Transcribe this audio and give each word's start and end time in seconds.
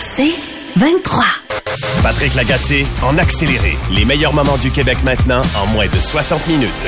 C'est 0.00 0.34
23. 0.76 1.24
Patrick 2.02 2.34
Lagacé 2.34 2.86
en 3.02 3.18
accéléré. 3.18 3.76
Les 3.94 4.04
meilleurs 4.04 4.32
moments 4.32 4.56
du 4.58 4.70
Québec 4.70 4.98
maintenant 5.04 5.42
en 5.56 5.66
moins 5.68 5.86
de 5.86 5.96
60 5.96 6.46
minutes. 6.48 6.86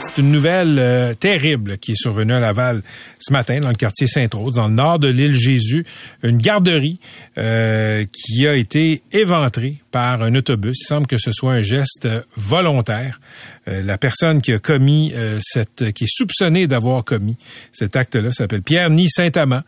C'est 0.00 0.20
une 0.20 0.30
nouvelle 0.30 0.78
euh, 0.78 1.14
terrible 1.14 1.78
qui 1.78 1.92
est 1.92 1.96
survenue 1.96 2.34
à 2.34 2.40
Laval 2.40 2.82
ce 3.18 3.32
matin 3.32 3.60
dans 3.60 3.70
le 3.70 3.74
quartier 3.74 4.06
Sainte-Rose, 4.06 4.54
dans 4.54 4.68
le 4.68 4.74
nord 4.74 4.98
de 4.98 5.08
l'île 5.08 5.34
Jésus. 5.34 5.86
Une 6.22 6.38
garderie 6.38 6.98
euh, 7.38 8.04
qui 8.12 8.46
a 8.46 8.54
été 8.54 9.02
éventrée 9.12 9.76
par 9.90 10.22
un 10.22 10.34
autobus. 10.34 10.76
Il 10.80 10.86
semble 10.86 11.06
que 11.06 11.16
ce 11.16 11.32
soit 11.32 11.52
un 11.52 11.62
geste 11.62 12.08
volontaire. 12.36 13.20
Euh, 13.68 13.82
la 13.82 13.96
personne 13.96 14.42
qui 14.42 14.52
a 14.52 14.58
commis 14.58 15.14
cette, 15.40 15.92
qui 15.92 16.04
est 16.04 16.12
soupçonnée 16.12 16.66
d'avoir 16.66 17.04
commis 17.04 17.36
cet 17.72 17.96
acte-là 17.96 18.32
s'appelle 18.32 18.62
Pierre 18.62 18.90
Ni 18.90 19.08
Saint-Amand. 19.08 19.62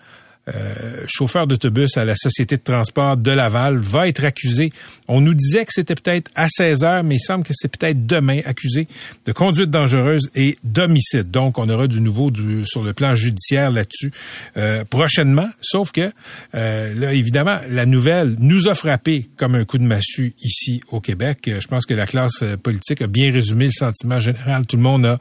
Euh, 0.55 1.03
chauffeur 1.09 1.49
d'autobus 1.49 1.97
à 1.97 2.05
la 2.05 2.15
Société 2.15 2.57
de 2.57 2.63
transport 2.63 3.17
de 3.17 3.33
Laval, 3.33 3.79
va 3.79 4.07
être 4.07 4.25
accusé. 4.25 4.71
On 5.09 5.21
nous 5.21 5.35
disait 5.35 5.65
que 5.65 5.73
c'était 5.73 5.97
peut-être 5.97 6.31
à 6.37 6.49
16 6.49 6.85
heures, 6.85 7.03
mais 7.03 7.17
il 7.17 7.21
semble 7.21 7.43
que 7.43 7.53
c'est 7.53 7.77
peut-être 7.77 8.07
demain 8.07 8.43
accusé 8.45 8.87
de 9.25 9.33
conduite 9.33 9.71
dangereuse 9.71 10.31
et 10.37 10.57
d'homicide. 10.63 11.33
Donc, 11.33 11.59
on 11.59 11.69
aura 11.69 11.89
du 11.89 12.01
nouveau 12.01 12.31
sur 12.65 12.85
le 12.85 12.93
plan 12.93 13.17
judiciaire 13.17 13.73
là-dessus 13.73 14.13
euh, 14.57 14.85
prochainement. 14.85 15.49
Sauf 15.61 15.91
que, 15.91 16.13
euh, 16.55 16.95
là, 16.95 17.13
évidemment, 17.13 17.59
la 17.69 17.85
nouvelle 17.85 18.37
nous 18.39 18.69
a 18.69 18.77
frappé 18.77 19.29
comme 19.37 19.57
un 19.57 19.65
coup 19.65 19.79
de 19.79 19.83
massue 19.83 20.35
ici 20.43 20.81
au 20.93 21.01
Québec. 21.01 21.39
Je 21.59 21.67
pense 21.67 21.87
que 21.87 21.95
la 21.95 22.07
classe 22.07 22.45
politique 22.63 23.03
a 23.03 23.09
bien 23.09 23.33
résumé 23.33 23.67
le 23.67 23.73
sentiment 23.73 24.21
général. 24.21 24.65
Tout 24.67 24.77
le 24.77 24.83
monde 24.83 25.19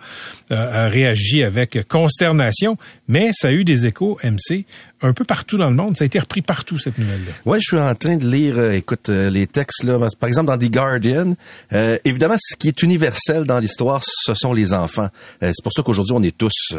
a 0.52 0.88
réagi 0.88 1.42
avec 1.42 1.88
consternation, 1.88 2.78
mais 3.08 3.32
ça 3.34 3.48
a 3.48 3.52
eu 3.52 3.64
des 3.64 3.88
échos, 3.88 4.20
MC, 4.24 4.66
un 5.06 5.14
peu 5.14 5.24
partout 5.24 5.58
dans 5.58 5.70
le 5.70 5.76
monde. 5.76 5.98
Ça 5.98 6.04
a 6.04 6.06
été 6.06 6.20
repris 6.20 6.42
partout, 6.42 6.78
cette 6.78 6.98
nouvelle-là. 6.98 7.32
Oui, 7.46 7.60
je 7.62 7.68
suis 7.68 7.78
en 7.78 7.94
train 7.96 8.18
de 8.18 8.28
lire, 8.28 8.58
euh, 8.58 8.72
écoute, 8.72 9.10
euh, 9.10 9.30
les 9.30 9.48
textes, 9.48 9.84
là, 9.84 9.98
par 10.20 10.28
exemple, 10.28 10.48
dans 10.48 10.58
The 10.58 10.72
Guardian. 10.72 11.36
Euh, 11.74 11.98
évidemment, 12.06 12.36
ce 12.40 12.56
qui 12.56 12.68
est 12.68 12.82
universel 12.82 13.44
dans 13.44 13.60
l'histoire, 13.60 14.02
ce 14.04 14.34
sont 14.36 14.54
les 14.54 14.74
enfants. 14.74 15.10
c'est 15.42 15.64
pour 15.64 15.74
ça 15.74 15.84
qu'aujourd'hui, 15.84 16.16
on 16.16 16.24
est 16.24 16.36
tous 16.36 16.74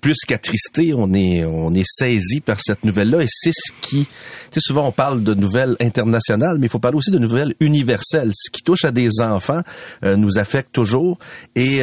plus 0.00 0.16
qu'attristés, 0.26 0.92
on 0.94 1.12
est, 1.12 1.44
on 1.44 1.72
est 1.74 1.86
saisis 1.86 2.40
par 2.40 2.60
cette 2.60 2.84
nouvelle-là. 2.84 3.22
Et 3.22 3.28
c'est 3.28 3.52
ce 3.52 3.72
qui... 3.80 4.06
Tu 4.06 4.54
sais, 4.54 4.60
souvent, 4.60 4.86
on 4.86 4.92
parle 4.92 5.22
de 5.22 5.34
nouvelles 5.34 5.76
internationales, 5.80 6.56
mais 6.58 6.66
il 6.66 6.70
faut 6.70 6.78
parler 6.78 6.96
aussi 6.96 7.10
de 7.10 7.18
nouvelles 7.18 7.54
universelles. 7.60 8.32
Ce 8.34 8.50
qui 8.50 8.62
touche 8.62 8.84
à 8.84 8.90
des 8.90 9.20
enfants 9.20 9.62
nous 10.02 10.38
affecte 10.38 10.72
toujours. 10.72 11.18
Et 11.54 11.80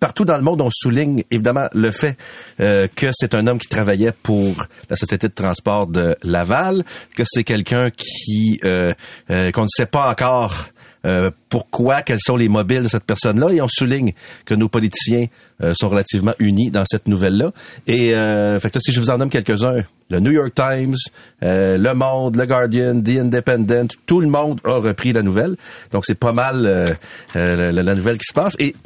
partout 0.00 0.24
dans 0.24 0.36
le 0.36 0.42
monde, 0.42 0.62
on 0.62 0.70
souligne, 0.70 1.24
évidemment, 1.30 1.66
le 1.74 1.90
fait 1.90 2.16
que 2.58 3.10
c'est 3.12 3.34
un 3.34 3.46
homme 3.46 3.58
qui 3.58 3.68
travaillait 3.68 4.12
pour 4.22 4.66
la 4.88 4.96
société 4.96 5.28
de 5.28 5.34
transport 5.34 5.86
de 5.86 6.16
Laval, 6.22 6.84
que 7.14 7.24
c'est 7.26 7.44
quelqu'un 7.44 7.90
qui 7.90 8.60
euh, 8.64 8.94
euh, 9.30 9.50
qu'on 9.52 9.62
ne 9.62 9.68
sait 9.68 9.86
pas 9.86 10.10
encore 10.10 10.68
euh, 11.06 11.30
pourquoi, 11.48 12.02
quels 12.02 12.20
sont 12.20 12.36
les 12.36 12.48
mobiles 12.48 12.82
de 12.82 12.88
cette 12.88 13.04
personne-là, 13.04 13.52
et 13.52 13.60
on 13.60 13.68
souligne 13.68 14.12
que 14.44 14.54
nos 14.54 14.68
politiciens 14.68 15.26
sont 15.74 15.88
relativement 15.88 16.34
unis 16.38 16.70
dans 16.70 16.84
cette 16.86 17.08
nouvelle-là. 17.08 17.50
Et 17.88 18.10
fait 18.60 18.70
que 18.70 18.78
si 18.78 18.92
je 18.92 19.00
vous 19.00 19.10
en 19.10 19.18
nomme 19.18 19.28
quelques-uns, 19.28 19.82
le 20.08 20.20
New 20.20 20.30
York 20.30 20.54
Times, 20.54 20.94
Le 21.42 21.92
Monde, 21.94 22.36
Le 22.36 22.46
Guardian, 22.46 23.00
The 23.02 23.18
Independent, 23.18 23.88
tout 24.06 24.20
le 24.20 24.28
monde 24.28 24.60
a 24.62 24.76
repris 24.76 25.12
la 25.12 25.22
nouvelle. 25.22 25.56
Donc 25.90 26.04
c'est 26.06 26.14
pas 26.14 26.32
mal 26.32 26.96
la, 27.34 27.72
la, 27.72 27.94
nouvelle 27.96 28.18
qui 28.18 28.26
se 28.28 28.34
passe. 28.34 28.54
Et 28.60 28.76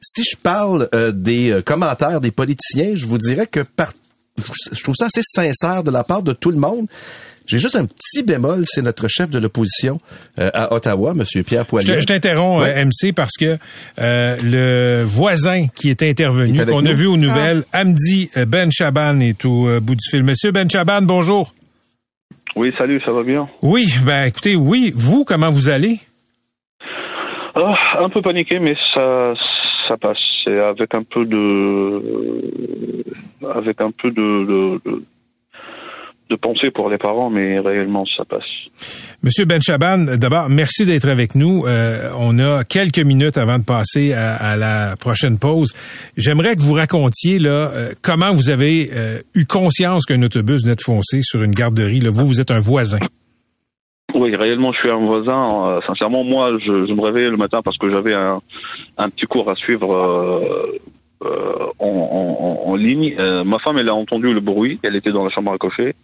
si 0.00 0.22
je 0.22 0.36
parle 0.36 0.88
des 1.12 1.60
commentaires 1.66 2.20
des 2.20 2.30
politiciens, 2.30 2.94
je 2.94 3.08
vous 3.08 3.18
dirais 3.18 3.48
que 3.48 3.60
partout 3.60 3.98
je 4.72 4.82
trouve 4.82 4.94
ça 4.96 5.06
assez 5.06 5.22
sincère 5.22 5.82
de 5.82 5.90
la 5.90 6.04
part 6.04 6.22
de 6.22 6.32
tout 6.32 6.50
le 6.50 6.58
monde. 6.58 6.86
J'ai 7.46 7.58
juste 7.58 7.76
un 7.76 7.84
petit 7.84 8.22
bémol, 8.22 8.62
c'est 8.64 8.82
notre 8.82 9.06
chef 9.08 9.30
de 9.30 9.38
l'opposition 9.38 10.00
euh, 10.40 10.50
à 10.52 10.74
Ottawa, 10.74 11.12
M. 11.12 11.44
Pierre 11.44 11.64
Poilievre. 11.64 12.00
Je 12.00 12.06
t'interromps, 12.06 12.66
euh, 12.66 12.84
MC, 12.84 13.14
parce 13.14 13.36
que 13.38 13.56
euh, 14.00 14.36
le 14.42 15.04
voisin 15.04 15.66
qui 15.68 15.90
est 15.90 16.02
intervenu, 16.02 16.64
qu'on 16.64 16.84
a 16.84 16.92
vu 16.92 17.06
aux 17.06 17.16
nouvelles, 17.16 17.64
ah. 17.72 17.82
Amdi 17.82 18.30
Ben 18.46 18.70
Chaban 18.72 19.20
est 19.20 19.44
au 19.44 19.80
bout 19.80 19.94
du 19.94 20.08
film. 20.08 20.26
Monsieur 20.26 20.50
Ben 20.50 20.68
Chaban, 20.68 21.02
bonjour. 21.02 21.54
Oui, 22.56 22.72
salut, 22.78 23.00
ça 23.04 23.12
va 23.12 23.22
bien? 23.22 23.48
Oui, 23.62 23.86
ben 24.04 24.24
écoutez, 24.24 24.56
oui. 24.56 24.92
Vous, 24.94 25.24
comment 25.24 25.50
vous 25.50 25.68
allez? 25.68 26.00
Ah, 27.54 27.74
un 27.98 28.08
peu 28.08 28.22
paniqué, 28.22 28.58
mais 28.58 28.76
ça, 28.94 29.34
ça 29.88 29.96
passe. 29.96 30.18
C'est 30.44 30.58
avec 30.60 30.94
un 30.94 31.02
peu 31.02 31.24
de, 31.24 32.02
avec 33.54 33.80
un 33.80 33.90
peu 33.90 34.10
de, 34.10 34.80
de, 34.84 35.02
pensée 36.34 36.70
pour 36.70 36.90
les 36.90 36.98
parents, 36.98 37.30
mais 37.30 37.60
réellement 37.60 38.04
ça 38.16 38.24
passe. 38.24 38.42
Monsieur 39.22 39.44
Ben 39.44 39.60
Chaban, 39.62 39.98
d'abord, 40.16 40.48
merci 40.48 40.84
d'être 40.84 41.08
avec 41.08 41.34
nous. 41.34 41.64
Euh, 41.66 42.10
on 42.18 42.38
a 42.38 42.64
quelques 42.64 42.98
minutes 42.98 43.38
avant 43.38 43.58
de 43.58 43.64
passer 43.64 44.12
à, 44.12 44.56
la 44.56 44.96
prochaine 44.96 45.38
pause. 45.38 45.72
J'aimerais 46.16 46.56
que 46.56 46.62
vous 46.62 46.74
racontiez 46.74 47.38
là 47.38 47.70
euh, 47.72 47.92
comment 48.02 48.32
vous 48.32 48.50
avez 48.50 48.90
euh, 48.92 49.20
eu 49.34 49.46
conscience 49.46 50.04
qu'un 50.04 50.22
autobus 50.22 50.62
venait 50.62 50.74
de 50.74 50.82
foncer 50.82 51.20
sur 51.22 51.42
une 51.42 51.52
garderie. 51.52 52.00
Là. 52.00 52.10
Vous, 52.10 52.26
vous 52.26 52.40
êtes 52.40 52.50
un 52.50 52.60
voisin. 52.60 52.98
Oui, 54.14 54.34
réellement, 54.34 54.72
je 54.72 54.78
suis 54.78 54.90
un 54.90 55.04
voisin. 55.04 55.70
Euh, 55.70 55.78
sincèrement, 55.86 56.24
moi, 56.24 56.56
je, 56.64 56.70
me 56.70 57.00
réveillais 57.00 57.30
le 57.30 57.36
matin 57.36 57.60
parce 57.64 57.76
que 57.78 57.90
j'avais 57.90 58.14
un, 58.14 58.40
petit 59.10 59.26
cours 59.26 59.50
à 59.50 59.54
suivre 59.54 59.88
euh, 61.24 61.66
euh, 61.80 62.54
en, 62.64 62.74
ligne. 62.76 63.16
ma 63.44 63.58
femme, 63.58 63.78
elle 63.78 63.88
a 63.88 63.94
entendu 63.94 64.32
le 64.32 64.40
bruit. 64.40 64.78
Elle 64.82 64.96
était 64.96 65.12
dans 65.12 65.24
la 65.24 65.30
chambre 65.30 65.52
à 65.52 65.58
cocher. 65.58 65.94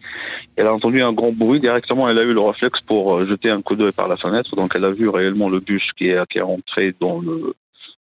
Elle 0.57 0.67
a 0.67 0.75
entendu 0.75 1.03
un 1.03 1.13
grand 1.13 1.33
bruit. 1.33 1.61
Directement, 1.61 2.09
elle 2.09 2.19
a 2.19 2.23
eu 2.23 2.33
le 2.33 2.41
réflexe 2.41 2.81
pour 2.81 3.25
jeter 3.27 3.51
un 3.51 3.63
coup 3.63 3.77
d'œil 3.77 3.93
par 3.93 4.09
la 4.09 4.17
fenêtre. 4.17 4.57
Donc, 4.57 4.73
elle 4.75 4.85
a 4.85 4.91
vu 4.91 5.09
réellement 5.09 5.49
le 5.49 5.61
bus 5.61 5.83
qui 5.97 6.09
est, 6.09 6.27
qui 6.31 6.39
est 6.39 6.43
rentré 6.43 6.95
dans 7.01 7.21
le 7.21 7.55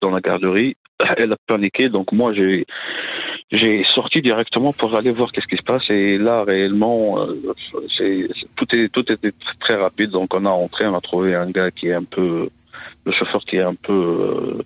dans 0.01 0.11
la 0.11 0.21
garderie. 0.21 0.75
Elle 1.17 1.33
a 1.33 1.37
paniqué. 1.47 1.89
Donc, 1.89 2.11
moi, 2.11 2.33
j'ai 2.33 2.65
j'ai 3.51 3.83
sorti 3.93 4.21
directement 4.21 4.73
pour 4.73 4.95
aller 4.95 5.11
voir 5.11 5.31
qu'est-ce 5.31 5.47
qui 5.47 5.57
se 5.57 5.63
passe 5.63 5.89
et 5.89 6.17
là 6.17 6.43
réellement 6.43 7.11
euh, 7.19 7.53
c'est 7.95 8.27
tout 8.55 8.75
est 8.75 8.89
tout 8.89 9.09
était 9.11 9.31
très 9.59 9.75
rapide 9.75 10.09
donc 10.09 10.33
on 10.33 10.45
a 10.45 10.49
entré 10.49 10.87
on 10.87 10.95
a 10.95 11.01
trouvé 11.01 11.35
un 11.35 11.49
gars 11.51 11.69
qui 11.69 11.87
est 11.87 11.93
un 11.93 12.03
peu 12.03 12.49
le 13.05 13.11
chauffeur 13.11 13.45
qui 13.45 13.57
est 13.57 13.61
un 13.61 13.75
peu 13.75 13.93
euh, 13.93 14.63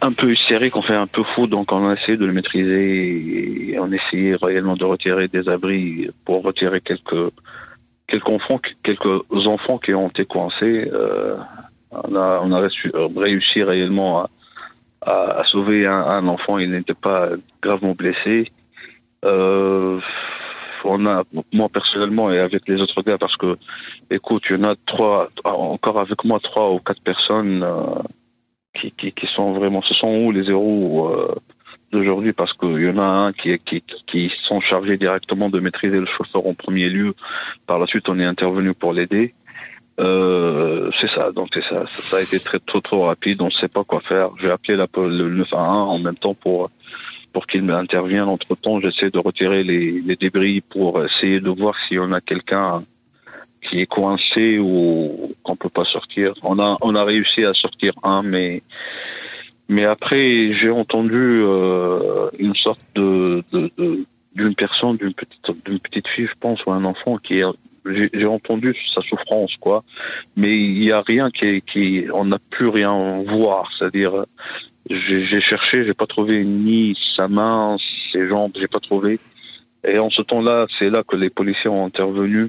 un 0.00 0.12
peu 0.12 0.32
hystérique, 0.32 0.76
on 0.76 0.82
fait 0.82 0.94
un 0.94 1.06
peu 1.06 1.22
fou, 1.22 1.46
donc 1.46 1.72
on 1.72 1.88
a 1.88 1.94
essayé 1.94 2.16
de 2.16 2.26
le 2.26 2.32
maîtriser 2.32 3.72
et 3.72 3.78
on 3.78 3.90
a 3.92 3.94
essayé 3.94 4.34
réellement 4.34 4.76
de 4.76 4.84
retirer 4.84 5.28
des 5.28 5.48
abris 5.48 6.08
pour 6.24 6.42
retirer 6.42 6.80
quelques 6.80 7.32
quelques 8.08 8.28
enfants, 8.28 8.60
quelques 8.82 9.46
enfants 9.46 9.78
qui 9.78 9.94
ont 9.94 10.08
été 10.08 10.24
coincés. 10.24 10.90
Euh, 10.92 11.36
on 11.90 12.14
a 12.16 12.40
on 12.42 12.52
a 12.52 12.68
réussi 13.20 13.62
réellement 13.62 14.22
à, 14.22 14.30
à, 15.06 15.44
sauver 15.46 15.86
un, 15.86 16.26
enfant. 16.26 16.58
Il 16.58 16.70
n'était 16.72 16.94
pas 16.94 17.30
gravement 17.62 17.94
blessé. 17.94 18.50
Euh, 19.24 20.00
on 20.84 21.06
a, 21.06 21.22
moi 21.52 21.68
personnellement 21.68 22.32
et 22.32 22.38
avec 22.38 22.66
les 22.66 22.80
autres 22.80 23.02
gars, 23.02 23.18
parce 23.18 23.36
que, 23.36 23.56
écoute, 24.10 24.42
il 24.50 24.56
y 24.56 24.58
en 24.60 24.70
a 24.70 24.74
trois, 24.86 25.28
encore 25.44 26.00
avec 26.00 26.24
moi, 26.24 26.40
trois 26.42 26.72
ou 26.72 26.78
quatre 26.78 27.02
personnes 27.02 27.62
euh, 27.62 28.02
qui, 28.74 28.90
qui, 28.92 29.12
qui, 29.12 29.26
sont 29.34 29.52
vraiment, 29.52 29.82
ce 29.82 29.94
sont 29.94 30.08
où 30.08 30.32
les 30.32 30.48
héros 30.50 31.08
euh, 31.08 31.34
d'aujourd'hui, 31.92 32.32
parce 32.32 32.52
qu'il 32.54 32.80
y 32.80 32.88
en 32.88 32.98
a 32.98 33.04
un 33.04 33.32
qui, 33.32 33.58
qui, 33.58 33.82
qui 34.06 34.32
sont 34.48 34.60
chargés 34.60 34.96
directement 34.96 35.50
de 35.50 35.60
maîtriser 35.60 35.98
le 35.98 36.06
chauffeur 36.06 36.46
en 36.46 36.54
premier 36.54 36.88
lieu. 36.88 37.14
Par 37.66 37.78
la 37.78 37.86
suite, 37.86 38.08
on 38.08 38.18
est 38.18 38.24
intervenu 38.24 38.74
pour 38.74 38.92
l'aider. 38.92 39.34
Euh, 40.00 40.90
c'est 41.00 41.10
ça, 41.10 41.32
donc 41.32 41.48
c'est 41.52 41.64
ça. 41.64 41.84
ça. 41.86 42.16
a 42.16 42.22
été 42.22 42.40
très 42.40 42.58
trop 42.58 42.80
trop 42.80 43.00
rapide. 43.00 43.42
On 43.42 43.46
ne 43.46 43.50
sait 43.50 43.68
pas 43.68 43.84
quoi 43.84 44.00
faire. 44.00 44.30
J'ai 44.40 44.50
appelé 44.50 44.76
la, 44.76 44.86
le 44.96 45.28
911 45.28 45.88
en 45.90 45.98
même 45.98 46.16
temps 46.16 46.34
pour 46.34 46.70
pour 47.32 47.46
qu'il 47.46 47.70
intervienne. 47.70 48.22
Entre 48.22 48.54
temps, 48.56 48.80
j'essaie 48.80 49.10
de 49.10 49.18
retirer 49.18 49.62
les, 49.62 50.00
les, 50.00 50.16
débris 50.16 50.60
pour 50.60 51.02
essayer 51.04 51.40
de 51.40 51.48
voir 51.48 51.74
si 51.88 51.98
on 51.98 52.12
a 52.12 52.20
quelqu'un 52.20 52.82
qui 53.62 53.80
est 53.80 53.86
coincé 53.86 54.58
ou 54.58 55.34
qu'on 55.42 55.56
peut 55.56 55.68
pas 55.68 55.84
sortir. 55.84 56.34
On 56.42 56.58
a 56.58 56.76
on 56.82 56.94
a 56.94 57.04
réussi 57.04 57.44
à 57.44 57.54
sortir 57.54 57.92
un, 58.02 58.22
mais 58.22 58.62
mais 59.68 59.84
après 59.84 60.54
j'ai 60.54 60.70
entendu 60.70 61.42
euh, 61.42 62.28
une 62.38 62.54
sorte 62.54 62.80
de, 62.94 63.42
de, 63.52 63.70
de 63.78 64.04
d'une 64.34 64.54
personne, 64.54 64.96
d'une 64.96 65.14
petite, 65.14 65.64
d'une 65.64 65.78
petite 65.78 66.08
fille, 66.08 66.26
je 66.26 66.38
pense, 66.40 66.64
ou 66.66 66.72
un 66.72 66.84
enfant 66.84 67.18
qui 67.18 67.40
est, 67.40 67.44
j'ai 67.84 68.26
entendu 68.26 68.74
sa 68.94 69.02
souffrance, 69.02 69.54
quoi. 69.60 69.84
Mais 70.36 70.56
il 70.56 70.80
n'y 70.80 70.92
a 70.92 71.02
rien 71.02 71.30
qui, 71.30 71.62
qui, 71.62 72.06
on 72.12 72.26
n'a 72.26 72.38
plus 72.50 72.68
rien 72.68 73.22
voir. 73.22 73.70
C'est-à-dire, 73.76 74.24
j'ai 74.88 75.40
cherché, 75.40 75.84
j'ai 75.84 75.94
pas 75.94 76.06
trouvé 76.06 76.44
ni 76.44 76.96
sa 77.16 77.28
main, 77.28 77.76
ses 78.12 78.26
jambes, 78.28 78.52
j'ai 78.58 78.68
pas 78.68 78.80
trouvé. 78.80 79.18
Et 79.86 79.98
en 79.98 80.10
ce 80.10 80.22
temps-là, 80.22 80.66
c'est 80.78 80.90
là 80.90 81.02
que 81.06 81.16
les 81.16 81.30
policiers 81.30 81.70
ont 81.70 81.84
intervenu 81.84 82.48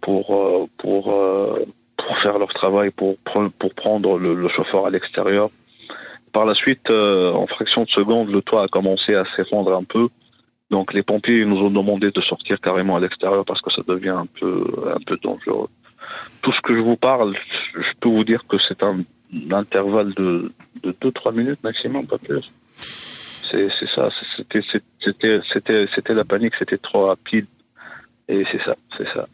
pour 0.00 0.36
euh, 0.36 0.66
pour 0.78 1.12
euh, 1.12 1.64
pour 1.96 2.18
faire 2.18 2.38
leur 2.38 2.52
travail, 2.52 2.90
pour 2.90 3.16
pour 3.18 3.74
prendre 3.74 4.18
le, 4.18 4.48
chauffeur 4.48 4.86
à 4.86 4.90
l'extérieur. 4.90 5.50
Par 6.32 6.44
la 6.44 6.54
suite, 6.54 6.90
euh, 6.90 7.32
en 7.32 7.46
fraction 7.46 7.84
de 7.84 7.88
seconde, 7.88 8.28
le 8.30 8.42
toit 8.42 8.64
a 8.64 8.68
commencé 8.68 9.14
à 9.14 9.24
s'effondrer 9.36 9.74
un 9.74 9.84
peu. 9.84 10.08
Donc 10.70 10.92
les 10.92 11.02
pompiers 11.02 11.44
nous 11.44 11.58
ont 11.58 11.70
demandé 11.70 12.10
de 12.10 12.20
sortir 12.20 12.60
carrément 12.60 12.96
à 12.96 13.00
l'extérieur 13.00 13.44
parce 13.46 13.60
que 13.60 13.70
ça 13.70 13.82
devient 13.86 14.08
un 14.10 14.26
peu 14.26 14.64
un 14.94 15.00
peu 15.06 15.16
dangereux. 15.22 15.68
Tout 16.42 16.52
ce 16.52 16.60
que 16.60 16.74
je 16.74 16.80
vous 16.80 16.96
parle, 16.96 17.32
je 17.74 17.92
peux 18.00 18.08
vous 18.08 18.24
dire 18.24 18.46
que 18.46 18.56
c'est 18.68 18.82
un, 18.82 18.98
intervalle 19.52 20.12
de 20.14 20.52
de 20.82 20.94
deux 21.00 21.12
trois 21.12 21.32
minutes 21.32 21.62
maximum, 21.62 22.06
pas 22.06 22.18
plus. 22.18 22.50
C'est 22.76 23.68
c'est 23.78 23.88
ça. 23.94 24.10
C'était 24.36 24.62
c'était 25.00 25.40
c'était 25.52 25.86
c'était 25.94 26.14
la 26.14 26.24
panique. 26.24 26.54
C'était 26.58 26.78
trop 26.78 27.06
rapide. 27.06 27.46
Et 28.28 28.42
c'est 28.50 28.62
ça, 28.64 28.74
c'est 28.96 29.08
ça. 29.12 29.26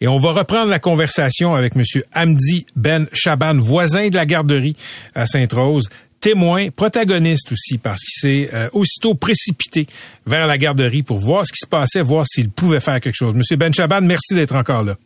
Et 0.00 0.08
on 0.08 0.18
va 0.18 0.32
reprendre 0.32 0.70
la 0.70 0.78
conversation 0.78 1.54
avec 1.54 1.74
M. 1.74 1.82
Hamdi 2.14 2.66
Ben 2.76 3.06
Chaban, 3.12 3.56
voisin 3.56 4.08
de 4.08 4.14
la 4.14 4.26
garderie 4.26 4.76
à 5.14 5.26
Sainte-Rose, 5.26 5.88
témoin, 6.20 6.70
protagoniste 6.70 7.52
aussi, 7.52 7.78
parce 7.78 8.02
qu'il 8.02 8.20
s'est 8.20 8.54
euh, 8.54 8.68
aussitôt 8.72 9.14
précipité 9.14 9.86
vers 10.26 10.46
la 10.46 10.58
garderie 10.58 11.02
pour 11.02 11.18
voir 11.18 11.46
ce 11.46 11.52
qui 11.52 11.60
se 11.60 11.66
passait, 11.66 12.02
voir 12.02 12.26
s'il 12.26 12.50
pouvait 12.50 12.80
faire 12.80 13.00
quelque 13.00 13.14
chose. 13.14 13.34
Monsieur 13.34 13.56
Ben 13.56 13.72
Chaban, 13.72 14.00
merci 14.02 14.34
d'être 14.34 14.54
encore 14.54 14.84
là. 14.84 14.96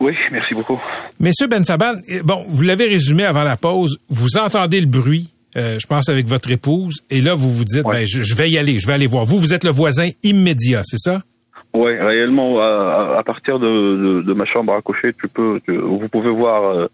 Oui, 0.00 0.14
merci 0.30 0.54
beaucoup. 0.54 0.80
Monsieur 1.20 1.46
Ben 1.46 1.64
Chaban, 1.64 1.94
eh, 2.08 2.22
bon, 2.22 2.44
vous 2.48 2.62
l'avez 2.62 2.86
résumé 2.86 3.24
avant 3.24 3.44
la 3.44 3.56
pause, 3.56 3.98
vous 4.08 4.38
entendez 4.38 4.80
le 4.80 4.86
bruit, 4.86 5.28
euh, 5.56 5.78
je 5.78 5.86
pense 5.86 6.08
avec 6.08 6.26
votre 6.26 6.50
épouse, 6.50 7.02
et 7.10 7.20
là 7.20 7.34
vous 7.34 7.52
vous 7.52 7.64
dites, 7.64 7.82
ben, 7.82 8.06
je, 8.06 8.34
vais 8.34 8.50
y 8.50 8.58
aller, 8.58 8.78
je 8.78 8.86
vais 8.86 8.94
aller 8.94 9.06
voir. 9.06 9.24
Vous, 9.24 9.38
vous 9.38 9.52
êtes 9.52 9.64
le 9.64 9.70
voisin 9.70 10.08
immédiat, 10.22 10.82
c'est 10.84 10.98
ça? 10.98 11.22
Oui, 11.74 11.92
réellement, 11.98 12.58
à, 12.60 13.22
partir 13.24 13.58
de, 13.58 14.22
de, 14.22 14.32
ma 14.32 14.46
chambre 14.46 14.74
à 14.74 14.80
coucher, 14.80 15.12
tu 15.12 15.28
peux, 15.28 15.60
vous 15.68 16.08
pouvez 16.08 16.30
voir 16.30 16.64
euh, 16.64 16.86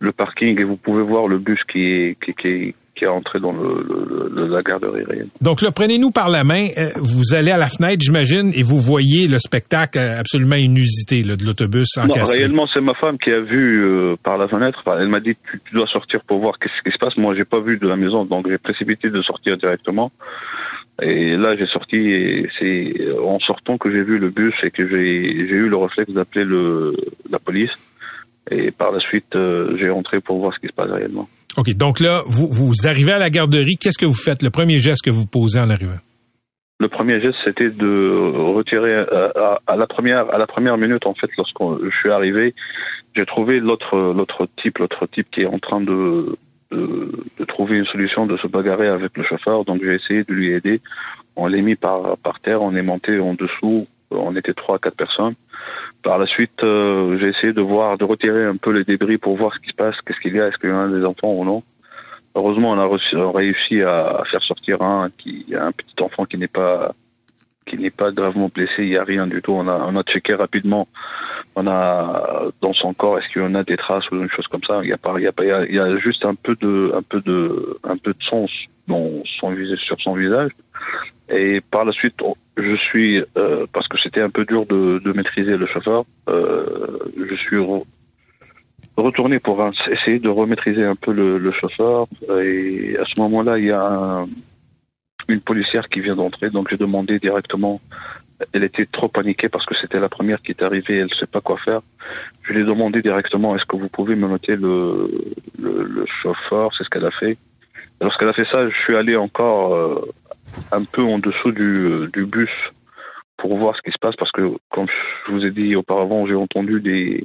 le 0.00 0.12
parking 0.12 0.60
et 0.60 0.64
vous 0.64 0.76
pouvez 0.76 1.02
voir 1.02 1.28
le 1.28 1.38
bus 1.38 1.60
qui 1.70 1.84
est, 1.84 2.16
qui, 2.20 2.34
qui, 2.34 2.74
qui 2.96 3.04
est 3.04 3.08
entré 3.08 3.38
dans 3.38 3.52
le, 3.52 4.48
la 4.48 4.62
garderie 4.62 5.04
réelle. 5.04 5.28
Donc 5.40 5.62
là, 5.62 5.70
prenez-nous 5.70 6.10
par 6.10 6.28
la 6.28 6.44
main. 6.44 6.68
Euh, 6.76 6.90
vous 6.96 7.34
allez 7.34 7.50
à 7.50 7.56
la 7.56 7.68
fenêtre, 7.68 8.02
j'imagine, 8.02 8.52
et 8.54 8.62
vous 8.62 8.78
voyez 8.78 9.28
le 9.28 9.38
spectacle 9.38 9.98
absolument 9.98 10.56
inusité 10.56 11.22
là, 11.22 11.36
de 11.36 11.44
l'autobus 11.44 11.96
en 11.96 12.06
Non, 12.06 12.14
réellement, 12.24 12.66
c'est 12.72 12.80
ma 12.80 12.94
femme 12.94 13.18
qui 13.18 13.30
a 13.30 13.40
vu 13.40 13.86
euh, 13.86 14.16
par 14.22 14.38
la 14.38 14.48
fenêtre. 14.48 14.82
Elle 14.98 15.08
m'a 15.08 15.20
dit 15.20 15.36
tu, 15.50 15.60
tu, 15.64 15.74
dois 15.74 15.86
sortir 15.86 16.20
pour 16.26 16.40
voir 16.40 16.58
qu'est-ce 16.58 16.82
qui 16.82 16.92
se 16.92 16.98
passe. 16.98 17.16
Moi, 17.16 17.34
j'ai 17.36 17.44
pas 17.44 17.60
vu 17.60 17.78
de 17.78 17.86
la 17.86 17.96
maison, 17.96 18.24
donc 18.24 18.48
j'ai 18.48 18.58
précipité 18.58 19.08
de 19.08 19.22
sortir 19.22 19.56
directement. 19.56 20.10
Et 21.02 21.36
là, 21.36 21.56
j'ai 21.56 21.66
sorti, 21.66 21.96
et 21.96 22.48
c'est 22.58 22.94
en 23.18 23.38
sortant 23.40 23.76
que 23.76 23.94
j'ai 23.94 24.02
vu 24.02 24.18
le 24.18 24.30
bus 24.30 24.54
et 24.62 24.70
que 24.70 24.88
j'ai 24.88 25.04
eu 25.04 25.68
le 25.68 25.76
réflexe 25.76 26.10
d'appeler 26.10 26.44
le 26.44 26.96
la 27.30 27.38
police. 27.38 27.72
Et 28.50 28.70
par 28.70 28.92
la 28.92 29.00
suite, 29.00 29.34
euh, 29.34 29.76
j'ai 29.78 29.90
rentré 29.90 30.20
pour 30.20 30.38
voir 30.38 30.54
ce 30.54 30.60
qui 30.60 30.68
se 30.68 30.72
passe 30.72 30.90
réellement. 30.90 31.28
OK. 31.56 31.70
Donc 31.74 32.00
là, 32.00 32.22
vous, 32.26 32.48
vous 32.48 32.72
arrivez 32.86 33.12
à 33.12 33.18
la 33.18 33.28
garderie. 33.28 33.76
Qu'est-ce 33.76 33.98
que 33.98 34.06
vous 34.06 34.14
faites? 34.14 34.42
Le 34.42 34.50
premier 34.50 34.78
geste 34.78 35.04
que 35.04 35.10
vous 35.10 35.26
posez 35.26 35.58
en 35.58 35.68
arrivant? 35.68 35.98
Le 36.78 36.88
premier 36.88 37.20
geste, 37.20 37.38
c'était 37.44 37.70
de 37.70 38.32
retirer 38.36 38.92
euh, 38.92 39.28
à, 39.66 39.76
la 39.76 39.86
première 39.86 40.32
à 40.32 40.38
la 40.38 40.46
première 40.46 40.76
minute 40.76 41.06
en 41.06 41.14
fait, 41.14 41.30
lorsque 41.38 41.82
je 41.82 41.98
suis 41.98 42.10
arrivé, 42.10 42.54
j'ai 43.14 43.24
trouvé 43.24 43.60
l'autre 43.60 43.96
l'autre 43.96 44.46
type 44.62 44.78
l'autre 44.78 45.06
type 45.06 45.26
qui 45.30 45.42
est 45.42 45.46
en 45.46 45.58
train 45.58 45.80
de 45.80 46.36
de, 46.70 47.10
de, 47.38 47.44
trouver 47.44 47.78
une 47.78 47.86
solution, 47.86 48.26
de 48.26 48.36
se 48.36 48.46
bagarrer 48.46 48.88
avec 48.88 49.16
le 49.16 49.24
chauffeur. 49.24 49.64
Donc 49.64 49.82
j'ai 49.82 49.94
essayé 49.94 50.24
de 50.24 50.32
lui 50.32 50.52
aider. 50.52 50.80
On 51.36 51.46
l'est 51.46 51.62
mis 51.62 51.74
par, 51.74 52.16
par 52.18 52.40
terre, 52.40 52.62
on 52.62 52.74
est 52.74 52.82
monté 52.82 53.18
en 53.20 53.34
dessous, 53.34 53.86
on 54.10 54.34
était 54.36 54.54
trois, 54.54 54.78
quatre 54.78 54.96
personnes. 54.96 55.34
Par 56.02 56.18
la 56.18 56.26
suite, 56.26 56.62
euh, 56.62 57.18
j'ai 57.20 57.28
essayé 57.28 57.52
de 57.52 57.60
voir, 57.60 57.98
de 57.98 58.04
retirer 58.04 58.44
un 58.44 58.56
peu 58.56 58.70
les 58.70 58.84
débris 58.84 59.18
pour 59.18 59.36
voir 59.36 59.52
ce 59.54 59.58
qui 59.58 59.70
se 59.70 59.74
passe, 59.74 59.96
qu'est-ce 60.06 60.20
qu'il 60.20 60.34
y 60.34 60.40
a, 60.40 60.46
est-ce 60.48 60.56
qu'il 60.58 60.70
y 60.70 60.72
a 60.72 60.88
des 60.88 61.04
enfants 61.04 61.32
ou 61.32 61.44
non. 61.44 61.62
Heureusement, 62.34 62.72
on 62.72 62.78
a 62.78 63.32
réussi 63.32 63.82
à, 63.82 64.22
faire 64.30 64.42
sortir 64.42 64.82
un 64.82 65.08
qui 65.16 65.46
un 65.58 65.72
petit 65.72 65.94
enfant 66.02 66.26
qui 66.26 66.36
n'est 66.36 66.48
pas 66.48 66.94
qui 67.66 67.76
n'est 67.76 67.90
pas 67.90 68.12
gravement 68.12 68.48
blessé, 68.52 68.84
il 68.84 68.90
n'y 68.90 68.96
a 68.96 69.04
rien 69.04 69.26
du 69.26 69.42
tout. 69.42 69.52
On 69.52 69.66
a, 69.68 69.74
on 69.74 69.96
a 69.96 70.02
checké 70.02 70.34
rapidement. 70.34 70.88
On 71.56 71.66
a 71.66 72.44
dans 72.60 72.72
son 72.72 72.94
corps, 72.94 73.18
est-ce 73.18 73.28
qu'il 73.28 73.42
y 73.42 73.44
en 73.44 73.54
a 73.54 73.64
des 73.64 73.76
traces 73.76 74.08
ou 74.10 74.16
une 74.16 74.30
chose 74.30 74.46
comme 74.46 74.62
ça? 74.62 74.80
Il 74.82 74.88
y 74.88 74.92
a 74.92 74.96
pas, 74.96 75.14
il 75.18 75.24
y 75.24 75.26
a 75.26 75.32
pas, 75.32 75.44
il 75.44 75.74
y 75.74 75.78
a, 75.78 75.96
juste 75.98 76.24
un 76.24 76.34
peu 76.34 76.54
de, 76.60 76.92
un 76.94 77.02
peu 77.02 77.20
de, 77.20 77.78
un 77.84 77.96
peu 77.96 78.12
de 78.12 78.22
sang 78.22 78.46
dans 78.86 79.10
son 79.24 79.50
visage, 79.50 79.80
sur 79.80 80.00
son 80.00 80.14
visage. 80.14 80.50
Et 81.30 81.60
par 81.60 81.84
la 81.84 81.92
suite, 81.92 82.14
je 82.56 82.76
suis 82.76 83.22
euh, 83.36 83.66
parce 83.72 83.88
que 83.88 83.98
c'était 83.98 84.20
un 84.20 84.30
peu 84.30 84.44
dur 84.44 84.64
de, 84.66 85.00
de 85.04 85.12
maîtriser 85.12 85.56
le 85.56 85.66
chauffeur. 85.66 86.04
Euh, 86.28 86.98
je 87.28 87.34
suis 87.34 87.58
retourné 88.96 89.40
pour 89.40 89.68
essayer 89.90 90.20
de 90.20 90.28
remaîtriser 90.28 90.84
un 90.84 90.94
peu 90.94 91.12
le, 91.12 91.38
le 91.38 91.50
chauffeur. 91.50 92.06
Et 92.30 92.96
à 92.96 93.04
ce 93.04 93.20
moment-là, 93.20 93.58
il 93.58 93.64
y 93.64 93.72
a 93.72 93.84
un, 93.84 94.28
une 95.28 95.40
policière 95.40 95.88
qui 95.88 96.00
vient 96.00 96.16
d'entrer, 96.16 96.50
donc 96.50 96.68
j'ai 96.70 96.76
demandé 96.76 97.18
directement. 97.18 97.80
Elle 98.52 98.64
était 98.64 98.84
trop 98.86 99.08
paniquée 99.08 99.48
parce 99.48 99.64
que 99.64 99.74
c'était 99.80 99.98
la 99.98 100.10
première 100.10 100.42
qui 100.42 100.50
est 100.52 100.62
arrivée, 100.62 100.98
elle 100.98 101.08
ne 101.08 101.14
sait 101.14 101.26
pas 101.26 101.40
quoi 101.40 101.56
faire. 101.56 101.80
Je 102.42 102.52
lui 102.52 102.60
ai 102.62 102.64
demandé 102.64 103.00
directement, 103.00 103.56
est-ce 103.56 103.64
que 103.64 103.76
vous 103.76 103.88
pouvez 103.88 104.14
me 104.14 104.28
noter 104.28 104.56
le, 104.56 105.10
le, 105.58 105.84
le 105.84 106.06
chauffeur? 106.06 106.70
C'est 106.76 106.84
ce 106.84 106.90
qu'elle 106.90 107.06
a 107.06 107.10
fait. 107.10 107.38
Lorsqu'elle 108.00 108.28
a 108.28 108.34
fait 108.34 108.46
ça, 108.52 108.68
je 108.68 108.76
suis 108.76 108.94
allé 108.94 109.16
encore 109.16 109.74
euh, 109.74 110.12
un 110.70 110.84
peu 110.84 111.02
en 111.02 111.18
dessous 111.18 111.50
du, 111.50 112.08
du 112.12 112.26
bus 112.26 112.50
pour 113.38 113.56
voir 113.56 113.74
ce 113.76 113.82
qui 113.82 113.90
se 113.90 113.98
passe 113.98 114.16
parce 114.16 114.32
que, 114.32 114.52
comme 114.70 114.86
je 115.26 115.32
vous 115.32 115.44
ai 115.44 115.50
dit 115.50 115.74
auparavant, 115.76 116.26
j'ai 116.26 116.34
entendu 116.34 116.80
des, 116.80 117.24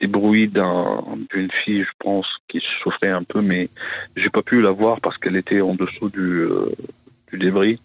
des 0.00 0.06
bruits 0.06 0.48
d'une 0.48 1.50
fille, 1.64 1.82
je 1.82 1.92
pense, 1.98 2.26
qui 2.48 2.62
souffrait 2.82 3.10
un 3.10 3.22
peu, 3.22 3.40
mais 3.40 3.70
j'ai 4.16 4.30
pas 4.30 4.42
pu 4.42 4.60
la 4.60 4.70
voir 4.70 5.00
parce 5.00 5.16
qu'elle 5.16 5.36
était 5.36 5.62
en 5.62 5.74
dessous 5.74 6.10
du, 6.10 6.20
euh, 6.20 6.70
du 7.32 7.38
débris. 7.38 7.80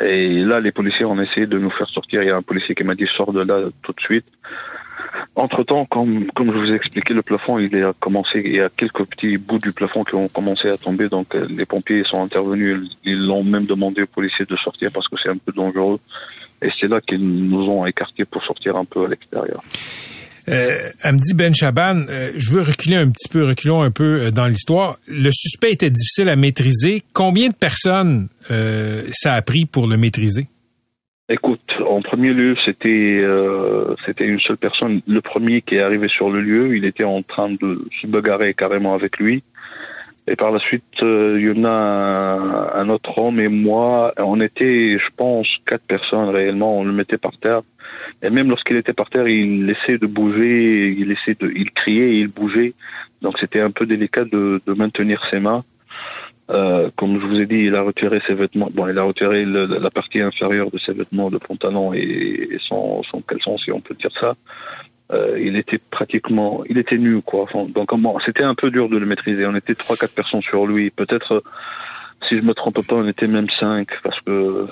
Et 0.00 0.40
là, 0.40 0.60
les 0.60 0.72
policiers 0.72 1.04
ont 1.04 1.20
essayé 1.20 1.46
de 1.46 1.58
nous 1.58 1.70
faire 1.70 1.88
sortir. 1.88 2.22
Il 2.22 2.28
y 2.28 2.30
a 2.30 2.36
un 2.36 2.42
policier 2.42 2.74
qui 2.74 2.82
m'a 2.84 2.94
dit 2.94 3.06
sors 3.16 3.32
de 3.32 3.42
là 3.42 3.60
tout 3.82 3.92
de 3.92 4.00
suite. 4.00 4.26
Entre 5.36 5.62
temps, 5.64 5.84
comme, 5.84 6.26
comme 6.32 6.52
je 6.52 6.58
vous 6.58 6.70
ai 6.70 6.74
expliqué, 6.74 7.14
le 7.14 7.22
plafond, 7.22 7.58
il 7.58 7.74
a 7.82 7.92
commencé, 7.92 8.42
il 8.44 8.54
y 8.54 8.60
a 8.60 8.68
quelques 8.68 9.04
petits 9.04 9.36
bouts 9.36 9.58
du 9.58 9.72
plafond 9.72 10.04
qui 10.04 10.14
ont 10.14 10.28
commencé 10.28 10.68
à 10.68 10.76
tomber, 10.76 11.08
donc 11.08 11.34
euh, 11.34 11.46
les 11.50 11.66
pompiers 11.66 12.04
sont 12.04 12.22
intervenus, 12.22 12.96
ils 13.04 13.18
l'ont 13.26 13.42
même 13.42 13.66
demandé 13.66 14.02
aux 14.02 14.06
policiers 14.06 14.44
de 14.44 14.56
sortir 14.56 14.90
parce 14.92 15.08
que 15.08 15.16
c'est 15.22 15.30
un 15.30 15.36
peu 15.36 15.52
dangereux. 15.52 15.98
Et 16.62 16.68
c'est 16.78 16.88
là 16.88 17.00
qu'ils 17.00 17.24
nous 17.48 17.68
ont 17.68 17.84
écartés 17.84 18.24
pour 18.24 18.44
sortir 18.44 18.76
un 18.76 18.84
peu 18.84 19.04
à 19.04 19.08
l'extérieur. 19.08 19.60
Euh, 20.48 20.90
Amdi 21.02 21.34
Ben 21.34 21.54
Chaban, 21.54 22.04
euh, 22.08 22.32
je 22.36 22.50
veux 22.50 22.62
reculer 22.62 22.96
un 22.96 23.10
petit 23.10 23.28
peu, 23.28 23.46
reculons 23.46 23.82
un 23.82 23.90
peu 23.90 24.26
euh, 24.26 24.30
dans 24.30 24.46
l'histoire. 24.46 24.96
Le 25.06 25.30
suspect 25.32 25.72
était 25.72 25.90
difficile 25.90 26.28
à 26.28 26.36
maîtriser. 26.36 27.02
Combien 27.12 27.48
de 27.48 27.54
personnes 27.54 28.28
euh, 28.50 29.04
ça 29.12 29.34
a 29.34 29.42
pris 29.42 29.64
pour 29.64 29.86
le 29.86 29.96
maîtriser? 29.96 30.46
Écoute, 31.30 31.62
en 31.88 32.02
premier 32.02 32.34
lieu, 32.34 32.54
c'était 32.66 33.22
c'était 34.04 34.26
une 34.26 34.40
seule 34.40 34.58
personne. 34.58 35.00
Le 35.08 35.22
premier 35.22 35.62
qui 35.62 35.76
est 35.76 35.80
arrivé 35.80 36.06
sur 36.08 36.28
le 36.28 36.42
lieu, 36.42 36.76
il 36.76 36.84
était 36.84 37.04
en 37.04 37.22
train 37.22 37.48
de 37.48 37.88
se 38.02 38.06
bagarrer 38.06 38.52
carrément 38.52 38.92
avec 38.92 39.16
lui. 39.16 39.42
Et 40.26 40.36
par 40.36 40.52
la 40.52 40.58
suite, 40.58 40.84
il 41.02 41.46
y 41.46 41.50
en 41.50 41.64
a 41.64 41.70
un, 41.70 42.80
un, 42.80 42.88
autre 42.88 43.18
homme 43.18 43.40
et 43.40 43.48
moi. 43.48 44.14
On 44.16 44.40
était, 44.40 44.98
je 44.98 45.08
pense, 45.16 45.46
quatre 45.66 45.84
personnes 45.84 46.30
réellement. 46.30 46.78
On 46.78 46.84
le 46.84 46.92
mettait 46.92 47.18
par 47.18 47.36
terre. 47.38 47.60
Et 48.22 48.30
même 48.30 48.48
lorsqu'il 48.48 48.76
était 48.76 48.94
par 48.94 49.10
terre, 49.10 49.28
il 49.28 49.68
essayait 49.68 49.98
de 49.98 50.06
bouger, 50.06 50.94
il 50.96 51.12
essayait 51.12 51.36
de, 51.38 51.52
il 51.54 51.70
criait 51.72 52.16
il 52.16 52.28
bougeait. 52.28 52.72
Donc 53.20 53.38
c'était 53.38 53.60
un 53.60 53.70
peu 53.70 53.84
délicat 53.86 54.24
de, 54.24 54.60
de 54.66 54.72
maintenir 54.72 55.22
ses 55.30 55.40
mains. 55.40 55.62
Euh, 56.50 56.90
comme 56.96 57.18
je 57.20 57.26
vous 57.26 57.40
ai 57.40 57.46
dit, 57.46 57.56
il 57.56 57.74
a 57.74 57.82
retiré 57.82 58.20
ses 58.26 58.34
vêtements. 58.34 58.68
Bon, 58.72 58.88
il 58.88 58.98
a 58.98 59.02
retiré 59.02 59.44
la 59.44 59.90
partie 59.90 60.20
inférieure 60.20 60.70
de 60.70 60.78
ses 60.78 60.92
vêtements, 60.92 61.30
de 61.30 61.38
pantalon 61.38 61.94
et, 61.94 62.00
et 62.50 62.58
son, 62.58 63.02
son 63.02 63.20
caleçon, 63.22 63.56
si 63.58 63.72
on 63.72 63.80
peut 63.80 63.94
dire 63.94 64.12
ça. 64.20 64.34
Euh, 65.12 65.38
il 65.38 65.56
était 65.56 65.78
pratiquement, 65.90 66.64
il 66.68 66.78
était 66.78 66.96
nu, 66.96 67.20
quoi. 67.20 67.42
Enfin, 67.42 67.66
donc, 67.68 67.94
bon, 67.98 68.16
c'était 68.24 68.44
un 68.44 68.54
peu 68.54 68.70
dur 68.70 68.88
de 68.88 68.96
le 68.96 69.06
maîtriser. 69.06 69.46
On 69.46 69.54
était 69.54 69.74
trois, 69.74 69.96
quatre 69.96 70.14
personnes 70.14 70.42
sur 70.42 70.66
lui. 70.66 70.90
Peut-être, 70.90 71.42
si 72.28 72.36
je 72.36 72.40
me 72.40 72.54
trompe 72.54 72.86
pas, 72.86 72.96
on 72.96 73.06
était 73.06 73.26
même 73.26 73.48
cinq, 73.60 73.88
parce 74.02 74.18
que 74.20 74.66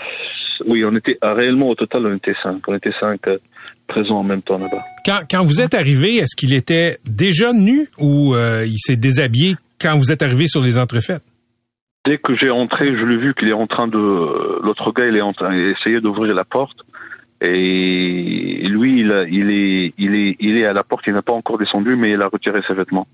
oui, 0.66 0.84
on 0.84 0.94
était 0.96 1.18
ah, 1.20 1.34
réellement 1.34 1.68
au 1.68 1.74
total, 1.74 2.06
on 2.06 2.16
était 2.16 2.34
cinq. 2.42 2.66
On 2.66 2.74
était 2.74 2.92
cinq 2.98 3.28
euh, 3.28 3.38
présents 3.86 4.20
en 4.20 4.24
même 4.24 4.42
temps 4.42 4.58
là-bas. 4.58 4.82
Quand, 5.04 5.20
quand 5.30 5.44
vous 5.44 5.60
êtes 5.60 5.74
arrivé, 5.74 6.16
est-ce 6.16 6.34
qu'il 6.36 6.54
était 6.54 6.98
déjà 7.04 7.52
nu 7.52 7.86
ou 7.98 8.34
euh, 8.34 8.64
il 8.66 8.78
s'est 8.78 8.96
déshabillé 8.96 9.56
quand 9.80 9.98
vous 9.98 10.12
êtes 10.12 10.22
arrivé 10.22 10.48
sur 10.48 10.62
les 10.62 10.78
entrefaites? 10.78 11.22
Dès 12.04 12.18
que 12.18 12.34
j'ai 12.34 12.50
entré, 12.50 12.90
je 12.90 13.04
l'ai 13.04 13.16
vu 13.16 13.34
qu'il 13.34 13.48
est 13.48 13.54
en 13.54 13.66
train 13.66 13.86
de. 13.86 13.98
L'autre 13.98 14.92
gars, 14.92 15.06
il 15.06 15.16
est 15.16 15.22
en 15.22 15.32
train 15.32 15.50
d'essayer 15.50 16.00
d'ouvrir 16.00 16.34
la 16.34 16.44
porte. 16.44 16.78
Et 17.44 18.68
lui, 18.68 19.00
il, 19.00 19.10
a- 19.12 19.24
il, 19.28 19.50
est, 19.52 19.92
il, 19.98 20.14
est, 20.16 20.36
il 20.40 20.58
est 20.58 20.64
à 20.66 20.72
la 20.72 20.84
porte, 20.84 21.04
il 21.06 21.12
n'a 21.12 21.22
pas 21.22 21.32
encore 21.32 21.58
descendu, 21.58 21.96
mais 21.96 22.10
il 22.12 22.22
a 22.22 22.28
retiré 22.28 22.60
ses 22.68 22.74
vêtements. 22.74 23.06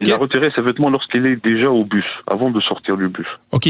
Il 0.00 0.12
a 0.12 0.16
retiré 0.16 0.50
ses 0.54 0.60
vêtements 0.62 0.90
lorsqu'il 0.90 1.24
est 1.26 1.42
déjà 1.42 1.70
au 1.70 1.84
bus, 1.84 2.04
avant 2.26 2.50
de 2.50 2.60
sortir 2.60 2.96
du 2.96 3.08
bus. 3.08 3.26
OK. 3.52 3.68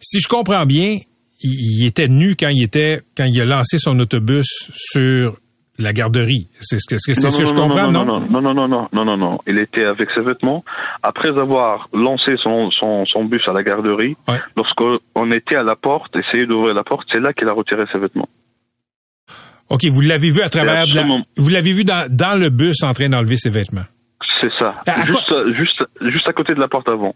Si 0.00 0.20
je 0.20 0.26
comprends 0.28 0.64
bien, 0.66 0.98
il, 1.42 1.80
il 1.82 1.86
était 1.86 2.08
nu 2.08 2.34
quand 2.34 2.48
il 2.48 2.64
était 2.64 3.02
quand 3.16 3.24
il 3.26 3.40
a 3.40 3.44
lancé 3.44 3.78
son 3.78 3.98
autobus 4.00 4.46
sur 4.74 5.38
la 5.78 5.92
garderie. 5.92 6.48
C'est 6.60 6.78
ce 6.78 6.86
que 6.88 6.96
c'est 6.98 7.14
ce 7.14 7.20
que 7.20 7.42
non, 7.42 7.48
je 7.48 7.54
non, 7.54 7.62
comprends, 7.68 7.90
non, 7.90 8.04
non? 8.04 8.20
non, 8.20 8.40
non, 8.40 8.54
non, 8.54 8.54
non, 8.54 8.68
non, 8.68 8.88
non, 8.92 9.04
non, 9.04 9.16
non. 9.16 9.38
Il 9.46 9.58
était 9.58 9.84
avec 9.84 10.08
ses 10.14 10.22
vêtements. 10.22 10.64
Après 11.02 11.28
avoir 11.30 11.88
lancé 11.94 12.34
son, 12.42 12.70
son, 12.70 13.04
son 13.06 13.24
bus 13.24 13.42
à 13.48 13.52
la 13.52 13.62
garderie, 13.62 14.16
Ouais. 14.28 14.38
lorsqu'on 14.56 15.32
était 15.32 15.56
à 15.56 15.62
la 15.62 15.74
porte, 15.76 16.14
essayé 16.16 16.46
d'ouvrir 16.46 16.74
la 16.74 16.84
porte, 16.84 17.06
c'est 17.12 17.20
là 17.20 17.32
qu'il 17.32 17.48
a 17.48 17.52
retiré 17.52 17.84
ses 17.92 17.98
vêtements. 17.98 18.28
OK, 19.70 19.84
vous 19.86 20.00
l'avez 20.02 20.30
vu 20.30 20.42
à 20.42 20.48
travers 20.50 20.86
la- 20.86 21.06
vous 21.36 21.48
l'avez 21.48 21.72
vu 21.72 21.84
dans, 21.84 22.06
dans 22.14 22.38
le 22.38 22.50
bus 22.50 22.82
en 22.82 22.92
train 22.92 23.08
d'enlever 23.08 23.36
ses 23.36 23.48
vêtements? 23.50 23.84
C'est 24.42 24.50
ça. 24.58 24.74
À- 24.86 25.00
à 25.00 25.02
juste, 25.06 25.32
euh, 25.32 25.52
juste, 25.52 25.84
juste 26.02 26.28
à 26.28 26.32
côté 26.32 26.52
de 26.54 26.60
la 26.60 26.68
porte 26.68 26.88
avant. 26.88 27.14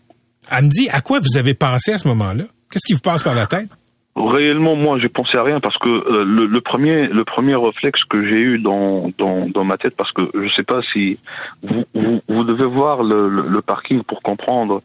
Elle 0.51 0.65
me 0.65 0.69
dit 0.71 0.89
à 0.91 1.01
quoi 1.03 1.21
vous 1.21 1.37
avez 1.39 1.55
pensé 1.55 1.93
à 1.93 1.99
ce 1.99 2.09
moment-là? 2.09 2.45
Qu'est-ce 2.71 2.87
qui 2.87 2.95
vous 2.95 3.01
passe 3.01 3.23
par 3.23 3.35
la 3.35 3.47
tête? 3.47 3.69
Réellement, 4.17 4.77
moi, 4.77 4.99
j'ai 4.99 5.11
pensé 5.11 5.37
à 5.37 5.43
rien 5.43 5.61
parce 5.61 5.77
que 5.77 5.89
euh, 5.91 6.25
le, 6.25 6.47
le 6.47 6.61
premier, 6.63 7.07
le 7.09 7.23
premier 7.25 7.55
réflexe 7.55 8.03
que 8.05 8.25
j'ai 8.27 8.41
eu 8.41 8.59
dans, 8.59 9.11
dans, 9.19 9.47
dans 9.47 9.65
ma 9.65 9.77
tête, 9.77 9.95
parce 9.95 10.11
que 10.13 10.23
je 10.35 10.49
sais 10.55 10.63
pas 10.63 10.81
si 10.93 11.19
vous, 11.63 11.85
vous, 11.95 12.23
vous 12.27 12.45
devez 12.45 12.65
voir 12.65 13.03
le, 13.03 13.29
le, 13.29 13.43
le 13.47 13.61
parking 13.63 14.03
pour 14.03 14.23
comprendre. 14.23 14.81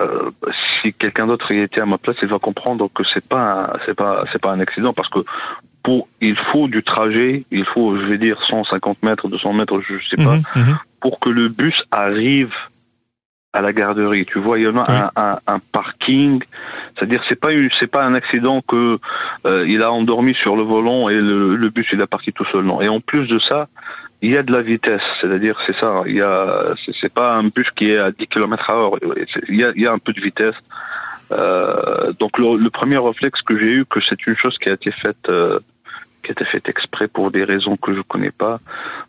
euh, 0.00 0.30
si 0.82 0.92
quelqu'un 0.92 1.28
d'autre 1.28 1.52
y 1.52 1.60
était 1.60 1.80
à 1.80 1.86
ma 1.86 1.98
place, 1.98 2.16
il 2.22 2.28
va 2.28 2.40
comprendre 2.40 2.88
que 2.92 3.04
c'est 3.14 3.24
pas, 3.28 3.70
c'est 3.86 3.94
pas, 3.94 4.24
c'est 4.32 4.40
pas 4.42 4.50
un 4.50 4.58
accident 4.58 4.92
parce 4.92 5.08
que 5.08 5.20
pour, 5.84 6.08
il 6.20 6.36
faut 6.50 6.66
du 6.66 6.82
trajet, 6.82 7.44
il 7.52 7.64
faut, 7.66 7.96
je 7.96 8.04
vais 8.06 8.18
dire, 8.18 8.36
150 8.48 9.02
mètres, 9.04 9.28
200 9.28 9.52
mètres, 9.52 9.80
je 9.88 9.94
sais 10.10 10.16
pas, 10.16 10.34
Mhm, 10.34 10.42
mhm. 10.56 10.78
pour 11.00 11.20
que 11.20 11.28
le 11.28 11.48
bus 11.48 11.80
arrive 11.92 12.52
à 13.52 13.60
la 13.60 13.72
garderie. 13.72 14.26
Tu 14.26 14.40
vois, 14.40 14.58
il 14.58 14.64
y 14.64 14.66
en 14.66 14.76
a 14.78 14.82
Oui. 14.88 14.96
un, 14.96 15.10
un, 15.14 15.38
un 15.46 15.58
parking. 15.70 16.42
C'est-à-dire, 16.96 17.22
c'est 17.28 17.38
pas 17.38 17.48
c'est 17.80 17.90
pas 17.90 18.04
un 18.04 18.14
accident 18.14 18.60
que 18.60 18.98
euh, 19.46 19.64
il 19.66 19.82
a 19.82 19.90
endormi 19.90 20.34
sur 20.34 20.56
le 20.56 20.62
volant 20.62 21.08
et 21.08 21.14
le, 21.14 21.56
le 21.56 21.68
bus 21.70 21.86
il 21.92 22.00
a 22.00 22.06
parti 22.06 22.32
tout 22.32 22.46
seul. 22.52 22.64
Non. 22.64 22.80
Et 22.80 22.88
en 22.88 23.00
plus 23.00 23.26
de 23.26 23.38
ça, 23.40 23.68
il 24.22 24.32
y 24.32 24.36
a 24.38 24.42
de 24.42 24.52
la 24.52 24.62
vitesse. 24.62 25.02
C'est-à-dire, 25.20 25.58
c'est 25.66 25.76
ça. 25.78 26.02
Il 26.06 26.16
y 26.16 26.22
a, 26.22 26.72
c'est, 27.00 27.12
pas 27.12 27.34
un 27.34 27.44
bus 27.44 27.68
qui 27.76 27.90
est 27.90 27.98
à 27.98 28.10
10 28.10 28.26
km 28.28 28.70
à 28.70 28.74
heure. 28.74 28.92
Il 29.48 29.56
y 29.56 29.64
a, 29.64 29.72
il 29.74 29.82
y 29.82 29.86
a 29.86 29.92
un 29.92 29.98
peu 29.98 30.12
de 30.12 30.20
vitesse. 30.20 30.54
Euh, 31.32 32.12
donc 32.18 32.38
le, 32.38 32.56
le 32.56 32.70
premier 32.70 32.98
réflexe 32.98 33.42
que 33.42 33.58
j'ai 33.58 33.70
eu, 33.70 33.84
que 33.84 34.00
c'est 34.08 34.26
une 34.26 34.36
chose 34.36 34.56
qui 34.58 34.68
a 34.68 34.72
été 34.72 34.92
faite, 34.92 35.28
euh, 35.28 35.58
qui 36.24 36.32
été 36.32 36.44
faite 36.44 36.68
exprès 36.68 37.06
pour 37.06 37.30
des 37.30 37.44
raisons 37.44 37.76
que 37.76 37.94
je 37.94 38.00
connais 38.00 38.30
pas. 38.30 38.58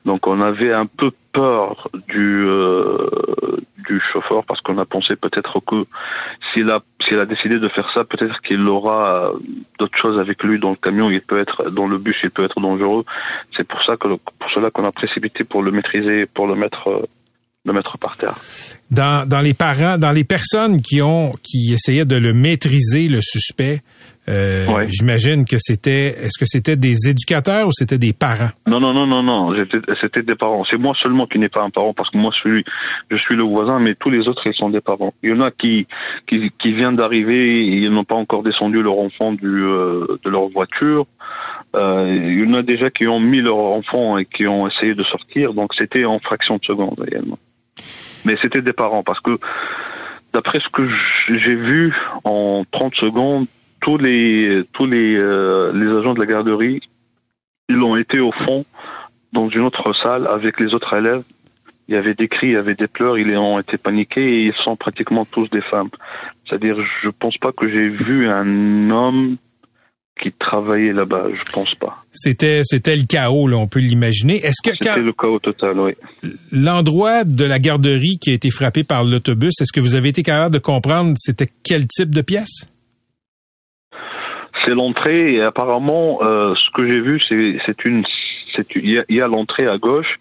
Donc 0.06 0.28
on 0.28 0.42
avait 0.42 0.74
un 0.74 0.86
peu 0.86 1.12
peur 1.32 1.90
du 2.08 2.46
euh, 2.46 3.10
du 3.88 4.02
chauffeur 4.12 4.44
parce 4.46 4.62
qu'on 4.62 4.78
a 4.78 4.86
pensé 4.86 5.16
peut-être 5.16 5.60
que 5.62 5.86
s'il 6.54 6.70
a 6.70 6.80
s'il 7.08 7.20
a 7.20 7.26
décidé 7.26 7.58
de 7.58 7.70
faire 7.70 7.90
ça, 7.94 8.04
peut-être 8.04 8.40
qu'il 8.42 8.62
aura 8.68 9.30
euh, 9.30 9.30
d'autres 9.80 9.98
choses 9.98 10.20
avec 10.20 10.44
lui 10.44 10.60
dans 10.60 10.72
le 10.72 10.76
camion. 10.76 11.10
Il 11.10 11.22
peut 11.22 11.40
être 11.40 11.72
dans 11.72 11.88
le 11.88 11.98
bus, 11.98 12.18
il 12.24 12.32
peut 12.32 12.46
être 12.46 12.60
dangereux. 12.60 13.06
C'est 13.56 13.68
pour 13.68 13.82
ça 13.84 13.96
que 13.98 14.08
pour 14.08 14.50
cela 14.54 14.70
qu'on 14.70 14.86
a 14.86 14.92
précipité 14.92 15.44
pour 15.44 15.64
le 15.64 15.72
maîtriser, 15.72 16.26
pour 16.26 16.48
le 16.48 16.56
mettre 16.56 16.88
euh, 16.90 17.06
le 17.66 17.74
mettre 17.74 17.98
par 17.98 18.16
terre. 18.16 18.36
Dans, 18.92 19.28
dans 19.28 19.40
les 19.40 19.56
parents, 19.56 19.98
dans 19.98 20.12
les 20.12 20.24
personnes 20.24 20.82
qui 20.84 21.02
ont 21.02 21.32
qui 21.42 21.74
essayaient 21.74 22.06
de 22.06 22.16
le 22.16 22.34
maîtriser, 22.34 23.08
le 23.08 23.22
suspect, 23.22 23.82
euh, 24.28 24.66
Ouais. 24.68 24.88
j'imagine 24.90 25.46
que 25.46 25.58
c'était 25.60 26.08
est-ce 26.26 26.40
que 26.40 26.46
c'était 26.46 26.76
des 26.76 27.10
éducateurs 27.10 27.68
ou 27.68 27.72
c'était 27.72 27.98
des 27.98 28.14
parents? 28.14 28.50
Non, 28.68 28.80
non, 28.80 28.94
non, 28.94 29.06
non, 29.06 29.22
non. 29.22 29.56
C'était 30.02 30.24
des 30.24 30.36
parents. 30.36 30.64
C'est 30.70 30.78
moi 30.78 30.94
seulement 31.02 31.28
qui 31.28 31.38
n'ai 31.40 31.50
pas 31.50 31.62
un 31.62 31.70
parent 31.70 31.94
parce 31.94 32.10
que 32.10 32.18
moi, 32.18 32.32
celui, 32.42 32.64
je 33.12 33.18
suis 33.18 33.36
le 33.36 33.44
voisin, 33.44 33.80
mais 33.80 33.94
tous 33.96 34.10
les 34.10 34.28
autres, 34.28 34.42
ils 34.46 34.54
sont 34.56 34.70
des 34.70 34.82
parents. 34.82 35.14
Il 35.24 35.30
y 35.30 35.34
en 35.34 35.42
a 35.42 35.52
qui, 35.52 35.86
qui, 36.28 36.52
qui 36.60 36.74
viennent 36.74 36.96
d'arriver, 36.96 37.62
ils 37.66 37.92
n'ont 37.92 38.04
pas 38.04 38.16
encore 38.16 38.42
descendu 38.44 38.82
leur 38.82 38.98
enfant 38.98 39.32
du, 39.34 39.46
euh, 39.46 40.18
de 40.24 40.30
leur 40.30 40.48
voiture. 40.50 41.06
Euh, 41.76 42.16
il 42.18 42.40
y 42.40 42.48
en 42.48 42.54
a 42.54 42.62
déjà 42.64 42.90
qui 42.90 43.08
ont 43.08 43.20
mis 43.20 43.42
leur 43.42 43.58
enfant 43.58 44.18
et 44.18 44.26
qui 44.26 44.48
ont 44.48 44.68
essayé 44.68 44.96
de 44.96 45.04
sortir. 45.04 45.54
Donc, 45.54 45.74
c'était 45.78 46.06
en 46.06 46.20
fraction 46.20 46.56
de 46.56 46.64
seconde 46.66 47.04
également. 47.08 47.38
Mais 48.24 48.36
c'était 48.42 48.62
des 48.62 48.74
parents 48.74 49.04
parce 49.04 49.20
que, 49.20 49.38
d'après 50.34 50.60
ce 50.60 50.70
que 50.70 50.88
j'ai 51.28 51.56
vu 51.56 51.94
en 52.24 52.64
30 52.72 52.96
secondes, 52.96 53.46
tous 53.86 53.98
les, 53.98 54.62
tous 54.74 54.88
les, 54.88 55.16
euh, 55.16 55.72
les 55.74 55.96
agents 55.96 56.16
de 56.16 56.20
la 56.20 56.26
garderie 56.26 56.82
ils 57.70 57.82
ont 57.82 57.96
été 57.96 58.20
au 58.20 58.32
fond 58.32 58.66
dans 59.34 59.50
une 59.50 59.62
autre 59.62 59.94
salle 60.02 60.28
avec 60.28 60.60
les 60.60 60.74
autres 60.74 60.96
élèves. 60.98 61.24
Il 61.88 61.94
y 61.94 61.98
avait 61.98 62.14
des 62.16 62.28
cris, 62.28 62.48
il 62.48 62.54
y 62.54 62.58
avait 62.58 62.74
des 62.76 62.88
pleurs, 62.88 63.18
ils 63.18 63.38
ont 63.38 63.60
été 63.60 63.78
paniqués 63.78 64.22
et 64.22 64.46
ils 64.48 64.54
sont 64.64 64.76
pratiquement 64.76 65.26
tous 65.26 65.50
des 65.50 65.62
femmes. 65.62 65.90
C'est-à-dire, 66.48 66.76
je 67.04 67.10
pense 67.10 67.38
pas 67.38 67.52
que 67.52 67.70
j'ai 67.70 67.88
vu 67.88 68.28
un 68.28 68.90
homme 68.90 69.38
qui 70.20 70.32
travaillait 70.32 70.94
là-bas. 70.94 71.28
Je 71.34 71.52
pense 71.52 71.76
pas. 71.76 72.04
C'était 72.12 72.62
c'était 72.64 72.96
le 72.96 73.04
chaos, 73.04 73.48
là, 73.48 73.58
on 73.58 73.68
peut 73.68 73.80
l'imaginer. 73.80 74.38
Est-ce 74.38 74.64
que 74.64 74.72
C'était 74.72 74.96
quand 74.96 75.02
le 75.02 75.12
chaos 75.12 75.40
total, 75.40 75.80
oui. 75.80 75.92
l'endroit 76.52 77.24
de 77.24 77.46
la 77.46 77.60
garderie 77.60 78.18
qui 78.20 78.32
a 78.32 78.34
été 78.34 78.50
frappé 78.50 78.84
par 78.84 79.04
l'autobus, 79.04 79.54
est-ce 79.62 79.74
que 79.74 79.82
vous 79.82 79.96
avez 79.96 80.10
été 80.10 80.24
capable 80.24 80.54
de 80.56 80.60
comprendre 80.60 81.14
c'était 81.18 81.50
quel 81.64 81.88
type 81.88 82.10
de 82.16 82.22
pièce? 82.22 82.68
C'est 84.66 84.74
l'entrée 84.74 85.36
et 85.36 85.42
apparemment, 85.42 86.20
euh, 86.24 86.54
ce 86.56 86.70
que 86.72 86.86
j'ai 86.88 87.00
vu, 87.00 87.20
c'est 87.28 87.58
c'est 87.66 87.86
une, 87.86 88.04
c'est 88.56 88.76
il 88.76 89.04
y 89.10 89.22
a, 89.22 89.26
a 89.26 89.28
l'entrée 89.28 89.68
à 89.68 89.78
gauche 89.78 90.20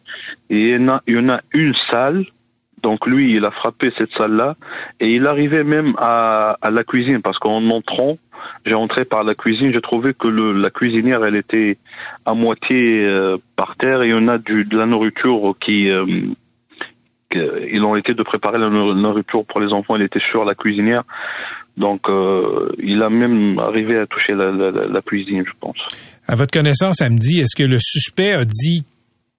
et 0.50 0.68
il 0.68 0.68
y 0.68 0.76
en 0.76 0.88
a, 0.88 1.02
il 1.06 1.14
y 1.14 1.18
en 1.18 1.28
a 1.30 1.40
une 1.52 1.74
salle. 1.90 2.24
Donc 2.82 3.06
lui, 3.06 3.32
il 3.34 3.42
a 3.46 3.50
frappé 3.50 3.90
cette 3.96 4.12
salle-là 4.12 4.56
et 5.00 5.08
il 5.08 5.26
arrivait 5.26 5.64
même 5.64 5.94
à, 5.96 6.58
à 6.60 6.70
la 6.70 6.84
cuisine 6.84 7.22
parce 7.22 7.38
qu'en 7.38 7.70
entrant, 7.70 8.18
j'ai 8.66 8.74
entré 8.74 9.06
par 9.06 9.24
la 9.24 9.34
cuisine, 9.34 9.72
j'ai 9.72 9.80
trouvé 9.80 10.12
que 10.12 10.28
le, 10.28 10.52
la 10.52 10.68
cuisinière, 10.68 11.24
elle 11.24 11.36
était 11.36 11.78
à 12.26 12.34
moitié 12.34 13.02
euh, 13.02 13.38
par 13.56 13.76
terre 13.76 14.02
et 14.02 14.08
il 14.08 14.10
y 14.10 14.14
en 14.14 14.28
a 14.28 14.36
du, 14.36 14.64
de 14.64 14.76
la 14.76 14.84
nourriture 14.84 15.54
qui, 15.58 15.90
euh, 15.90 16.04
que- 17.30 17.66
ils 17.72 17.82
ont 17.82 17.96
été 17.96 18.12
de 18.12 18.22
préparer 18.22 18.58
la 18.58 18.68
nour- 18.68 18.94
nourriture 18.94 19.46
pour 19.46 19.60
les 19.60 19.72
enfants, 19.72 19.96
elle 19.96 20.02
était 20.02 20.20
sur 20.30 20.44
la 20.44 20.54
cuisinière. 20.54 21.04
Donc, 21.76 22.08
euh, 22.08 22.70
il 22.82 23.02
a 23.02 23.10
même 23.10 23.58
arrivé 23.58 23.98
à 23.98 24.06
toucher 24.06 24.32
la, 24.34 24.50
la, 24.52 24.70
la- 24.70 24.86
la 24.86 25.02
cuisine, 25.02 25.42
je 25.46 25.52
pense. 25.58 25.76
À 26.28 26.36
votre 26.36 26.52
connaissance, 26.52 26.96
samedi, 26.98 27.40
est-ce 27.40 27.56
que 27.56 27.64
le 27.68 27.78
suspect 27.80 28.32
a 28.32 28.44
dit 28.44 28.84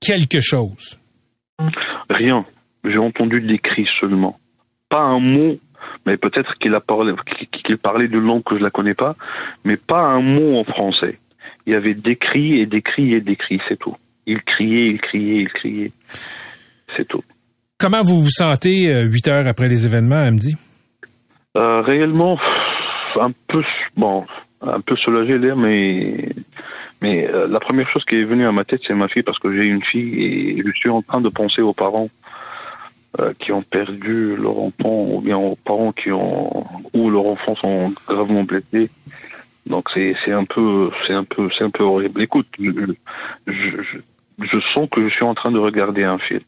quelque 0.01 0.41
chose? 0.41 0.99
Rien. 2.09 2.45
J'ai 2.83 2.97
entendu 2.99 3.41
des 3.41 3.57
cris 3.57 3.87
seulement. 3.99 4.37
Pas 4.89 4.99
un 5.01 5.19
mot, 5.19 5.57
mais 6.05 6.17
peut-être 6.17 6.53
qu'il 6.59 6.73
a 6.75 6.79
parlé, 6.81 7.13
qu'il 7.65 7.77
parlait 7.77 8.07
d'une 8.07 8.19
langue 8.25 8.43
que 8.43 8.57
je 8.57 8.63
la 8.63 8.69
connais 8.69 8.93
pas, 8.93 9.15
mais 9.63 9.77
pas 9.77 10.01
un 10.01 10.21
mot 10.21 10.57
en 10.59 10.63
français. 10.63 11.17
Il 11.65 11.73
y 11.73 11.75
avait 11.75 11.95
des 11.95 12.15
cris 12.15 12.59
et 12.59 12.65
des 12.67 12.81
cris 12.81 13.13
et 13.13 13.21
des 13.21 13.35
cris, 13.35 13.59
c'est 13.67 13.79
tout. 13.79 13.95
Il 14.27 14.41
criait, 14.43 14.87
il 14.89 14.99
criait, 14.99 15.41
il 15.41 15.49
criait. 15.49 15.91
C'est 16.95 17.07
tout. 17.07 17.23
Comment 17.79 18.03
vous 18.03 18.21
vous 18.21 18.29
sentez 18.29 18.93
euh, 18.93 19.03
huit 19.05 19.27
heures 19.27 19.47
après 19.47 19.67
les 19.67 19.85
événements, 19.85 20.15
Amdi? 20.21 20.55
Euh, 21.55 21.81
réellement, 21.81 22.37
un 23.19 23.31
peu, 23.47 23.63
bon, 23.95 24.25
un 24.61 24.81
peu 24.81 24.95
soulagé 24.97 25.37
l'air, 25.37 25.55
mais, 25.55 26.29
mais 27.01 27.27
euh, 27.27 27.47
la 27.47 27.59
première 27.61 27.89
chose 27.89 28.03
qui 28.03 28.15
est 28.15 28.23
venue 28.23 28.45
à 28.45 28.51
ma 28.51 28.65
tête, 28.65 28.81
c'est 28.85 28.93
ma 28.93 29.07
fille, 29.07 29.23
parce 29.23 29.39
que 29.39 29.55
j'ai 29.55 29.63
une 29.63 29.83
fille 29.83 30.21
et 30.21 30.63
je 30.65 30.71
suis 30.71 30.89
en 30.89 31.01
train 31.01 31.21
de 31.21 31.29
penser 31.29 31.61
aux 31.61 31.73
parents 31.73 32.09
euh, 33.21 33.31
qui 33.39 33.53
ont 33.53 33.61
perdu 33.61 34.35
leur 34.35 34.59
enfant, 34.59 35.05
ou 35.13 35.21
bien 35.21 35.37
aux 35.37 35.55
parents 35.55 35.93
qui 35.93 36.11
ont, 36.11 36.65
ou 36.93 37.09
leurs 37.09 37.27
enfants 37.27 37.55
sont 37.55 37.93
gravement 38.07 38.43
blessés. 38.43 38.89
Donc 39.65 39.89
c'est 39.93 40.15
c'est 40.23 40.31
un 40.31 40.43
peu 40.43 40.91
c'est 41.07 41.13
un 41.13 41.23
peu 41.23 41.49
c'est 41.57 41.63
un 41.63 41.71
peu 41.71 41.83
horrible. 41.83 42.21
Écoute, 42.21 42.47
je, 42.59 42.69
je, 43.47 43.53
je, 43.81 43.97
je 44.39 44.59
sens 44.73 44.87
que 44.91 45.01
je 45.01 45.09
suis 45.09 45.23
en 45.23 45.33
train 45.33 45.51
de 45.51 45.57
regarder 45.57 46.03
un 46.03 46.19
film 46.19 46.41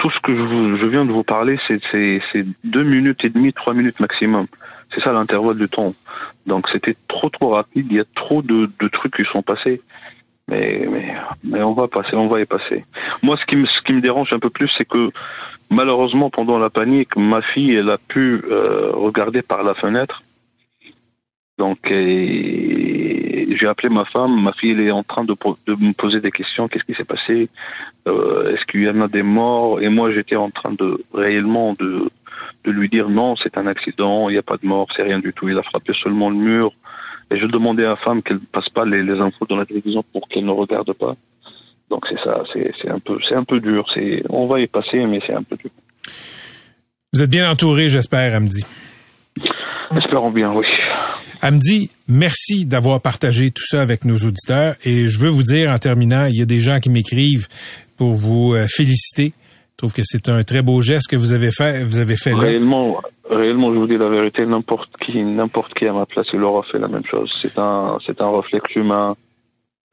tout 0.00 0.10
ce 0.10 0.20
que 0.20 0.34
je, 0.34 0.82
je 0.82 0.88
viens 0.88 1.04
de 1.04 1.12
vous 1.12 1.22
parler, 1.22 1.58
c'est 1.68 2.44
deux 2.64 2.82
minutes 2.82 3.22
et 3.22 3.28
demie, 3.28 3.52
trois 3.52 3.74
minutes 3.74 4.00
maximum. 4.00 4.46
C'est 4.94 5.02
ça 5.02 5.12
l'intervalle 5.12 5.58
de 5.58 5.66
temps. 5.66 5.92
Donc 6.46 6.68
c'était 6.72 6.96
trop 7.06 7.28
trop 7.28 7.50
rapide. 7.50 7.86
Il 7.90 7.96
y 7.98 8.00
a 8.00 8.04
trop 8.14 8.40
de, 8.40 8.70
de 8.80 8.88
trucs 8.88 9.14
qui 9.14 9.24
sont 9.30 9.42
passés. 9.42 9.82
Mais, 10.48 10.88
mais, 10.90 11.14
mais 11.44 11.62
on 11.62 11.74
va 11.74 11.86
passer, 11.86 12.16
on 12.16 12.28
va 12.28 12.40
y 12.40 12.46
passer. 12.46 12.84
Moi, 13.22 13.36
ce 13.36 13.44
qui 13.44 13.56
me, 13.56 13.66
ce 13.66 13.82
qui 13.84 13.92
me 13.92 14.00
dérange 14.00 14.32
un 14.32 14.38
peu 14.38 14.48
plus, 14.48 14.70
c'est 14.76 14.88
que 14.88 15.10
malheureusement, 15.68 16.30
pendant 16.30 16.58
la 16.58 16.70
panique, 16.70 17.14
ma 17.16 17.42
fille, 17.42 17.74
elle 17.74 17.90
a 17.90 17.98
pu 17.98 18.42
euh, 18.50 18.90
regarder 18.92 19.42
par 19.42 19.62
la 19.62 19.74
fenêtre. 19.74 20.22
Donc, 21.58 21.90
et, 21.90 23.19
Et 23.48 23.56
j'ai 23.56 23.66
appelé 23.66 23.88
ma 23.88 24.04
femme, 24.04 24.42
ma 24.42 24.52
fille 24.52 24.72
elle 24.72 24.80
est 24.80 24.90
en 24.90 25.02
train 25.02 25.24
de, 25.24 25.34
de 25.66 25.74
me 25.74 25.92
poser 25.92 26.20
des 26.20 26.30
questions, 26.30 26.68
qu'est-ce 26.68 26.84
qui 26.84 26.94
s'est 26.94 27.04
passé, 27.04 27.48
euh, 28.06 28.52
est-ce 28.52 28.64
qu'il 28.66 28.82
y 28.82 28.88
en 28.88 29.00
a 29.00 29.08
des 29.08 29.22
morts? 29.22 29.80
Et 29.80 29.88
moi 29.88 30.12
j'étais 30.12 30.36
en 30.36 30.50
train 30.50 30.72
de 30.72 31.02
réellement 31.12 31.74
de, 31.78 32.10
de 32.64 32.70
lui 32.70 32.88
dire 32.88 33.08
non, 33.08 33.36
c'est 33.42 33.56
un 33.56 33.66
accident, 33.66 34.28
il 34.28 34.32
n'y 34.32 34.38
a 34.38 34.42
pas 34.42 34.56
de 34.62 34.66
mort, 34.66 34.88
c'est 34.94 35.02
rien 35.02 35.18
du 35.18 35.32
tout, 35.32 35.48
il 35.48 35.58
a 35.58 35.62
frappé 35.62 35.92
seulement 35.94 36.30
le 36.30 36.36
mur. 36.36 36.72
Et 37.32 37.38
je 37.38 37.46
demandais 37.46 37.84
à 37.84 37.90
la 37.90 37.96
femme 37.96 38.22
qu'elle 38.22 38.40
passe 38.40 38.68
pas 38.68 38.84
les, 38.84 39.02
les 39.04 39.20
infos 39.20 39.46
dans 39.48 39.56
la 39.56 39.64
télévision 39.64 40.02
pour 40.12 40.26
qu'elle 40.28 40.44
ne 40.44 40.50
regarde 40.50 40.92
pas. 40.94 41.14
Donc 41.88 42.04
c'est 42.08 42.18
ça, 42.24 42.42
c'est 42.52 42.90
un 42.90 42.98
peu, 42.98 43.18
c'est 43.28 43.36
un 43.36 43.44
peu 43.44 43.60
dur. 43.60 43.84
C'est, 43.94 44.22
on 44.28 44.46
va 44.46 44.60
y 44.60 44.66
passer, 44.66 45.06
mais 45.06 45.20
c'est 45.26 45.34
un 45.34 45.42
peu 45.42 45.56
dur. 45.56 45.70
Vous 47.12 47.22
êtes 47.22 47.30
bien 47.30 47.50
entouré, 47.50 47.88
j'espère, 47.88 48.34
Amdi. 48.34 48.64
Espérons 49.96 50.30
bien, 50.30 50.52
oui. 50.52 50.66
Amdi, 51.42 51.90
merci 52.06 52.66
d'avoir 52.66 53.00
partagé 53.00 53.50
tout 53.50 53.64
ça 53.64 53.80
avec 53.80 54.04
nos 54.04 54.16
auditeurs. 54.16 54.74
Et 54.84 55.08
je 55.08 55.18
veux 55.18 55.30
vous 55.30 55.42
dire, 55.42 55.70
en 55.70 55.78
terminant, 55.78 56.26
il 56.26 56.36
y 56.36 56.42
a 56.42 56.44
des 56.44 56.60
gens 56.60 56.80
qui 56.80 56.90
m'écrivent 56.90 57.48
pour 57.96 58.12
vous 58.12 58.54
euh, 58.54 58.66
féliciter. 58.68 59.32
Je 59.72 59.76
trouve 59.78 59.94
que 59.94 60.02
c'est 60.04 60.28
un 60.28 60.44
très 60.44 60.60
beau 60.60 60.82
geste 60.82 61.08
que 61.08 61.16
vous 61.16 61.32
avez 61.32 61.50
fait, 61.50 61.82
vous 61.84 61.96
avez 61.96 62.16
fait 62.16 62.32
là. 62.32 62.40
Réellement, 62.40 63.00
réellement, 63.30 63.72
je 63.72 63.78
vous 63.78 63.86
dis 63.86 63.96
la 63.96 64.10
vérité, 64.10 64.44
n'importe 64.44 64.90
qui, 64.98 65.22
n'importe 65.22 65.72
qui 65.72 65.86
à 65.86 65.94
ma 65.94 66.04
place, 66.04 66.26
il 66.34 66.42
aura 66.42 66.62
fait 66.62 66.78
la 66.78 66.88
même 66.88 67.06
chose. 67.06 67.30
C'est 67.40 67.58
un, 67.58 67.96
c'est 68.04 68.20
un 68.20 68.36
réflexe 68.36 68.74
humain. 68.74 69.16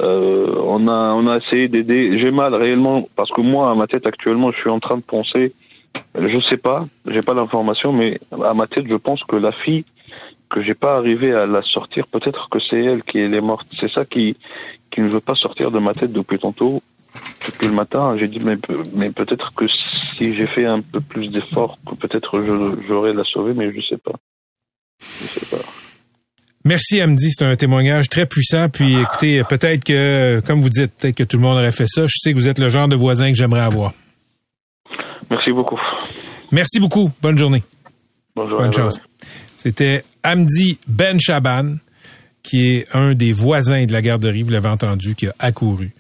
Euh, 0.01 0.53
on 0.61 0.89
a, 0.89 1.13
on 1.13 1.27
a 1.27 1.37
essayé 1.37 1.69
d'aider. 1.69 2.19
J'ai 2.19 2.31
mal 2.31 2.53
réellement 2.55 3.07
parce 3.15 3.31
que 3.31 3.39
moi, 3.39 3.71
à 3.71 3.75
ma 3.75 3.87
tête 3.87 4.05
actuellement, 4.05 4.51
je 4.51 4.57
suis 4.57 4.69
en 4.69 4.81
train 4.81 4.97
de 4.97 5.03
penser. 5.03 5.53
Je 6.19 6.41
sais 6.49 6.57
pas, 6.57 6.85
j'ai 7.09 7.21
pas 7.21 7.33
l'information, 7.33 7.93
mais 7.93 8.19
à 8.43 8.53
ma 8.53 8.67
tête, 8.67 8.85
je 8.89 8.95
pense 8.95 9.23
que 9.23 9.37
la 9.37 9.53
fille 9.53 9.85
que 10.49 10.63
j'ai 10.63 10.73
pas 10.73 10.95
arrivé 10.97 11.33
à 11.33 11.45
la 11.45 11.61
sortir, 11.61 12.07
peut-être 12.07 12.49
que 12.49 12.59
c'est 12.59 12.83
elle 12.83 13.03
qui 13.03 13.19
est 13.19 13.41
morte. 13.41 13.67
C'est 13.79 13.91
ça 13.91 14.05
qui, 14.05 14.35
qui 14.91 15.01
ne 15.01 15.09
veut 15.09 15.19
pas 15.19 15.35
sortir 15.35 15.71
de 15.71 15.79
ma 15.79 15.93
tête 15.93 16.13
depuis 16.13 16.39
tantôt, 16.39 16.81
depuis 17.45 17.67
le 17.67 17.73
matin. 17.73 18.15
J'ai 18.17 18.27
dit, 18.27 18.39
mais, 18.39 18.55
mais 18.93 19.09
peut-être 19.09 19.53
que 19.53 19.65
si 19.67 20.33
j'ai 20.35 20.47
fait 20.47 20.65
un 20.65 20.81
peu 20.81 21.01
plus 21.01 21.29
d'efforts, 21.29 21.77
peut-être 21.99 22.41
j'aurais 22.87 23.13
la 23.13 23.23
sauver, 23.23 23.53
mais 23.53 23.73
je 23.73 23.81
sais 23.81 23.97
pas. 23.97 24.13
Je 25.01 25.27
sais 25.27 25.55
pas. 25.55 25.63
Merci 26.63 27.01
Amdi, 27.01 27.31
c'est 27.31 27.45
un 27.45 27.55
témoignage 27.55 28.09
très 28.09 28.25
puissant. 28.25 28.67
Puis 28.67 28.99
écoutez, 28.99 29.41
peut-être 29.45 29.85
que, 29.85 30.41
comme 30.45 30.61
vous 30.61 30.69
dites, 30.69 30.91
peut-être 30.97 31.15
que 31.15 31.23
tout 31.23 31.37
le 31.37 31.43
monde 31.43 31.57
aurait 31.57 31.71
fait 31.71 31.87
ça. 31.87 32.07
Je 32.07 32.15
sais 32.17 32.33
que 32.33 32.37
vous 32.37 32.49
êtes 32.49 32.59
le 32.59 32.67
genre 32.67 32.89
de 32.89 32.95
voisin 32.95 33.31
que 33.31 33.37
j'aimerais 33.37 33.61
avoir. 33.61 33.93
Merci 35.29 35.51
beaucoup. 35.51 35.79
Merci 36.51 36.79
beaucoup. 36.79 37.09
Bonne 37.21 37.37
journée. 37.37 37.63
Bonjour. 38.35 38.59
Bonne 38.59 38.73
chance. 38.73 38.99
C'était 39.67 40.05
Amdi 40.23 40.79
Ben 40.87 41.19
Chaban, 41.19 41.75
qui 42.41 42.69
est 42.69 42.87
un 42.93 43.15
des 43.15 43.33
voisins 43.33 43.85
de 43.85 43.91
la 43.91 44.01
garderie, 44.01 44.41
vous 44.41 44.49
l'avez 44.49 44.69
entendu, 44.69 45.13
qui 45.13 45.27
a 45.27 45.35
accouru 45.39 45.91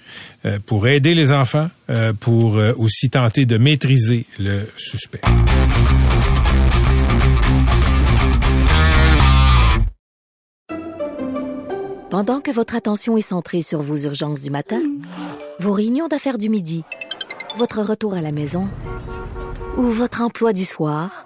euh, 0.45 0.57
pour 0.65 0.87
aider 0.87 1.13
les 1.13 1.33
enfants, 1.33 1.69
euh, 1.89 2.13
pour 2.13 2.55
euh, 2.55 2.71
aussi 2.77 3.09
tenter 3.09 3.45
de 3.45 3.57
maîtriser 3.57 4.25
le 4.39 4.61
suspect. 4.77 5.19
Pendant 12.09 12.39
que 12.39 12.51
votre 12.51 12.75
attention 12.75 13.17
est 13.17 13.21
centrée 13.21 13.61
sur 13.61 13.81
vos 13.81 13.97
urgences 13.97 14.43
du 14.43 14.49
matin, 14.49 14.81
vos 15.59 15.73
réunions 15.73 16.07
d'affaires 16.07 16.37
du 16.37 16.47
midi, 16.47 16.85
votre 17.57 17.81
retour 17.81 18.13
à 18.13 18.21
la 18.21 18.31
maison 18.31 18.63
ou 19.75 19.83
votre 19.83 20.21
emploi 20.21 20.53
du 20.53 20.63
soir, 20.63 21.25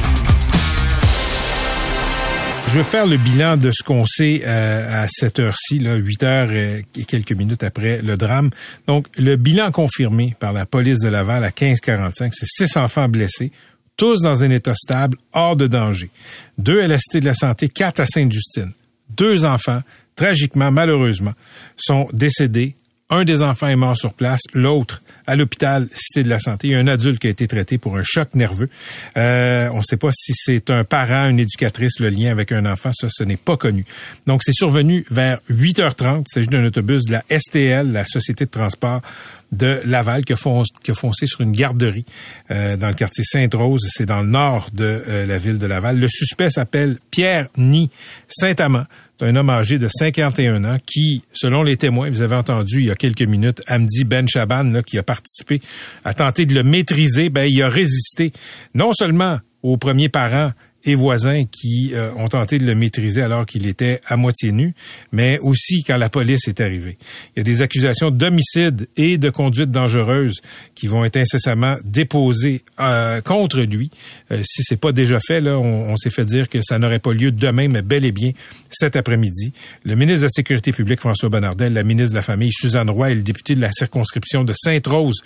Je 2.71 2.77
vais 2.77 2.85
faire 2.85 3.05
le 3.05 3.17
bilan 3.17 3.57
de 3.57 3.69
ce 3.69 3.83
qu'on 3.83 4.05
sait 4.05 4.43
euh, 4.45 5.03
à 5.03 5.07
cette 5.09 5.39
heure-ci, 5.39 5.79
là, 5.79 5.95
8 5.95 6.23
heures 6.23 6.47
euh, 6.51 6.81
et 6.95 7.03
quelques 7.03 7.33
minutes 7.33 7.65
après 7.65 8.01
le 8.01 8.15
drame. 8.15 8.49
Donc, 8.87 9.07
le 9.17 9.35
bilan 9.35 9.71
confirmé 9.71 10.37
par 10.39 10.53
la 10.53 10.65
police 10.65 10.99
de 10.99 11.09
Laval 11.09 11.43
à 11.43 11.47
1545, 11.47 12.33
c'est 12.33 12.45
six 12.45 12.77
enfants 12.77 13.09
blessés, 13.09 13.51
tous 13.97 14.21
dans 14.21 14.45
un 14.45 14.51
état 14.51 14.73
stable, 14.73 15.17
hors 15.33 15.57
de 15.57 15.67
danger. 15.67 16.11
Deux 16.57 16.81
à 16.81 16.87
la 16.87 16.97
Cité 16.97 17.19
de 17.19 17.25
la 17.25 17.33
Santé, 17.33 17.67
quatre 17.67 17.99
à 17.99 18.05
Sainte-Justine. 18.05 18.71
Deux 19.09 19.43
enfants, 19.43 19.81
tragiquement, 20.15 20.71
malheureusement, 20.71 21.33
sont 21.75 22.07
décédés 22.13 22.77
un 23.11 23.25
des 23.25 23.41
enfants 23.41 23.67
est 23.67 23.75
mort 23.75 23.97
sur 23.97 24.13
place, 24.13 24.41
l'autre 24.53 25.03
à 25.27 25.35
l'hôpital 25.35 25.87
Cité 25.93 26.23
de 26.23 26.29
la 26.29 26.39
Santé. 26.39 26.69
Il 26.69 26.71
y 26.71 26.75
a 26.75 26.79
un 26.79 26.87
adulte 26.87 27.19
qui 27.19 27.27
a 27.27 27.29
été 27.29 27.47
traité 27.47 27.77
pour 27.77 27.97
un 27.97 28.03
choc 28.03 28.33
nerveux. 28.33 28.69
Euh, 29.17 29.69
on 29.73 29.77
ne 29.77 29.83
sait 29.83 29.97
pas 29.97 30.11
si 30.13 30.33
c'est 30.33 30.69
un 30.69 30.83
parent, 30.83 31.29
une 31.29 31.39
éducatrice, 31.39 31.99
le 31.99 32.09
lien 32.09 32.31
avec 32.31 32.51
un 32.51 32.65
enfant, 32.65 32.91
ça, 32.93 33.07
ce 33.09 33.23
n'est 33.23 33.37
pas 33.37 33.57
connu. 33.57 33.85
Donc, 34.27 34.41
c'est 34.43 34.53
survenu 34.53 35.05
vers 35.11 35.39
8h30. 35.49 36.23
Il 36.27 36.33
s'agit 36.33 36.47
d'un 36.47 36.65
autobus 36.65 37.03
de 37.05 37.11
la 37.11 37.23
STL, 37.29 37.91
la 37.91 38.05
Société 38.05 38.45
de 38.45 38.49
transport 38.49 39.01
de 39.51 39.81
Laval 39.85 40.23
qui 40.23 40.33
a, 40.33 40.35
foncé, 40.35 41.27
sur 41.27 41.41
une 41.41 41.51
garderie 41.51 42.05
euh, 42.51 42.77
dans 42.77 42.87
le 42.87 42.93
quartier 42.93 43.23
Sainte-Rose. 43.23 43.85
C'est 43.89 44.05
dans 44.05 44.21
le 44.21 44.27
nord 44.27 44.69
de 44.73 45.03
euh, 45.07 45.25
la 45.25 45.37
ville 45.37 45.59
de 45.59 45.65
Laval. 45.65 45.99
Le 45.99 46.07
suspect 46.07 46.49
s'appelle 46.49 46.97
Pierre 47.11 47.47
Ni 47.57 47.89
Saint-Amand. 48.27 48.85
C'est 49.19 49.27
un 49.27 49.35
homme 49.35 49.49
âgé 49.49 49.77
de 49.77 49.87
51 49.87 50.63
ans 50.63 50.77
qui, 50.85 51.21
selon 51.31 51.63
les 51.63 51.77
témoins, 51.77 52.09
vous 52.09 52.21
avez 52.21 52.35
entendu 52.35 52.79
il 52.79 52.85
y 52.87 52.91
a 52.91 52.95
quelques 52.95 53.21
minutes, 53.21 53.61
Amdi 53.67 54.03
Ben 54.03 54.27
Chaban, 54.27 54.81
qui 54.81 54.97
a 54.97 55.03
participé 55.03 55.61
à 56.03 56.13
tenter 56.13 56.45
de 56.45 56.55
le 56.55 56.63
maîtriser, 56.63 57.29
ben, 57.29 57.43
il 57.43 57.61
a 57.61 57.69
résisté 57.69 58.31
non 58.73 58.93
seulement 58.93 59.37
aux 59.61 59.77
premiers 59.77 60.09
parents 60.09 60.51
et 60.85 60.95
voisins 60.95 61.45
qui 61.45 61.91
euh, 61.93 62.11
ont 62.15 62.27
tenté 62.27 62.57
de 62.57 62.65
le 62.65 62.75
maîtriser 62.75 63.21
alors 63.21 63.45
qu'il 63.45 63.67
était 63.67 64.01
à 64.07 64.17
moitié 64.17 64.51
nu, 64.51 64.73
mais 65.11 65.39
aussi 65.39 65.83
quand 65.83 65.97
la 65.97 66.09
police 66.09 66.47
est 66.47 66.61
arrivée. 66.61 66.97
Il 67.35 67.39
y 67.39 67.41
a 67.41 67.43
des 67.43 67.61
accusations 67.61 68.11
d'homicide 68.11 68.87
et 68.97 69.17
de 69.17 69.29
conduite 69.29 69.71
dangereuse 69.71 70.41
qui 70.81 70.87
vont 70.87 71.05
être 71.05 71.17
incessamment 71.17 71.77
déposées 71.83 72.63
euh, 72.79 73.21
contre 73.21 73.59
lui. 73.59 73.91
Euh, 74.31 74.41
si 74.43 74.63
c'est 74.63 74.77
pas 74.77 74.91
déjà 74.91 75.19
fait, 75.19 75.39
là, 75.39 75.59
on, 75.59 75.91
on 75.91 75.95
s'est 75.95 76.09
fait 76.09 76.25
dire 76.25 76.49
que 76.49 76.57
ça 76.63 76.79
n'aurait 76.79 76.97
pas 76.97 77.13
lieu 77.13 77.31
demain, 77.31 77.67
mais 77.67 77.83
bel 77.83 78.03
et 78.03 78.11
bien 78.11 78.31
cet 78.67 78.95
après-midi. 78.95 79.53
Le 79.85 79.93
ministre 79.93 80.21
de 80.21 80.25
la 80.25 80.29
Sécurité 80.29 80.71
publique, 80.71 80.99
François 80.99 81.29
Bonnardel, 81.29 81.73
la 81.73 81.83
ministre 81.83 82.13
de 82.13 82.15
la 82.15 82.23
Famille, 82.23 82.49
Suzanne 82.51 82.89
Roy, 82.89 83.11
et 83.11 83.15
le 83.15 83.21
député 83.21 83.53
de 83.53 83.61
la 83.61 83.71
circonscription 83.71 84.43
de 84.43 84.53
Sainte-Rose, 84.57 85.21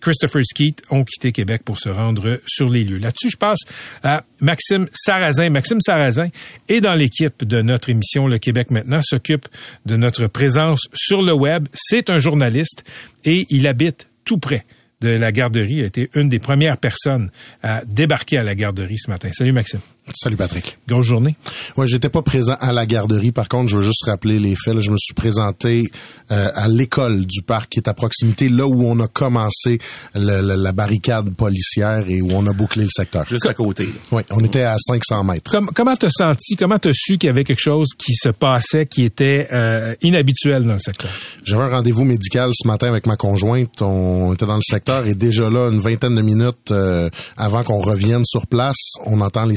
Christopher 0.00 0.44
Skeet, 0.44 0.80
ont 0.90 1.02
quitté 1.02 1.32
Québec 1.32 1.62
pour 1.64 1.80
se 1.80 1.88
rendre 1.88 2.40
sur 2.46 2.68
les 2.68 2.84
lieux. 2.84 2.98
Là-dessus, 2.98 3.30
je 3.30 3.36
passe 3.36 3.58
à 4.04 4.22
Maxime 4.38 4.86
Sarrazin. 4.92 5.50
Maxime 5.50 5.80
Sarrazin 5.80 6.28
est 6.68 6.80
dans 6.80 6.94
l'équipe 6.94 7.42
de 7.42 7.62
notre 7.62 7.90
émission 7.90 8.28
Le 8.28 8.38
Québec 8.38 8.70
maintenant, 8.70 9.00
s'occupe 9.02 9.48
de 9.86 9.96
notre 9.96 10.28
présence 10.28 10.82
sur 10.94 11.20
le 11.20 11.32
web. 11.32 11.66
C'est 11.74 12.10
un 12.10 12.20
journaliste 12.20 12.84
et 13.24 13.44
il 13.50 13.66
habite 13.66 14.06
tout 14.24 14.38
près 14.38 14.64
de 15.00 15.10
la 15.10 15.32
garderie. 15.32 15.82
A 15.82 15.86
été 15.86 16.10
une 16.14 16.28
des 16.28 16.38
premières 16.38 16.76
personnes 16.76 17.30
à 17.62 17.82
débarquer 17.84 18.38
à 18.38 18.42
la 18.42 18.54
garderie 18.54 18.98
ce 18.98 19.10
matin. 19.10 19.30
Salut 19.32 19.52
Maxime. 19.52 19.80
Salut 20.14 20.36
Patrick. 20.36 20.78
Grosse 20.88 21.06
journée. 21.06 21.36
Ouais, 21.76 21.86
j'étais 21.86 22.08
pas 22.08 22.22
présent 22.22 22.56
à 22.60 22.72
la 22.72 22.86
garderie. 22.86 23.32
Par 23.32 23.48
contre, 23.48 23.68
je 23.68 23.76
veux 23.76 23.82
juste 23.82 24.04
rappeler 24.04 24.38
les 24.38 24.54
faits. 24.56 24.80
je 24.80 24.90
me 24.90 24.96
suis 24.98 25.14
présenté 25.14 25.90
euh, 26.32 26.48
à 26.54 26.68
l'école 26.68 27.26
du 27.26 27.42
parc 27.42 27.70
qui 27.70 27.78
est 27.78 27.88
à 27.88 27.94
proximité, 27.94 28.48
là 28.48 28.66
où 28.66 28.84
on 28.84 28.98
a 29.00 29.06
commencé 29.08 29.78
le, 30.14 30.40
le, 30.42 30.56
la 30.56 30.72
barricade 30.72 31.30
policière 31.34 32.04
et 32.08 32.20
où 32.20 32.28
on 32.32 32.46
a 32.46 32.52
bouclé 32.52 32.84
le 32.84 32.90
secteur. 32.90 33.24
Juste 33.26 33.46
à 33.46 33.54
côté. 33.54 33.88
Oui, 34.12 34.22
on 34.30 34.44
était 34.44 34.62
à 34.62 34.76
500 34.78 35.24
mètres. 35.24 35.50
Comme, 35.50 35.70
comment 35.74 35.94
t'as 35.94 36.10
senti, 36.10 36.56
comment 36.56 36.78
t'as 36.78 36.92
su 36.92 37.18
qu'il 37.18 37.28
y 37.28 37.30
avait 37.30 37.44
quelque 37.44 37.62
chose 37.62 37.88
qui 37.96 38.14
se 38.14 38.28
passait 38.30 38.86
qui 38.86 39.04
était 39.04 39.48
euh, 39.52 39.94
inhabituel 40.02 40.64
dans 40.64 40.74
le 40.74 40.78
secteur? 40.80 41.10
J'avais 41.44 41.64
un 41.64 41.68
rendez-vous 41.76 42.04
médical 42.04 42.50
ce 42.52 42.66
matin 42.66 42.88
avec 42.88 43.06
ma 43.06 43.16
conjointe. 43.16 43.80
On 43.80 44.34
était 44.34 44.46
dans 44.46 44.56
le 44.56 44.62
secteur 44.62 45.06
et 45.06 45.14
déjà 45.14 45.48
là, 45.48 45.68
une 45.70 45.80
vingtaine 45.80 46.14
de 46.14 46.22
minutes 46.22 46.70
euh, 46.70 47.08
avant 47.36 47.62
qu'on 47.62 47.80
revienne 47.80 48.24
sur 48.24 48.46
place, 48.46 48.76
on 49.06 49.20
entend 49.20 49.44
les 49.46 49.56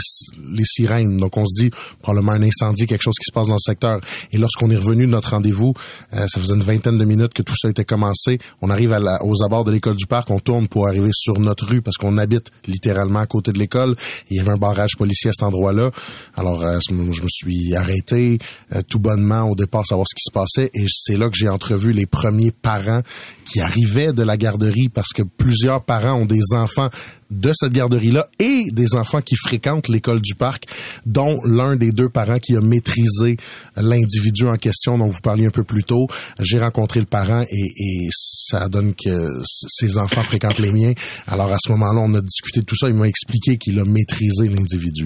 les 0.52 0.64
sirènes. 0.64 1.18
Donc 1.18 1.38
on 1.38 1.46
se 1.46 1.62
dit 1.62 1.72
probablement 2.02 2.34
un 2.34 2.44
incendie, 2.44 2.86
quelque 2.86 3.04
chose 3.04 3.18
qui 3.20 3.26
se 3.26 3.32
passe 3.32 3.48
dans 3.48 3.56
le 3.56 3.60
secteur. 3.60 4.00
Et 4.32 4.38
lorsqu'on 4.38 4.70
est 4.70 4.78
revenu 4.78 5.06
de 5.06 5.12
notre 5.12 5.32
rendez-vous, 5.32 5.74
euh, 6.14 6.28
ça 6.28 6.40
faisait 6.40 6.54
une 6.54 6.64
vingtaine 6.64 6.98
de 6.98 7.06
minutes 7.06 7.34
que 7.34 7.42
tout 7.42 7.56
ça 7.58 7.70
était 7.70 7.86
commencé. 7.86 8.40
On 8.62 8.70
arrive 8.70 8.94
à 8.94 9.24
aux 9.24 9.44
abords 9.44 9.64
de 9.64 9.72
l'école 9.72 9.96
du 9.96 10.08
parc, 10.08 10.30
on 10.30 10.40
tourne 10.40 10.68
pour 10.68 10.88
arriver 10.88 11.12
sur 11.14 11.40
notre 11.40 11.66
rue 11.66 11.82
parce 11.82 11.98
qu'on 11.98 12.18
habite 12.18 12.52
littéralement 12.68 13.20
à 13.20 13.26
côté 13.26 13.52
de 13.52 13.60
l'école. 13.60 13.96
Il 14.30 14.38
y 14.38 14.40
avait 14.40 14.52
un 14.52 14.58
barrage 14.58 14.96
policier 14.98 15.30
à 15.30 15.34
cet 15.34 15.44
endroit-là. 15.44 15.92
Alors 16.36 16.64
euh, 16.64 16.80
je 16.90 16.94
me 16.94 17.28
suis 17.28 17.76
arrêté 17.76 18.40
euh, 18.76 18.82
tout 18.88 19.00
bonnement 19.00 19.44
au 19.44 19.56
départ 19.56 19.86
savoir 19.86 20.08
ce 20.08 20.16
qui 20.16 20.24
se 20.24 20.32
passait 20.32 20.72
et 20.74 20.86
c'est 20.90 21.18
là 21.18 21.30
que 21.30 21.38
j'ai 21.38 21.50
entrevu 21.50 21.94
les 21.94 22.06
premiers 22.06 22.52
parents 22.52 23.02
qui 23.46 23.60
arrivaient 23.60 24.14
de 24.14 24.24
la 24.24 24.38
garderie 24.38 24.90
parce 24.90 25.14
que 25.14 25.24
plusieurs 25.24 25.84
parents 25.84 26.14
ont 26.14 26.26
des 26.26 26.54
enfants 26.54 26.90
de 27.34 27.52
cette 27.54 27.74
garderie-là 27.74 28.28
et 28.40 28.72
des 28.72 28.96
enfants 28.96 29.22
qui 29.22 29.36
fréquentent 29.36 29.88
l'école 29.88 30.22
du 30.22 30.36
parc, 30.36 30.66
dont 31.06 31.40
l'un 31.44 31.76
des 31.76 31.92
deux 31.92 32.10
parents 32.10 32.40
qui 32.40 32.56
a 32.56 32.62
maîtrisé 32.62 33.38
l'individu 33.76 34.48
en 34.48 34.56
question 34.56 34.98
dont 34.98 35.08
vous 35.08 35.22
parliez 35.22 35.48
un 35.48 35.52
peu 35.52 35.64
plus 35.64 35.84
tôt. 35.84 36.08
J'ai 36.40 36.60
rencontré 36.60 37.00
le 37.00 37.06
parent 37.06 37.44
et, 37.50 37.72
et 37.78 38.10
ça 38.12 38.70
donne 38.70 38.94
que 38.94 39.42
ses 39.46 39.98
enfants 39.98 40.24
fréquentent 40.24 40.60
les 40.60 40.72
miens. 40.72 40.94
Alors 41.28 41.52
à 41.52 41.58
ce 41.60 41.72
moment-là, 41.72 42.02
on 42.02 42.14
a 42.16 42.22
discuté 42.22 42.62
de 42.62 42.66
tout 42.66 42.78
ça. 42.78 42.88
Il 42.90 42.96
m'a 42.96 43.08
expliqué 43.08 43.58
qu'il 43.58 43.80
a 43.80 43.86
maîtrisé 43.86 44.48
l'individu. 44.48 45.06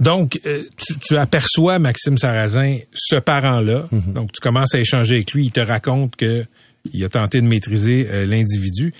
Donc, 0.00 0.40
euh, 0.46 0.64
tu, 0.76 0.98
tu, 0.98 1.16
aperçois 1.16 1.78
Maxime 1.78 2.18
Sarrazin, 2.18 2.78
ce 2.92 3.16
parent-là. 3.16 3.86
Mhm. 3.92 4.12
Donc, 4.14 4.32
tu 4.32 4.40
commences 4.40 4.74
à 4.74 4.80
échanger 4.80 5.16
avec 5.16 5.32
lui. 5.32 5.46
Il 5.46 5.52
te 5.52 5.60
raconte 5.60 6.16
que 6.16 6.44
il 6.92 7.04
a 7.04 7.08
tenté 7.08 7.40
de 7.40 7.46
maîtriser 7.46 8.08
euh, 8.10 8.26
l'individu. 8.26 8.92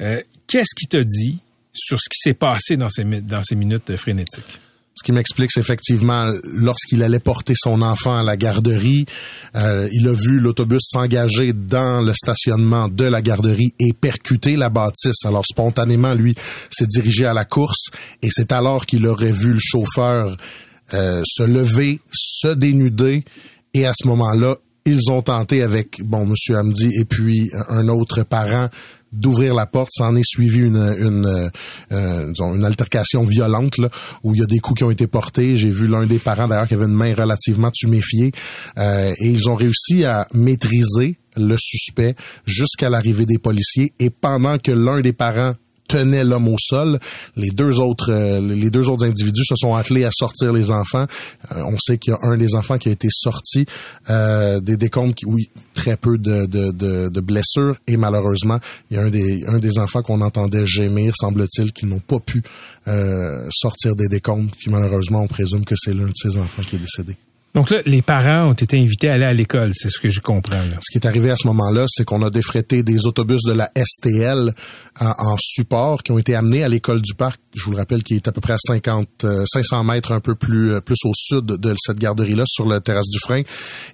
Euh, 0.00 0.20
Qu'est-ce 0.46 0.74
qu'il 0.74 0.88
t'a 0.88 1.04
dit 1.04 1.38
sur 1.72 1.98
ce 2.00 2.08
qui 2.08 2.18
s'est 2.18 2.34
passé 2.34 2.76
dans 2.76 2.90
ces, 2.90 3.04
dans 3.04 3.42
ces 3.42 3.54
minutes 3.54 3.96
frénétiques? 3.96 4.60
Ce 5.00 5.04
qui 5.04 5.12
m'explique, 5.12 5.50
c'est 5.50 5.60
effectivement, 5.60 6.30
lorsqu'il 6.44 7.02
allait 7.02 7.20
porter 7.20 7.54
son 7.56 7.80
enfant 7.80 8.18
à 8.18 8.22
la 8.22 8.36
garderie, 8.36 9.06
euh, 9.56 9.88
il 9.92 10.06
a 10.06 10.12
vu 10.12 10.40
l'autobus 10.40 10.82
s'engager 10.82 11.54
dans 11.54 12.02
le 12.02 12.12
stationnement 12.12 12.86
de 12.88 13.04
la 13.04 13.22
garderie 13.22 13.72
et 13.78 13.94
percuter 13.94 14.56
la 14.56 14.68
bâtisse. 14.68 15.24
Alors, 15.24 15.44
spontanément, 15.46 16.12
lui 16.12 16.34
s'est 16.70 16.86
dirigé 16.86 17.24
à 17.24 17.32
la 17.32 17.46
course 17.46 17.88
et 18.20 18.28
c'est 18.30 18.52
alors 18.52 18.84
qu'il 18.84 19.06
aurait 19.06 19.32
vu 19.32 19.54
le 19.54 19.58
chauffeur 19.58 20.36
euh, 20.92 21.22
se 21.24 21.44
lever, 21.44 22.00
se 22.12 22.48
dénuder 22.48 23.24
et 23.72 23.86
à 23.86 23.92
ce 23.94 24.06
moment-là, 24.08 24.56
ils 24.84 25.10
ont 25.10 25.22
tenté 25.22 25.62
avec, 25.62 26.02
bon, 26.02 26.26
Monsieur 26.26 26.56
Hamdi 26.56 26.90
et 27.00 27.04
puis 27.04 27.50
un 27.68 27.88
autre 27.88 28.22
parent 28.24 28.68
d'ouvrir 29.12 29.54
la 29.54 29.66
porte, 29.66 29.90
s'en 29.92 30.14
est 30.16 30.26
suivi 30.26 30.58
une 30.58 30.94
une, 31.00 31.50
euh, 31.92 32.26
disons, 32.28 32.54
une 32.54 32.64
altercation 32.64 33.24
violente 33.24 33.78
là, 33.78 33.88
où 34.22 34.34
il 34.34 34.40
y 34.40 34.42
a 34.42 34.46
des 34.46 34.58
coups 34.58 34.78
qui 34.78 34.84
ont 34.84 34.90
été 34.90 35.06
portés. 35.06 35.56
J'ai 35.56 35.70
vu 35.70 35.88
l'un 35.88 36.06
des 36.06 36.18
parents 36.18 36.48
d'ailleurs 36.48 36.68
qui 36.68 36.74
avait 36.74 36.86
une 36.86 36.94
main 36.94 37.14
relativement 37.14 37.70
tuméfiée 37.70 38.32
euh, 38.78 39.12
et 39.18 39.28
ils 39.28 39.48
ont 39.48 39.54
réussi 39.54 40.04
à 40.04 40.26
maîtriser 40.32 41.18
le 41.36 41.56
suspect 41.58 42.14
jusqu'à 42.44 42.90
l'arrivée 42.90 43.26
des 43.26 43.38
policiers 43.38 43.92
et 43.98 44.10
pendant 44.10 44.58
que 44.58 44.72
l'un 44.72 45.00
des 45.00 45.12
parents 45.12 45.54
tenait 45.90 46.24
l'homme 46.24 46.48
au 46.48 46.56
sol. 46.58 46.98
Les 47.36 47.50
deux 47.50 47.80
autres, 47.80 48.10
euh, 48.10 48.40
les 48.40 48.70
deux 48.70 48.88
autres 48.88 49.04
individus 49.04 49.44
se 49.44 49.56
sont 49.56 49.74
attelés 49.74 50.04
à 50.04 50.10
sortir 50.12 50.52
les 50.52 50.70
enfants. 50.70 51.06
Euh, 51.52 51.62
on 51.66 51.76
sait 51.78 51.98
qu'il 51.98 52.12
y 52.12 52.14
a 52.14 52.18
un 52.22 52.36
des 52.36 52.54
enfants 52.54 52.78
qui 52.78 52.88
a 52.88 52.92
été 52.92 53.08
sorti 53.10 53.66
euh, 54.08 54.60
des 54.60 54.76
décomptes, 54.76 55.16
qui, 55.16 55.26
oui, 55.26 55.50
très 55.74 55.96
peu 55.96 56.16
de, 56.16 56.46
de, 56.46 57.20
blessures 57.20 57.76
et 57.86 57.96
malheureusement, 57.96 58.58
il 58.90 58.96
y 58.96 59.00
a 59.00 59.02
un 59.02 59.58
des, 59.58 59.78
enfants 59.78 60.02
qu'on 60.02 60.20
entendait 60.20 60.66
gémir, 60.66 61.14
semble-t-il, 61.16 61.72
qui 61.72 61.86
n'ont 61.86 62.00
pas 62.00 62.20
pu 62.20 62.42
sortir 63.50 63.94
des 63.94 64.08
décomptes. 64.08 64.54
Qui 64.62 64.70
malheureusement, 64.70 65.22
on 65.22 65.26
présume 65.26 65.64
que 65.64 65.74
c'est 65.76 65.94
l'un 65.94 66.06
de 66.06 66.14
ces 66.14 66.36
enfants 66.36 66.62
qui 66.62 66.76
est 66.76 66.80
décédé. 66.80 67.16
Donc 67.54 67.70
là, 67.70 67.78
les 67.84 68.00
parents 68.00 68.50
ont 68.50 68.52
été 68.52 68.78
invités 68.78 69.10
à 69.10 69.14
aller 69.14 69.24
à 69.24 69.34
l'école, 69.34 69.72
c'est 69.74 69.90
ce 69.90 69.98
que 69.98 70.08
je 70.08 70.20
comprends. 70.20 70.62
Ce 70.80 70.92
qui 70.92 70.98
est 70.98 71.06
arrivé 71.06 71.30
à 71.30 71.36
ce 71.36 71.48
moment-là, 71.48 71.86
c'est 71.88 72.04
qu'on 72.04 72.22
a 72.22 72.30
défrété 72.30 72.84
des 72.84 73.06
autobus 73.06 73.42
de 73.42 73.52
la 73.52 73.70
STL 73.76 74.54
en, 75.00 75.06
en 75.06 75.36
support 75.38 76.02
qui 76.04 76.12
ont 76.12 76.18
été 76.18 76.36
amenés 76.36 76.62
à 76.62 76.68
l'école 76.68 77.00
du 77.02 77.14
parc. 77.14 77.40
Je 77.56 77.64
vous 77.64 77.72
le 77.72 77.78
rappelle, 77.78 78.04
qui 78.04 78.14
est 78.14 78.28
à 78.28 78.32
peu 78.32 78.40
près 78.40 78.52
à 78.52 78.58
50, 78.58 79.08
euh, 79.24 79.44
500 79.52 79.82
mètres 79.82 80.12
un 80.12 80.20
peu 80.20 80.36
plus 80.36 80.74
euh, 80.74 80.80
plus 80.80 80.98
au 81.04 81.10
sud 81.12 81.44
de 81.44 81.74
cette 81.84 81.98
garderie-là, 81.98 82.44
sur 82.46 82.66
la 82.66 82.80
terrasse 82.80 83.08
du 83.08 83.18
frein. 83.18 83.40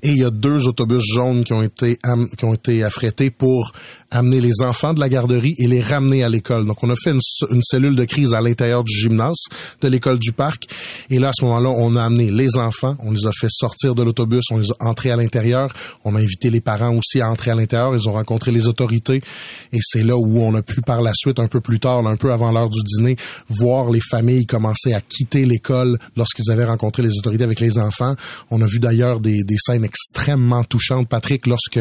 Et 0.02 0.10
il 0.10 0.18
y 0.18 0.24
a 0.24 0.30
deux 0.30 0.66
autobus 0.68 1.02
jaunes 1.02 1.42
qui 1.42 1.54
ont 1.54 1.62
été 1.62 1.98
qui 2.36 2.44
ont 2.44 2.52
été 2.52 2.84
affrétés 2.84 3.30
pour 3.30 3.72
amener 4.10 4.40
les 4.40 4.62
enfants 4.62 4.94
de 4.94 5.00
la 5.00 5.08
garderie 5.08 5.54
et 5.58 5.66
les 5.66 5.80
ramener 5.80 6.22
à 6.22 6.28
l'école. 6.28 6.66
Donc, 6.66 6.82
on 6.82 6.90
a 6.90 6.94
fait 6.96 7.10
une, 7.10 7.20
une 7.50 7.62
cellule 7.62 7.96
de 7.96 8.04
crise 8.04 8.34
à 8.34 8.40
l'intérieur 8.40 8.84
du 8.84 8.94
gymnase 8.94 9.36
de 9.80 9.88
l'école 9.88 10.18
du 10.18 10.32
parc. 10.32 10.66
Et 11.10 11.18
là, 11.18 11.30
à 11.30 11.32
ce 11.34 11.44
moment-là, 11.44 11.70
on 11.70 11.96
a 11.96 12.04
amené 12.04 12.30
les 12.30 12.56
enfants, 12.56 12.96
on 13.02 13.10
les 13.10 13.26
a 13.26 13.30
fait 13.32 13.45
sortir 13.50 13.94
de 13.94 14.02
l'autobus, 14.02 14.44
on 14.50 14.58
les 14.58 14.70
a 14.70 14.74
entrés 14.80 15.10
à 15.10 15.16
l'intérieur. 15.16 15.72
On 16.04 16.14
a 16.14 16.20
invité 16.20 16.50
les 16.50 16.60
parents 16.60 16.94
aussi 16.94 17.20
à 17.20 17.30
entrer 17.30 17.50
à 17.50 17.54
l'intérieur. 17.54 17.94
Ils 17.94 18.08
ont 18.08 18.12
rencontré 18.12 18.52
les 18.52 18.68
autorités. 18.68 19.22
Et 19.72 19.78
c'est 19.80 20.02
là 20.02 20.16
où 20.16 20.40
on 20.40 20.54
a 20.54 20.62
pu 20.62 20.80
par 20.80 21.02
la 21.02 21.12
suite, 21.14 21.38
un 21.38 21.48
peu 21.48 21.60
plus 21.60 21.80
tard, 21.80 22.06
un 22.06 22.16
peu 22.16 22.32
avant 22.32 22.52
l'heure 22.52 22.70
du 22.70 22.82
dîner, 22.82 23.16
voir 23.48 23.90
les 23.90 24.00
familles 24.00 24.46
commencer 24.46 24.92
à 24.92 25.00
quitter 25.00 25.44
l'école 25.44 25.98
lorsqu'ils 26.16 26.50
avaient 26.50 26.64
rencontré 26.64 27.02
les 27.02 27.16
autorités 27.18 27.44
avec 27.44 27.60
les 27.60 27.78
enfants. 27.78 28.14
On 28.50 28.60
a 28.60 28.66
vu 28.66 28.78
d'ailleurs 28.78 29.20
des, 29.20 29.42
des 29.44 29.56
scènes 29.58 29.84
extrêmement 29.84 30.64
touchantes, 30.64 31.08
Patrick, 31.08 31.46
lorsque 31.46 31.80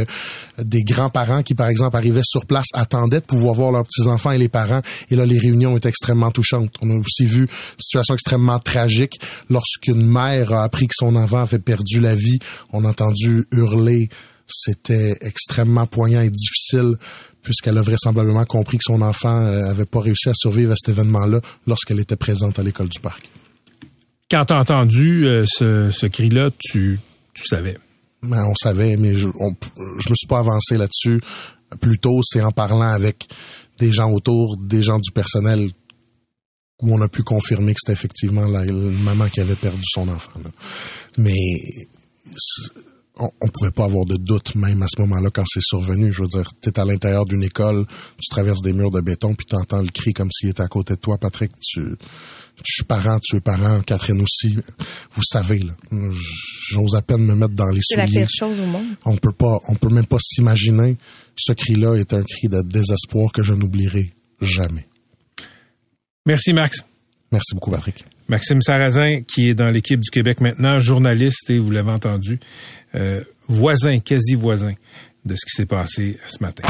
des 0.58 0.84
grands-parents 0.84 1.43
qui, 1.43 1.54
par 1.54 1.67
exemple, 1.67 1.95
arrivaient 1.97 2.21
sur 2.23 2.45
place 2.45 2.67
attendaient 2.73 3.19
de 3.19 3.25
pouvoir 3.25 3.56
voir 3.56 3.71
leurs 3.71 3.84
petits-enfants 3.84 4.32
et 4.32 4.38
les 4.38 4.49
parents. 4.49 4.82
Et 5.10 5.15
là, 5.15 5.25
les 5.25 5.39
réunions 5.39 5.78
étaient 5.78 5.89
extrêmement 5.89 6.32
touchantes. 6.32 6.71
On 6.82 6.89
a 6.89 6.99
aussi 6.99 7.25
vu 7.25 7.41
une 7.43 7.47
situation 7.80 8.13
extrêmement 8.13 8.60
tragique 8.60 9.19
lorsqu'une 9.49 10.06
mère 10.06 10.54
a 10.54 10.63
appris 10.63 10.88
que 10.88 10.93
son 10.95 11.15
enfant 11.15 11.41
avait 11.41 11.55
perdu 11.60 12.00
la 12.00 12.15
vie. 12.15 12.39
On 12.72 12.86
a 12.86 12.89
entendu 12.89 13.46
hurler. 13.52 14.10
C'était 14.48 15.18
extrêmement 15.22 15.88
poignant 15.88 16.22
et 16.22 16.30
difficile 16.30 16.98
puisqu'elle 17.46 17.78
a 17.78 17.82
vraisemblablement 17.82 18.44
compris 18.44 18.78
que 18.78 18.84
son 18.84 19.02
enfant 19.02 19.46
avait 19.46 19.86
pas 19.86 20.02
réussi 20.02 20.30
à 20.30 20.34
survivre 20.34 20.74
à 20.74 20.76
cet 20.76 20.89
événement-là 20.89 21.39
lorsqu'elle 21.68 22.00
était 22.00 22.15
présente 22.15 22.58
à 22.60 22.63
l'école 22.63 22.89
du 22.89 23.00
parc. 23.00 23.30
Quand 24.30 24.46
tu 24.46 24.54
as 24.54 24.60
entendu 24.60 25.28
euh, 25.28 25.46
ce, 25.48 25.91
ce 25.91 26.08
cri-là, 26.08 26.50
tu, 26.58 27.00
tu 27.34 27.44
savais. 27.46 27.78
Ben, 28.24 28.44
on 28.46 28.56
savait, 28.56 28.98
mais 28.98 29.13
je, 29.13 29.30
on, 29.39 29.56
je 30.00 30.10
me 30.10 30.15
suis 30.15 30.28
pas 30.28 30.39
avancé 30.39 30.78
là-dessus. 30.78 31.22
Plutôt, 31.80 32.20
c'est 32.24 32.41
en 32.41 32.52
parlant 32.52 32.82
avec 32.82 33.28
des 33.78 33.91
gens 33.91 34.10
autour, 34.12 34.58
des 34.58 34.82
gens 34.82 34.98
du 34.98 35.12
personnel, 35.12 35.70
où 36.82 36.94
on 36.94 37.02
a 37.02 37.08
pu 37.08 37.22
confirmer 37.22 37.74
que 37.74 37.80
c'était 37.84 37.94
effectivement 37.94 38.48
la, 38.48 38.65
la, 38.65 38.74
maman 38.74 39.28
qui 39.28 39.41
avait 39.41 39.56
perdu 39.56 39.84
son 39.84 40.10
enfant. 40.10 40.39
Là. 40.44 40.50
Mais 41.17 41.88
on, 43.17 43.30
on 43.41 43.47
pouvait 43.47 43.71
pas 43.71 43.86
avoir 43.86 44.06
de 44.06 44.17
doute 44.17 44.56
même 44.56 44.82
à 44.84 44.88
ce 44.88 44.99
moment-là 45.01 45.30
quand 45.30 45.45
c'est 45.47 45.62
survenu. 45.62 46.12
Je 46.12 46.21
veux 46.21 46.28
dire, 46.28 46.51
tu 46.62 46.69
es 46.69 46.80
à 46.80 46.86
l'intérieur 46.86 47.25
d'une 47.25 47.43
école, 47.43 47.86
tu 48.17 48.30
traverses 48.30 48.62
des 48.62 48.73
murs 48.73 48.91
de 48.91 49.01
béton, 49.01 49.34
puis 49.34 49.45
tu 49.45 49.56
entends 49.56 49.82
le 49.82 49.89
cri 49.89 50.13
comme 50.13 50.30
s'il 50.32 50.49
était 50.49 50.63
à 50.63 50.67
côté 50.67 50.95
de 50.95 50.99
toi, 50.99 51.17
Patrick. 51.17 51.51
Tu, 51.60 51.82
je 51.82 52.73
suis 52.73 52.84
parent, 52.84 53.19
tu 53.21 53.38
es 53.38 53.41
parent, 53.41 53.82
Catherine 53.82 54.21
aussi. 54.21 54.58
Vous 55.13 55.23
savez, 55.23 55.60
là, 55.60 55.73
j'ose 56.69 56.95
à 56.95 57.01
peine 57.01 57.25
me 57.25 57.36
mettre 57.36 57.54
dans 57.54 57.69
les 57.69 57.82
souliers. 57.82 58.08
C'est 58.08 58.13
la 58.13 58.25
pire 58.25 58.30
chose 58.30 58.60
au 58.60 58.65
monde. 58.65 58.86
On 59.06 59.15
peut 59.17 59.34
pas, 59.34 59.60
on 59.67 59.75
peut 59.75 59.89
même 59.89 60.06
pas 60.06 60.19
s'imaginer. 60.19 60.97
Ce 61.38 61.54
cri-là 61.54 61.95
est 61.95 62.13
un 62.13 62.23
cri 62.23 62.47
de 62.47 62.62
désespoir 62.62 63.32
que 63.32 63.43
je 63.43 63.54
n'oublierai 63.54 64.10
jamais. 64.41 64.88
Merci, 66.25 66.54
Max. 66.54 66.84
Merci 67.32 67.54
beaucoup, 67.54 67.71
Patrick. 67.71 68.06
Maxime 68.28 68.62
Sarrazin, 68.62 69.22
qui 69.22 69.50
est 69.50 69.54
dans 69.54 69.70
l'équipe 69.70 70.00
du 70.00 70.10
Québec 70.10 70.42
maintenant, 70.42 70.80
journaliste, 70.80 71.50
et 71.50 71.60
vous 71.60 71.72
l'avez 71.72 71.92
entendu, 71.92 72.40
euh, 72.96 73.22
voisin, 73.48 74.00
quasi 74.00 74.36
voisin 74.36 74.74
de 75.26 75.36
ce 75.36 75.46
qui 75.46 75.56
s'est 75.56 75.66
passé 75.66 76.18
ce 76.28 76.42
matin. 76.42 76.64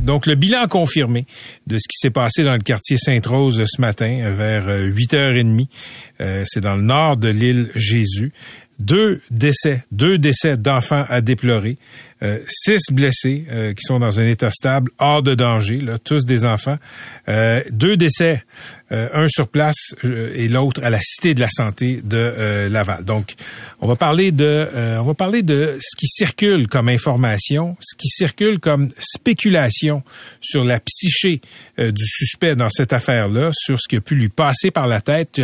Donc, 0.00 0.26
le 0.26 0.34
bilan 0.36 0.66
confirmé 0.68 1.26
de 1.66 1.78
ce 1.78 1.86
qui 1.86 1.96
s'est 1.98 2.10
passé 2.10 2.42
dans 2.42 2.54
le 2.54 2.60
quartier 2.60 2.96
Sainte-Rose 2.96 3.62
ce 3.66 3.80
matin 3.80 4.30
vers 4.30 4.66
8h30. 4.66 5.66
Euh, 6.20 6.44
c'est 6.46 6.62
dans 6.62 6.76
le 6.76 6.82
nord 6.82 7.16
de 7.16 7.28
l'île 7.28 7.70
Jésus. 7.74 8.32
Deux 8.78 9.20
décès, 9.30 9.84
deux 9.92 10.18
décès 10.18 10.56
d'enfants 10.56 11.04
à 11.08 11.20
déplorer. 11.20 11.76
Euh, 12.20 12.40
six 12.48 12.90
blessés 12.90 13.46
euh, 13.52 13.72
qui 13.74 13.82
sont 13.82 14.00
dans 14.00 14.18
un 14.18 14.26
état 14.26 14.50
stable, 14.50 14.90
hors 14.98 15.22
de 15.22 15.36
danger, 15.36 15.78
tous 16.02 16.24
des 16.24 16.44
enfants. 16.44 16.76
Euh, 17.28 17.62
deux 17.70 17.96
décès, 17.96 18.42
un 18.90 19.28
sur 19.28 19.48
place 19.48 19.94
et 20.02 20.48
l'autre 20.48 20.82
à 20.82 20.90
la 20.90 21.00
Cité 21.00 21.34
de 21.34 21.40
la 21.40 21.48
Santé 21.48 22.00
de 22.02 22.68
Laval. 22.70 23.04
Donc, 23.04 23.34
on 23.80 23.86
va 23.86 23.96
parler 23.96 24.32
de, 24.32 24.66
on 24.98 25.04
va 25.04 25.14
parler 25.14 25.42
de 25.42 25.76
ce 25.80 25.96
qui 25.96 26.06
circule 26.06 26.68
comme 26.68 26.88
information, 26.88 27.76
ce 27.80 27.94
qui 27.96 28.08
circule 28.08 28.58
comme 28.58 28.90
spéculation 28.98 30.02
sur 30.40 30.64
la 30.64 30.80
psyché 30.80 31.40
du 31.78 32.06
suspect 32.06 32.56
dans 32.56 32.70
cette 32.70 32.92
affaire-là, 32.92 33.50
sur 33.52 33.78
ce 33.80 33.88
qui 33.88 33.96
a 33.96 34.00
pu 34.00 34.14
lui 34.14 34.28
passer 34.28 34.70
par 34.70 34.86
la 34.86 35.00
tête 35.00 35.40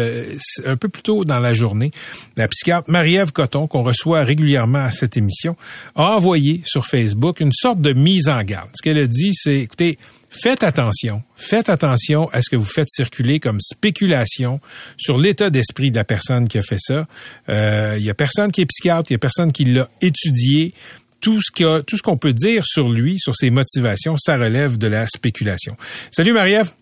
un 0.65 0.77
peu 0.77 0.89
plus 0.89 1.03
tôt 1.03 1.25
dans 1.25 1.41
la 1.41 1.55
journée. 1.55 1.91
La 2.37 2.49
psychiatre 2.49 2.91
Marie-Ève 2.91 3.33
Coton, 3.33 3.67
qu'on 3.67 3.83
reçoit 3.83 4.25
régulièrement 4.25 4.85
à 4.85 4.91
cette 4.91 5.17
émission, 5.17 5.57
a 5.95 6.17
envoyé 6.17 6.63
sur 6.65 6.87
Facebook 6.87 7.41
une 7.41 7.53
sorte 7.53 7.81
de 7.81 7.93
mise 7.93 8.29
en 8.29 8.43
garde. 8.43 8.71
Ce 8.75 8.83
qu'elle 8.83 8.99
a 8.99 9.07
dit, 9.07 9.33
c'est, 9.35 9.59
écoutez, 9.59 9.99
faites 10.43 10.63
attention, 10.63 11.23
faites 11.37 11.69
attention 11.69 12.29
à 12.33 12.43
ce 12.43 12.51
que 12.51 12.57
vous 12.57 12.65
faites 12.65 12.89
circuler 12.91 13.41
comme 13.41 13.61
spéculation 13.61 14.61
sur 14.97 15.19
l'état 15.19 15.51
d'esprit 15.51 15.91
de 15.91 15.97
la 15.97 16.05
personne 16.05 16.49
qui 16.49 16.59
a 16.59 16.63
fait 16.63 16.79
ça. 16.79 17.07
Il 17.49 17.55
euh, 17.55 17.99
y 17.99 18.11
a 18.11 18.15
personne 18.15 18.53
qui 18.53 18.61
est 18.61 18.67
psychiatre, 18.67 19.11
il 19.11 19.15
y 19.15 19.17
a 19.17 19.19
personne 19.19 19.53
qui 19.53 19.65
l'a 19.65 19.89
étudié. 20.01 20.75
Tout 21.21 21.41
ce 21.41 21.51
qu'on 21.51 21.83
tout 21.83 21.97
ce 21.97 22.03
qu'on 22.03 22.19
peut 22.19 22.35
dire 22.35 22.65
sur 22.67 22.91
lui, 22.91 23.19
sur 23.19 23.35
ses 23.35 23.49
motivations, 23.49 24.17
ça 24.19 24.37
relève 24.37 24.77
de 24.77 24.89
la 24.89 25.07
spéculation. 25.07 25.75
Salut 26.11 26.33
Marie-Ève. 26.33 26.75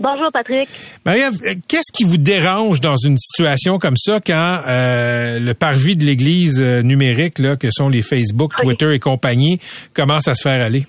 Bonjour 0.00 0.32
Patrick. 0.32 0.68
Marie-Ève, 1.06 1.38
qu'est-ce 1.68 1.92
qui 1.92 2.02
vous 2.02 2.16
dérange 2.16 2.80
dans 2.80 2.96
une 2.96 3.16
situation 3.16 3.78
comme 3.78 3.96
ça 3.96 4.18
quand 4.18 4.62
euh, 4.66 5.38
le 5.38 5.54
parvis 5.54 5.96
de 5.96 6.04
l'Église 6.04 6.60
euh, 6.60 6.82
numérique, 6.82 7.38
là, 7.38 7.54
que 7.54 7.68
sont 7.70 7.88
les 7.88 8.02
Facebook, 8.02 8.52
Twitter 8.56 8.92
et 8.92 8.98
compagnie, 8.98 9.60
commence 9.94 10.26
à 10.26 10.34
se 10.34 10.42
faire 10.42 10.60
aller? 10.60 10.84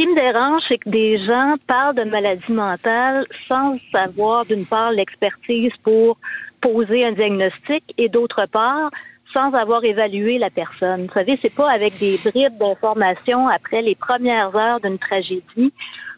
Qui 0.00 0.06
me 0.06 0.14
dérange, 0.14 0.62
c'est 0.66 0.78
que 0.78 0.88
des 0.88 1.18
gens 1.26 1.56
parlent 1.66 1.94
de 1.94 2.04
maladie 2.04 2.52
mentale 2.52 3.26
sans 3.46 3.76
savoir, 3.92 4.46
d'une 4.46 4.64
part, 4.64 4.92
l'expertise 4.92 5.72
pour 5.82 6.16
poser 6.62 7.04
un 7.04 7.12
diagnostic 7.12 7.84
et 7.98 8.08
d'autre 8.08 8.46
part, 8.50 8.90
sans 9.34 9.52
avoir 9.52 9.84
évalué 9.84 10.38
la 10.38 10.48
personne. 10.48 11.02
Vous 11.02 11.12
savez, 11.12 11.38
c'est 11.42 11.54
pas 11.54 11.70
avec 11.70 11.98
des 11.98 12.18
bribes 12.24 12.56
d'informations 12.58 13.46
après 13.48 13.82
les 13.82 13.94
premières 13.94 14.56
heures 14.56 14.80
d'une 14.80 14.96
tragédie 14.96 15.70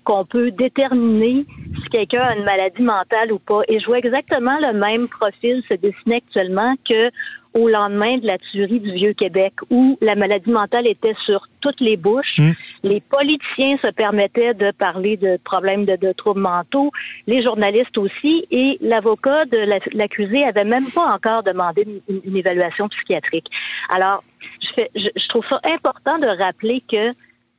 qu'on 0.05 0.25
peut 0.25 0.53
déterminer 0.53 1.45
si 1.83 1.89
quelqu'un 1.91 2.23
a 2.23 2.37
une 2.37 2.45
maladie 2.45 2.83
mentale 2.83 3.33
ou 3.33 3.41
pas. 3.41 3.63
Et 3.67 3.81
je 3.81 3.87
vois 3.87 3.99
exactement 3.99 4.59
le 4.61 4.75
même 4.75 5.09
profil 5.09 5.61
se 5.69 5.75
dessiner 5.75 6.17
actuellement 6.19 6.75
que 6.89 7.11
au 7.55 7.69
lendemain 7.69 8.19
de 8.19 8.27
la 8.27 8.39
tuerie 8.39 8.81
du 8.81 8.93
Vieux-Québec, 8.93 9.55
où 9.71 9.99
la 10.01 10.15
maladie 10.15 10.51
mentale 10.51 10.87
était 10.87 11.15
sur 11.27 11.49
toutes 11.61 11.81
les 11.81 11.97
bouches. 11.97 12.39
Hmm. 12.39 12.53
Les 12.83 13.01
politiciens 13.01 13.77
se 13.79 13.91
permettaient 13.91 14.55
de 14.55 14.71
parler 14.73 15.17
de 15.17 15.39
problèmes 15.45 15.85
de, 15.85 15.97
de 15.97 16.13
troubles 16.13 16.41
mentaux, 16.41 16.91
les 17.27 17.43
journalistes 17.43 17.97
aussi, 17.97 18.47
et 18.51 18.77
l'avocat 18.81 19.45
de 19.45 19.59
la- 19.59 19.79
l'accusé 19.93 20.45
avait 20.45 20.65
même 20.65 20.91
pas 20.91 21.07
encore 21.15 21.43
demandé 21.43 21.87
une, 22.09 22.21
une 22.25 22.37
évaluation 22.37 22.89
psychiatrique. 22.89 23.47
Alors, 23.89 24.25
je, 24.61 24.69
fais, 24.75 24.91
je, 24.97 25.09
je 25.15 25.29
trouve 25.29 25.45
ça 25.49 25.61
important 25.65 26.19
de 26.19 26.27
rappeler 26.27 26.83
que 26.91 27.11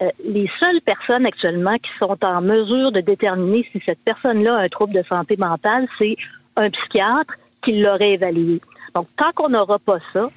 euh, 0.01 0.09
les 0.25 0.49
seules 0.59 0.81
personnes 0.81 1.25
actuellement 1.25 1.75
qui 1.77 1.91
sont 1.99 2.17
en 2.25 2.41
mesure 2.41 2.91
de 2.91 2.99
déterminer 2.99 3.67
si 3.71 3.81
cette 3.85 4.03
personne-là 4.03 4.55
a 4.55 4.61
un 4.61 4.69
trouble 4.69 4.93
de 4.93 5.03
santé 5.03 5.37
mentale, 5.37 5.87
c'est 5.97 6.17
un 6.57 6.69
psychiatre 6.69 7.35
qui 7.63 7.79
l'aurait 7.81 8.13
évalué. 8.13 8.59
Donc, 8.93 9.07
tant 9.15 9.31
qu'on 9.33 9.49
n'aura 9.49 9.79
pas 9.79 9.99
ça, 10.11 10.29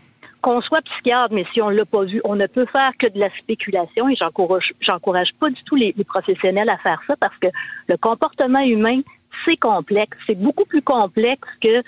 qu'on 0.47 0.63
soit 0.63 0.81
psychiatre, 0.83 1.35
mais 1.35 1.45
si 1.53 1.61
on 1.61 1.71
l'a 1.71 1.85
pas 1.85 2.05
vu, 2.05 2.21
on 2.23 2.37
ne 2.37 2.47
peut 2.47 2.67
faire 2.67 2.93
que 2.97 3.09
de 3.09 3.19
la 3.19 3.29
spéculation 3.37 4.09
et 4.09 4.15
j'encourage, 4.15 4.73
j'encourage 4.79 5.31
pas 5.41 5.51
du 5.51 5.61
tout 5.65 5.75
les, 5.75 5.93
les 5.97 6.05
professionnels 6.05 6.71
à 6.71 6.77
faire 6.77 7.01
ça 7.09 7.17
parce 7.19 7.37
que 7.39 7.49
le 7.89 7.97
comportement 7.97 8.61
humain, 8.61 9.01
c'est 9.45 9.57
complexe. 9.57 10.17
C'est 10.25 10.39
beaucoup 10.39 10.65
plus 10.65 10.83
complexe 10.83 11.49
que 11.61 11.83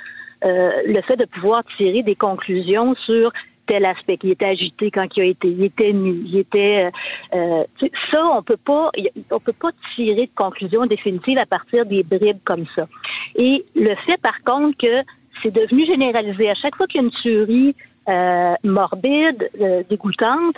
euh, 0.44 0.71
le 0.87 1.01
fait 1.03 1.14
de 1.14 1.25
pouvoir 1.27 1.62
tirer 1.77 2.03
des 2.03 2.16
conclusions 2.16 2.97
sur 2.97 3.31
tel 3.68 3.85
aspect, 3.85 4.16
qu'il 4.16 4.31
était 4.31 4.47
agité 4.47 4.90
quand 4.90 5.07
il 5.16 5.23
a 5.23 5.27
été, 5.27 5.49
il 5.49 5.64
était 5.64 5.92
nu, 5.92 6.23
il 6.27 6.38
était, 6.38 6.87
euh, 6.87 6.90
euh, 7.37 7.88
ça 8.11 8.25
on 8.25 8.42
peut 8.42 8.57
pas, 8.57 8.90
on 9.31 9.38
peut 9.38 9.53
pas 9.53 9.71
tirer 9.94 10.23
de 10.23 10.35
conclusion 10.35 10.85
définitive 10.87 11.38
à 11.38 11.47
partir 11.47 11.87
des 11.87 12.03
bribes 12.03 12.42
comme 12.44 12.64
ça. 12.75 12.88
Et 13.37 13.64
le 13.77 13.94
fait 14.07 14.21
par 14.21 14.42
contre 14.42 14.77
que 14.79 15.05
c'est 15.44 15.55
devenu 15.55 15.87
généralisé 15.87 16.51
à 16.51 16.55
chaque 16.55 16.75
fois 16.75 16.88
qu'il 16.88 17.03
y 17.03 17.05
a 17.05 17.07
une 17.07 17.12
tuerie 17.12 17.77
euh, 18.09 18.55
morbide, 18.64 19.51
euh, 19.61 19.83
dégoûtante, 19.88 20.57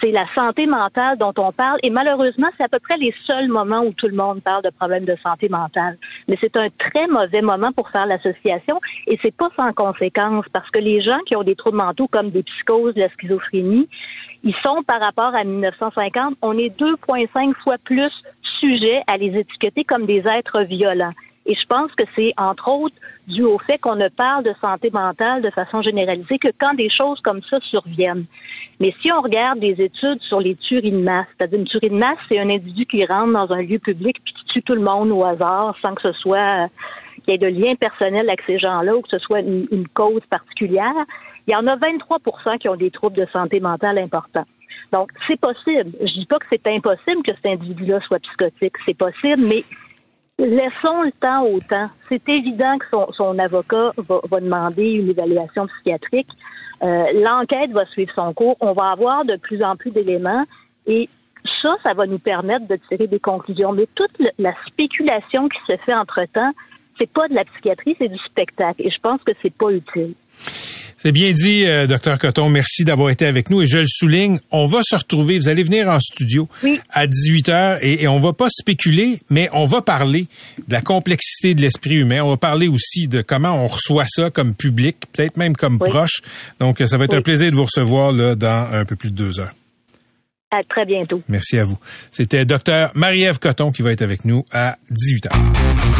c'est 0.00 0.10
la 0.10 0.26
santé 0.34 0.66
mentale 0.66 1.18
dont 1.18 1.32
on 1.38 1.52
parle. 1.52 1.78
Et 1.82 1.90
malheureusement, 1.90 2.48
c'est 2.56 2.64
à 2.64 2.68
peu 2.68 2.78
près 2.78 2.96
les 2.96 3.14
seuls 3.26 3.48
moments 3.48 3.80
où 3.80 3.92
tout 3.92 4.06
le 4.06 4.14
monde 4.14 4.40
parle 4.42 4.62
de 4.62 4.70
problèmes 4.70 5.04
de 5.04 5.16
santé 5.22 5.48
mentale. 5.48 5.98
Mais 6.28 6.38
c'est 6.40 6.56
un 6.56 6.68
très 6.78 7.06
mauvais 7.06 7.42
moment 7.42 7.72
pour 7.72 7.90
faire 7.90 8.06
l'association 8.06 8.80
et 9.06 9.18
c'est 9.22 9.34
pas 9.34 9.50
sans 9.56 9.72
conséquence 9.72 10.46
parce 10.52 10.70
que 10.70 10.78
les 10.78 11.02
gens 11.02 11.18
qui 11.26 11.36
ont 11.36 11.42
des 11.42 11.54
troubles 11.54 11.78
mentaux 11.78 12.08
comme 12.08 12.30
des 12.30 12.42
psychoses, 12.42 12.94
la 12.96 13.08
schizophrénie, 13.10 13.88
ils 14.42 14.56
sont 14.62 14.82
par 14.86 15.00
rapport 15.00 15.34
à 15.34 15.44
1950, 15.44 16.36
on 16.42 16.56
est 16.56 16.74
2,5 16.78 17.54
fois 17.54 17.76
plus 17.82 18.10
sujets 18.42 19.02
à 19.06 19.16
les 19.16 19.38
étiqueter 19.38 19.84
comme 19.84 20.06
des 20.06 20.26
êtres 20.26 20.62
violents. 20.62 21.12
Et 21.50 21.56
je 21.56 21.66
pense 21.66 21.90
que 21.96 22.04
c'est 22.14 22.32
entre 22.36 22.68
autres 22.68 22.94
dû 23.26 23.42
au 23.42 23.58
fait 23.58 23.76
qu'on 23.76 23.96
ne 23.96 24.06
parle 24.06 24.44
de 24.44 24.52
santé 24.60 24.88
mentale 24.92 25.42
de 25.42 25.50
façon 25.50 25.82
généralisée 25.82 26.38
que 26.38 26.46
quand 26.56 26.74
des 26.74 26.88
choses 26.88 27.18
comme 27.22 27.42
ça 27.42 27.58
surviennent. 27.60 28.24
Mais 28.78 28.94
si 29.02 29.10
on 29.10 29.20
regarde 29.20 29.58
des 29.58 29.82
études 29.82 30.20
sur 30.20 30.40
les 30.40 30.54
tueries 30.54 30.92
de 30.92 31.02
masse, 31.02 31.26
c'est-à-dire 31.36 31.58
une 31.58 31.64
tuerie 31.64 31.90
de 31.90 31.96
masse, 31.96 32.18
c'est 32.28 32.38
un 32.38 32.48
individu 32.48 32.86
qui 32.86 33.04
rentre 33.04 33.32
dans 33.32 33.52
un 33.52 33.62
lieu 33.62 33.80
public 33.80 34.18
puis 34.24 34.32
qui 34.32 34.44
tue 34.44 34.62
tout 34.62 34.76
le 34.76 34.80
monde 34.80 35.10
au 35.10 35.24
hasard 35.24 35.74
sans 35.82 35.92
que 35.96 36.02
ce 36.02 36.12
soit 36.12 36.38
euh, 36.38 36.66
qu'il 37.24 37.32
y 37.32 37.34
ait 37.34 37.38
de 37.38 37.48
lien 37.48 37.74
personnel 37.74 38.28
avec 38.28 38.42
ces 38.46 38.60
gens-là 38.60 38.94
ou 38.94 39.02
que 39.02 39.08
ce 39.08 39.18
soit 39.18 39.40
une, 39.40 39.88
cause 39.92 40.22
particulière. 40.30 40.94
Il 41.48 41.52
y 41.52 41.56
en 41.56 41.66
a 41.66 41.74
23% 41.74 42.58
qui 42.58 42.68
ont 42.68 42.76
des 42.76 42.92
troubles 42.92 43.16
de 43.16 43.26
santé 43.32 43.58
mentale 43.58 43.98
importants. 43.98 44.46
Donc, 44.92 45.10
c'est 45.26 45.40
possible. 45.40 45.90
Je 46.00 46.12
dis 46.12 46.26
pas 46.26 46.38
que 46.38 46.46
c'est 46.48 46.64
impossible 46.68 47.24
que 47.24 47.34
cet 47.34 47.46
individu-là 47.46 47.98
soit 48.06 48.20
psychotique. 48.20 48.74
C'est 48.86 48.96
possible, 48.96 49.42
mais 49.48 49.64
laissons 50.44 51.02
le 51.02 51.12
temps 51.12 51.44
au 51.44 51.60
temps. 51.60 51.88
C'est 52.08 52.28
évident 52.28 52.78
que 52.78 52.86
son, 53.12 53.38
avocat 53.38 53.92
va, 53.96 54.40
demander 54.40 54.84
une 54.84 55.10
évaluation 55.10 55.66
psychiatrique. 55.66 56.28
Euh, 56.82 57.04
L'enquête 57.22 57.70
va 57.72 57.84
suivre 57.86 58.12
son 58.14 58.32
cours. 58.32 58.56
On 58.60 58.72
va 58.72 58.90
avoir 58.90 59.24
de 59.24 59.36
plus 59.36 59.62
en 59.62 59.76
plus 59.76 59.90
d'éléments 59.90 60.44
et 60.86 61.08
ça, 61.62 61.76
ça 61.82 61.94
va 61.94 62.06
nous 62.06 62.18
permettre 62.18 62.66
de 62.66 62.76
tirer 62.88 63.06
des 63.06 63.20
conclusions. 63.20 63.72
Mais 63.72 63.86
toute 63.94 64.10
la 64.38 64.54
spéculation 64.66 65.48
qui 65.48 65.58
se 65.68 65.76
fait 65.76 65.94
entre-temps, 65.94 66.52
c'est 66.98 67.10
pas 67.10 67.28
de 67.28 67.34
la 67.34 67.44
psychiatrie, 67.44 67.96
c'est 67.98 68.08
du 68.08 68.18
spectacle. 68.18 68.82
Et 68.82 68.90
je 68.90 69.00
pense 69.00 69.22
que 69.22 69.32
c'est 69.42 69.54
pas 69.54 69.70
utile. 69.70 70.14
C'est 71.02 71.12
bien 71.12 71.32
dit, 71.32 71.64
euh, 71.64 71.86
docteur 71.86 72.18
Coton. 72.18 72.50
Merci 72.50 72.84
d'avoir 72.84 73.08
été 73.08 73.24
avec 73.24 73.48
nous. 73.48 73.62
Et 73.62 73.66
je 73.66 73.78
le 73.78 73.86
souligne, 73.88 74.38
on 74.50 74.66
va 74.66 74.80
se 74.82 74.94
retrouver. 74.96 75.38
Vous 75.38 75.48
allez 75.48 75.62
venir 75.62 75.88
en 75.88 75.98
studio 75.98 76.46
Oui. 76.62 76.78
à 76.90 77.06
18 77.06 77.48
h 77.48 77.78
et, 77.80 78.02
et 78.02 78.08
on 78.08 78.20
va 78.20 78.34
pas 78.34 78.48
spéculer, 78.50 79.18
mais 79.30 79.48
on 79.54 79.64
va 79.64 79.80
parler 79.80 80.26
de 80.68 80.72
la 80.74 80.82
complexité 80.82 81.54
de 81.54 81.62
l'esprit 81.62 81.94
humain. 81.94 82.20
On 82.22 82.28
va 82.28 82.36
parler 82.36 82.68
aussi 82.68 83.08
de 83.08 83.22
comment 83.22 83.64
on 83.64 83.66
reçoit 83.66 84.04
ça 84.06 84.28
comme 84.30 84.54
public, 84.54 84.96
peut-être 85.12 85.38
même 85.38 85.56
comme 85.56 85.78
Oui. 85.80 85.88
proche. 85.88 86.20
Donc, 86.60 86.82
ça 86.84 86.98
va 86.98 87.04
être 87.06 87.12
Oui. 87.12 87.18
un 87.18 87.22
plaisir 87.22 87.50
de 87.50 87.56
vous 87.56 87.64
recevoir 87.64 88.12
là 88.12 88.34
dans 88.34 88.68
un 88.70 88.84
peu 88.84 88.96
plus 88.96 89.10
de 89.10 89.16
deux 89.16 89.40
heures. 89.40 89.54
À 90.50 90.62
très 90.68 90.84
bientôt. 90.84 91.22
Merci 91.28 91.58
à 91.58 91.64
vous. 91.64 91.78
C'était 92.10 92.44
docteur 92.44 92.90
Marie-Ève 92.94 93.38
Coton 93.38 93.72
qui 93.72 93.80
va 93.80 93.92
être 93.92 94.02
avec 94.02 94.26
nous 94.26 94.44
à 94.52 94.76
18 94.90 95.28
h. 95.28 95.99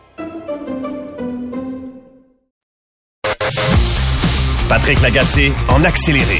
Patrick 4.71 5.01
Lagacé 5.01 5.51
en 5.67 5.83
accéléré. 5.83 6.37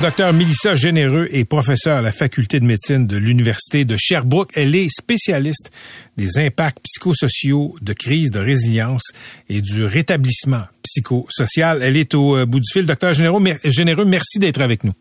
Docteur 0.00 0.32
Mélissa 0.32 0.74
Généreux 0.74 1.28
est 1.30 1.44
professeure 1.44 1.98
à 1.98 2.00
la 2.00 2.10
faculté 2.10 2.58
de 2.58 2.64
médecine 2.64 3.06
de 3.06 3.18
l'Université 3.18 3.84
de 3.84 3.98
Sherbrooke. 3.98 4.48
Elle 4.54 4.74
est 4.74 4.88
spécialiste 4.88 5.72
des 6.16 6.38
impacts 6.38 6.78
psychosociaux 6.84 7.76
de 7.82 7.92
crise 7.92 8.30
de 8.30 8.38
résilience 8.40 9.12
et 9.50 9.60
du 9.60 9.84
rétablissement 9.84 10.62
psychosocial. 10.84 11.82
Elle 11.82 11.98
est 11.98 12.14
au 12.14 12.38
euh, 12.38 12.46
bout 12.46 12.60
du 12.60 12.72
fil. 12.72 12.86
Docteur 12.86 13.12
Généreux, 13.12 13.40
mer- 13.40 13.58
Généreux 13.62 14.06
merci 14.06 14.38
d'être 14.38 14.62
avec 14.62 14.84
nous. 14.84 14.94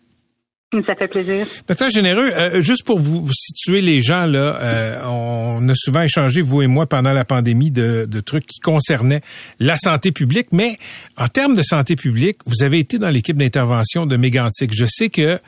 Ça 0.72 0.94
fait 0.94 1.08
plaisir. 1.08 1.48
Docteur 1.68 1.90
Généreux, 1.90 2.30
euh, 2.32 2.60
juste 2.60 2.84
pour 2.84 3.00
vous, 3.00 3.26
vous 3.26 3.34
situer 3.34 3.82
les 3.82 4.02
gens, 4.02 4.28
là, 4.28 4.56
euh, 4.62 5.02
on 5.04 5.68
a 5.68 5.74
souvent 5.74 6.04
échangé, 6.04 6.42
vous 6.42 6.62
et 6.62 6.68
moi, 6.68 6.86
pendant 6.86 7.12
la 7.12 7.26
pandémie, 7.26 7.72
de, 7.72 8.06
de 8.08 8.20
trucs 8.20 8.46
qui 8.46 8.60
concernaient 8.60 9.22
la 9.60 9.78
santé 9.78 10.12
publique, 10.12 10.50
mais 10.52 10.78
en 11.18 11.28
termes 11.28 11.56
de 11.56 11.64
santé 11.64 11.96
publique, 11.96 12.38
vous 12.46 12.62
avez 12.64 12.78
été 12.78 13.00
dans 13.00 13.10
l'équipe 13.10 13.36
d'intervention 13.36 14.06
de 14.06 14.16
Mégantic. 14.16 14.72
Je 14.76 14.86
sais 14.86 15.10
que, 15.10 15.40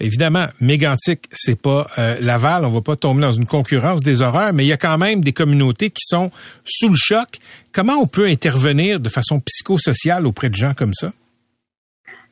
évidemment, 0.00 0.46
Mégantic, 0.62 1.28
c'est 1.30 1.60
pas 1.60 1.86
euh, 1.98 2.18
Laval, 2.18 2.64
on 2.64 2.70
va 2.70 2.80
pas 2.80 2.96
tomber 2.96 3.20
dans 3.20 3.32
une 3.32 3.44
concurrence 3.44 4.02
des 4.02 4.22
horreurs, 4.22 4.54
mais 4.54 4.64
il 4.64 4.68
y 4.68 4.72
a 4.72 4.78
quand 4.78 4.96
même 4.96 5.20
des 5.20 5.34
communautés 5.34 5.90
qui 5.90 6.06
sont 6.06 6.30
sous 6.64 6.88
le 6.88 6.96
choc. 6.96 7.28
Comment 7.72 7.96
on 7.96 8.06
peut 8.06 8.28
intervenir 8.28 8.98
de 8.98 9.10
façon 9.10 9.40
psychosociale 9.40 10.26
auprès 10.26 10.48
de 10.48 10.54
gens 10.54 10.72
comme 10.72 10.94
ça? 10.94 11.12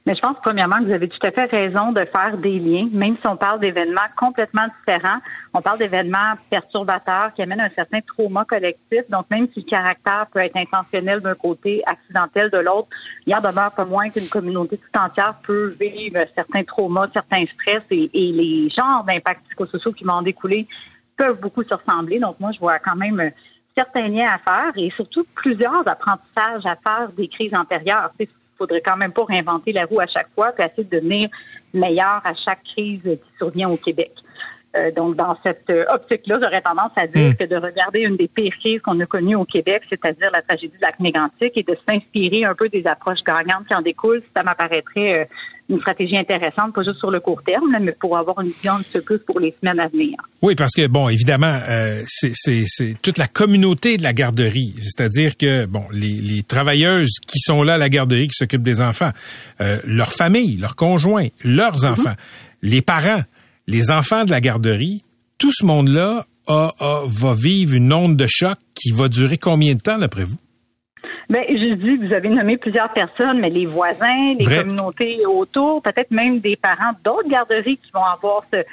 Mais 0.09 0.15
je 0.15 0.23
pense 0.23 0.39
premièrement 0.43 0.79
que 0.79 0.85
vous 0.85 0.95
avez 0.95 1.07
tout 1.07 1.19
à 1.23 1.31
fait 1.31 1.45
raison 1.45 1.93
de 1.93 2.03
faire 2.07 2.39
des 2.39 2.59
liens, 2.59 2.89
même 2.93 3.19
si 3.21 3.27
on 3.27 3.37
parle 3.37 3.61
d'événements 3.61 4.01
complètement 4.17 4.65
différents. 4.79 5.19
On 5.53 5.61
parle 5.61 5.77
d'événements 5.77 6.33
perturbateurs 6.49 7.35
qui 7.35 7.43
amènent 7.43 7.61
un 7.61 7.69
certain 7.69 8.01
trauma 8.01 8.47
collectif. 8.47 9.03
Donc, 9.11 9.27
même 9.31 9.49
si 9.53 9.61
le 9.61 9.69
caractère 9.69 10.27
peut 10.33 10.39
être 10.39 10.57
intentionnel 10.57 11.21
d'un 11.21 11.35
côté, 11.35 11.83
accidentel 11.85 12.49
de 12.49 12.57
l'autre, 12.57 12.89
il 13.27 13.35
en 13.35 13.43
demeure 13.43 13.71
pas 13.71 13.85
moins 13.85 14.09
qu'une 14.09 14.29
communauté 14.29 14.79
tout 14.79 14.99
entière 14.99 15.35
peut 15.43 15.77
vivre 15.79 16.21
certains 16.35 16.65
traumas, 16.65 17.09
certains 17.13 17.45
stress 17.45 17.83
et, 17.91 18.09
les 18.15 18.71
genres 18.71 19.05
d'impacts 19.05 19.45
psychosociaux 19.49 19.93
qui 19.93 20.05
vont 20.05 20.15
en 20.15 20.23
découler 20.23 20.67
peuvent 21.19 21.39
beaucoup 21.39 21.65
se 21.65 21.75
ressembler. 21.75 22.19
Donc, 22.19 22.41
moi, 22.41 22.53
je 22.53 22.61
vois 22.61 22.79
quand 22.79 22.97
même 22.97 23.31
certains 23.77 24.09
liens 24.09 24.29
à 24.29 24.39
faire 24.39 24.73
et 24.75 24.89
surtout 24.89 25.27
plusieurs 25.35 25.87
apprentissages 25.87 26.65
à 26.65 26.77
faire 26.77 27.11
des 27.15 27.29
crises 27.29 27.55
antérieures. 27.55 28.11
Faudrait 28.59 28.83
quand 28.83 28.97
même 28.97 29.13
pas 29.13 29.25
réinventer 29.25 29.73
la 29.73 29.85
roue 29.85 30.01
à 30.01 30.07
chaque 30.07 30.29
fois, 30.35 30.53
puis 30.53 30.65
essayer 30.65 30.85
de 30.85 30.97
devenir 30.97 31.31
meilleur 31.73 32.21
à 32.25 32.35
chaque 32.35 32.63
crise 32.65 33.03
qui 33.03 33.37
survient 33.39 33.71
au 33.71 33.77
Québec. 33.77 34.13
Euh, 34.77 34.91
donc, 34.95 35.17
dans 35.17 35.35
cette 35.43 35.65
euh, 35.71 35.85
optique-là, 35.95 36.39
j'aurais 36.43 36.61
tendance 36.61 36.93
à 36.97 37.07
dire 37.07 37.31
Mm. 37.31 37.37
que 37.37 37.45
de 37.45 37.57
regarder 37.57 38.01
une 38.01 38.17
des 38.17 38.29
pires 38.29 38.53
crises 38.61 38.81
qu'on 38.83 39.01
a 39.01 39.07
connues 39.07 39.35
au 39.35 39.47
Québec, 39.47 39.83
c'est-à-dire 39.89 40.31
la 40.31 40.43
tragédie 40.43 40.75
de 40.79 41.03
mégantic, 41.03 41.53
et 41.57 41.63
de 41.63 41.75
s'inspirer 41.89 42.45
un 42.45 42.55
peu 42.55 42.69
des 42.69 42.87
approches 42.87 43.25
gagnantes 43.27 43.67
qui 43.67 43.75
en 43.75 43.81
découlent, 43.81 44.23
ça 44.37 44.43
m'apparaîtrait 44.43 45.21
euh, 45.23 45.25
une 45.71 45.79
stratégie 45.81 46.17
intéressante, 46.19 46.75
pas 46.75 46.83
juste 46.83 46.99
sur 46.99 47.11
le 47.11 47.21
court 47.21 47.43
terme, 47.43 47.75
mais 47.81 47.93
pour 47.93 48.17
avoir 48.19 48.41
une 48.43 48.49
vision 48.51 48.75
un 48.75 48.81
petit 48.83 48.93
peu 48.93 49.01
plus 49.01 49.19
pour 49.21 49.41
les 49.41 49.55
semaines 49.61 49.81
à 49.81 49.89
venir. 49.89 50.17
Oui, 50.43 50.55
parce 50.55 50.75
que 50.75 50.87
bon, 50.87 51.09
évidemment, 51.09 51.59
euh, 51.69 52.03
c'est- 52.07 52.95
toute 53.03 53.17
la 53.19 53.27
communauté 53.27 53.97
de 53.97 54.03
la 54.03 54.13
garderie, 54.13 54.75
c'est-à-dire 54.81 55.37
que 55.39 55.65
bon, 55.67 55.85
les, 55.93 56.21
les 56.23 56.43
travailleuses 56.43 57.19
qui 57.27 57.39
sont 57.39 57.63
là 57.63 57.75
à 57.75 57.79
la 57.79 57.89
garderie, 57.89 58.29
qui 58.29 58.35
s'occupent 58.37 58.63
des 58.63 58.81
enfants, 58.83 59.11
euh, 59.63 59.79
leurs 59.85 60.13
familles, 60.13 60.57
leurs 60.59 60.77
conjoints, 60.77 61.29
leurs 61.43 61.85
enfants, 61.87 62.15
les 62.63 62.83
parents, 62.83 63.21
les 63.69 63.91
enfants 63.93 64.25
de 64.25 64.31
la 64.31 64.41
garderie, 64.41 65.03
tout 65.39 65.53
ce 65.53 65.65
monde-là 65.65 66.25
a- 66.49 66.73
a- 66.81 67.03
va 67.07 67.35
vivre 67.35 67.75
une 67.75 67.93
onde 67.93 68.17
de 68.17 68.27
choc 68.27 68.57
qui 68.75 68.91
va 68.91 69.09
durer 69.09 69.37
combien 69.39 69.75
de 69.75 69.81
temps, 69.81 69.99
d'après 69.99 70.25
vous? 70.25 70.39
Ben, 71.29 71.45
je 71.51 71.75
dis, 71.75 71.97
vous 71.99 72.15
avez 72.15 72.31
nommé 72.31 72.57
plusieurs 72.57 72.91
personnes, 72.95 73.39
mais 73.39 73.51
les 73.51 73.67
voisins, 73.67 74.31
les 74.39 74.45
Vrai. 74.45 74.63
communautés 74.65 75.19
autour, 75.27 75.83
peut-être 75.83 76.11
même 76.11 76.41
des 76.41 76.57
parents 76.57 76.95
d'autres 77.05 77.29
garderies 77.29 77.77
qui 77.77 77.91
vont 77.93 78.03
avoir 78.03 78.43
ce- 78.53 78.65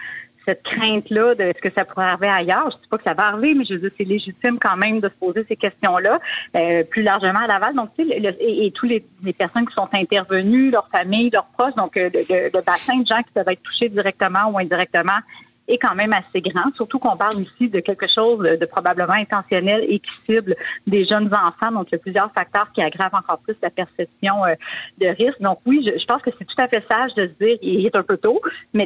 cette 0.46 0.64
crainte-là 0.64 1.36
de 1.36 1.52
ce 1.56 1.62
que 1.62 1.70
ça 1.70 1.86
pourrait 1.86 2.06
arriver 2.06 2.28
ailleurs? 2.28 2.70
Je 2.72 2.78
dis 2.78 2.88
pas 2.90 2.98
que 2.98 3.04
ça 3.04 3.14
va 3.14 3.28
arriver, 3.28 3.54
mais 3.56 3.64
je 3.66 3.74
veux 3.74 3.80
dire, 3.80 3.92
c'est 3.98 4.04
légitime 4.06 4.58
quand 4.60 4.78
même 4.78 5.00
de 5.00 5.10
se 5.10 5.14
poser 5.16 5.46
ces 5.48 5.56
questions-là, 5.56 6.20
euh, 6.56 6.84
plus 6.84 7.04
largement 7.04 7.40
à 7.40 7.48
Laval. 7.48 7.76
Donc, 7.76 7.90
tu 7.98 8.08
sais, 8.08 8.20
le- 8.20 8.42
et, 8.42 8.68
et 8.68 8.72
tous 8.72 8.86
les, 8.86 9.04
personnes 9.34 9.66
qui 9.68 9.74
sont 9.74 9.90
intervenues, 9.94 10.72
leurs 10.72 10.88
familles, 10.90 11.30
leurs 11.32 11.48
proches, 11.48 11.76
donc 11.76 11.98
euh, 11.98 12.10
le, 12.14 12.26
le- 12.30 12.62
bassin 12.62 12.98
de 13.00 13.06
gens 13.08 13.22
qui 13.22 13.32
peuvent 13.34 13.50
être 13.50 13.64
touchés 13.64 13.90
directement 13.90 14.50
ou 14.52 14.58
indirectement 14.60 15.20
est 15.68 15.78
quand 15.80 15.96
même 15.96 16.14
assez 16.14 16.42
grand, 16.42 16.74
surtout 16.76 17.00
qu'on 17.00 17.18
parle 17.18 17.42
ici 17.42 17.70
de 17.70 17.80
quelque 17.80 18.08
chose 18.08 18.40
de, 18.40 18.66
probablement 18.66 19.14
intentionnel 19.14 19.84
et 19.88 20.00
qui 20.00 20.12
cible 20.28 20.56
des 20.86 21.06
jeunes 21.06 21.34
enfants. 21.34 21.72
Donc, 21.72 21.88
il 21.92 21.94
y 21.94 21.96
a 21.96 22.00
plusieurs 22.00 22.32
facteurs 22.34 22.72
qui 22.72 22.84
aggravent 22.84 23.16
encore 23.16 23.40
plus 23.40 23.56
la 23.64 23.70
perception 23.72 24.46
euh, 24.46 24.54
de 25.00 25.08
risque. 25.08 25.42
Donc, 25.42 25.60
oui, 25.66 25.84
je, 25.86 25.98
je 25.98 26.06
pense 26.06 26.22
que 26.22 26.30
c'est 26.38 26.46
tout 26.46 26.62
à 26.62 26.68
fait 26.68 26.84
sage 26.88 27.14
de 27.16 27.26
se 27.26 27.32
dire 27.44 27.58
il 27.62 27.86
est 27.86 27.96
un 27.96 28.04
peu 28.04 28.18
tôt, 28.18 28.40
mais 28.74 28.86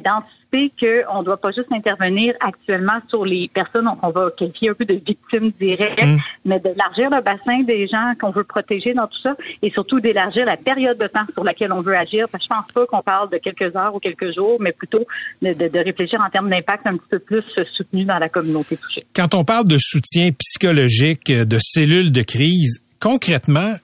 d'anticiper 0.52 1.04
qu'on 1.06 1.20
ne 1.20 1.26
doit 1.26 1.38
pas 1.38 1.52
juste 1.52 1.72
intervenir 1.72 2.34
actuellement 2.40 3.00
sur 3.10 3.26
les 3.26 3.50
personnes 3.54 3.88
qu'on 4.02 4.10
va 4.12 4.30
qualifier 4.38 4.70
un 4.70 4.74
peu 4.74 4.86
de 4.86 4.96
victimes 4.96 5.52
directes, 5.60 6.00
Mm. 6.00 6.18
mais 6.46 6.60
d'élargir 6.60 7.10
le 7.10 7.22
bassin 7.22 7.64
des 7.64 7.88
gens 7.88 8.14
qu'on 8.20 8.30
veut 8.32 8.44
protéger 8.44 8.94
dans 8.94 9.08
tout 9.08 9.20
ça 9.22 9.36
et 9.62 9.70
surtout 9.72 10.00
d'élargir 10.00 10.46
la 10.46 10.58
période 10.58 10.98
de 10.98 11.08
temps 11.08 11.26
sur 11.34 11.44
laquelle 11.44 11.72
on 11.74 11.82
veut 11.82 11.96
agir. 11.96 12.28
Parce 12.32 12.48
que 12.48 12.54
je 12.54 12.56
pense 12.62 12.72
pas 12.74 12.86
qu'on 12.86 13.02
parle 13.02 13.30
de 13.30 13.38
quelques 13.38 13.76
heures 13.76 13.94
ou 13.94 14.00
quelques 14.00 14.34
jours, 14.36 14.58
mais 14.60 14.72
plutôt 14.72 15.06
de, 15.42 15.54
de- 15.54 15.68
de 15.68 15.80
réfléchir 15.80 16.20
en 16.26 16.30
termes 16.30 16.50
d'impact 16.50 16.88
un 16.88 16.92
petit 16.92 17.10
peu 17.10 17.20
plus 17.20 17.44
soutenu 17.76 18.06
dans 18.06 18.18
la 18.20 18.30
communauté 18.30 18.78
touchée. 18.78 19.04
Quand 19.16 19.34
on 19.36 19.44
parle 19.44 19.66
de 19.66 19.78
soutien 19.80 20.32
psychologique, 20.38 21.32
de 21.32 21.58
cellules 21.60 22.12
de 22.12 22.22
crise, 22.22 22.82
concrètement, 23.00 23.76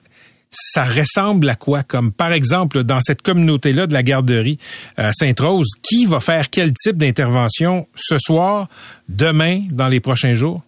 ça 0.50 0.84
ressemble 0.84 1.48
à 1.48 1.54
quoi? 1.54 1.82
Comme 1.82 2.12
par 2.12 2.32
exemple, 2.32 2.84
dans 2.84 3.00
cette 3.00 3.22
communauté-là 3.22 3.86
de 3.86 3.92
la 3.92 4.02
garderie 4.02 4.58
à 4.96 5.12
Sainte-Rose, 5.12 5.72
qui 5.82 6.06
va 6.06 6.20
faire 6.20 6.50
quel 6.50 6.72
type 6.72 6.96
d'intervention 6.96 7.86
ce 7.94 8.18
soir, 8.18 8.68
demain, 9.08 9.62
dans 9.70 9.88
les 9.88 10.00
prochains 10.00 10.34
jours? 10.34 10.62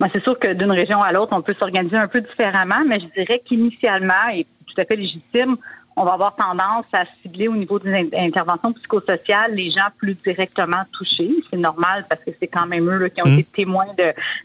Moi, 0.00 0.08
c'est 0.14 0.22
sûr 0.22 0.38
que 0.38 0.52
d'une 0.54 0.70
région 0.70 1.00
à 1.00 1.12
l'autre, 1.12 1.32
on 1.36 1.42
peut 1.42 1.56
s'organiser 1.58 1.96
un 1.96 2.06
peu 2.06 2.20
différemment, 2.20 2.84
mais 2.86 3.00
je 3.00 3.06
dirais 3.20 3.42
qu'initialement, 3.44 4.28
et 4.32 4.46
tout 4.66 4.80
à 4.80 4.84
fait 4.84 4.94
légitime, 4.94 5.56
on 5.98 6.04
va 6.04 6.12
avoir 6.12 6.34
tendance 6.36 6.84
à 6.92 7.04
cibler 7.22 7.48
au 7.48 7.56
niveau 7.56 7.78
des 7.78 7.92
in- 7.92 8.08
interventions 8.26 8.72
psychosociales 8.72 9.54
les 9.54 9.70
gens 9.70 9.88
plus 9.98 10.14
directement 10.14 10.82
touchés. 10.92 11.30
C'est 11.50 11.56
normal 11.58 12.04
parce 12.08 12.22
que 12.22 12.30
c'est 12.38 12.46
quand 12.46 12.66
même 12.66 12.88
eux 12.88 12.98
là, 12.98 13.10
qui 13.10 13.20
ont 13.22 13.26
Mm. 13.26 13.38
été 13.38 13.44
témoins 13.44 13.86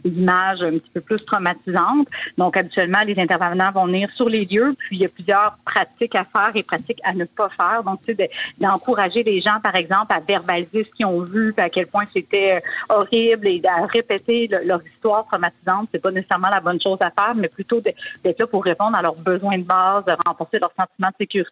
d'images 0.04 0.62
un 0.62 0.72
petit 0.72 0.90
peu 0.94 1.02
plus 1.02 1.24
traumatisantes. 1.26 2.08
Donc, 2.38 2.58
habituellement, 2.58 3.02
les 3.06 3.20
intervenants 3.20 3.72
vont 3.72 3.86
venir 3.86 4.10
sur 4.16 4.30
les 4.30 4.46
lieux, 4.46 4.74
puis 4.78 4.98
il 4.98 5.02
y 5.02 5.06
a 5.06 5.10
plusieurs 5.10 5.58
pratiques 5.66 6.16
à 6.16 6.24
faire 6.24 6.52
et 6.56 6.64
pratiques 6.64 7.00
à 7.04 7.14
ne 7.14 7.26
pas 7.26 7.50
faire. 7.50 7.84
Donc, 7.84 8.00
tu 8.02 8.14
sais, 8.14 8.16
de- 8.16 8.64
d'encourager 8.64 9.24
les 9.24 9.42
gens, 9.42 9.60
par 9.64 9.76
exemple, 9.76 10.14
à 10.14 10.20
verbaliser 10.20 10.84
ce 10.84 10.90
qu'ils 10.96 11.06
ont 11.06 11.22
vu, 11.22 11.54
puis 11.54 11.66
à 11.66 11.70
quel 11.70 11.88
point 11.88 12.06
c'était 12.16 12.56
euh, 12.58 12.96
horrible 12.98 13.48
et 13.48 13.62
à 13.68 13.86
répéter 13.86 14.48
le- 14.52 14.66
leur 14.68 14.82
histoire 14.86 15.26
traumatisante, 15.28 15.90
c'est 15.92 16.02
pas 16.02 16.12
nécessairement 16.12 16.50
la 16.50 16.60
bonne 16.60 16.82
chose 16.82 16.98
à 17.02 17.12
faire, 17.12 17.36
mais 17.36 17.48
plutôt 17.48 17.80
d'être 17.82 18.40
là 18.40 18.48
pour 18.48 18.64
répondre 18.64 18.98
à 18.98 19.02
leurs 19.02 19.16
besoins 19.16 19.58
de 19.58 19.64
base, 19.64 20.06
de 20.06 20.14
renforcer 20.28 20.60
leur 20.60 20.72
sentiment 20.80 21.10
de 21.10 21.16
sécurité, 21.20 21.43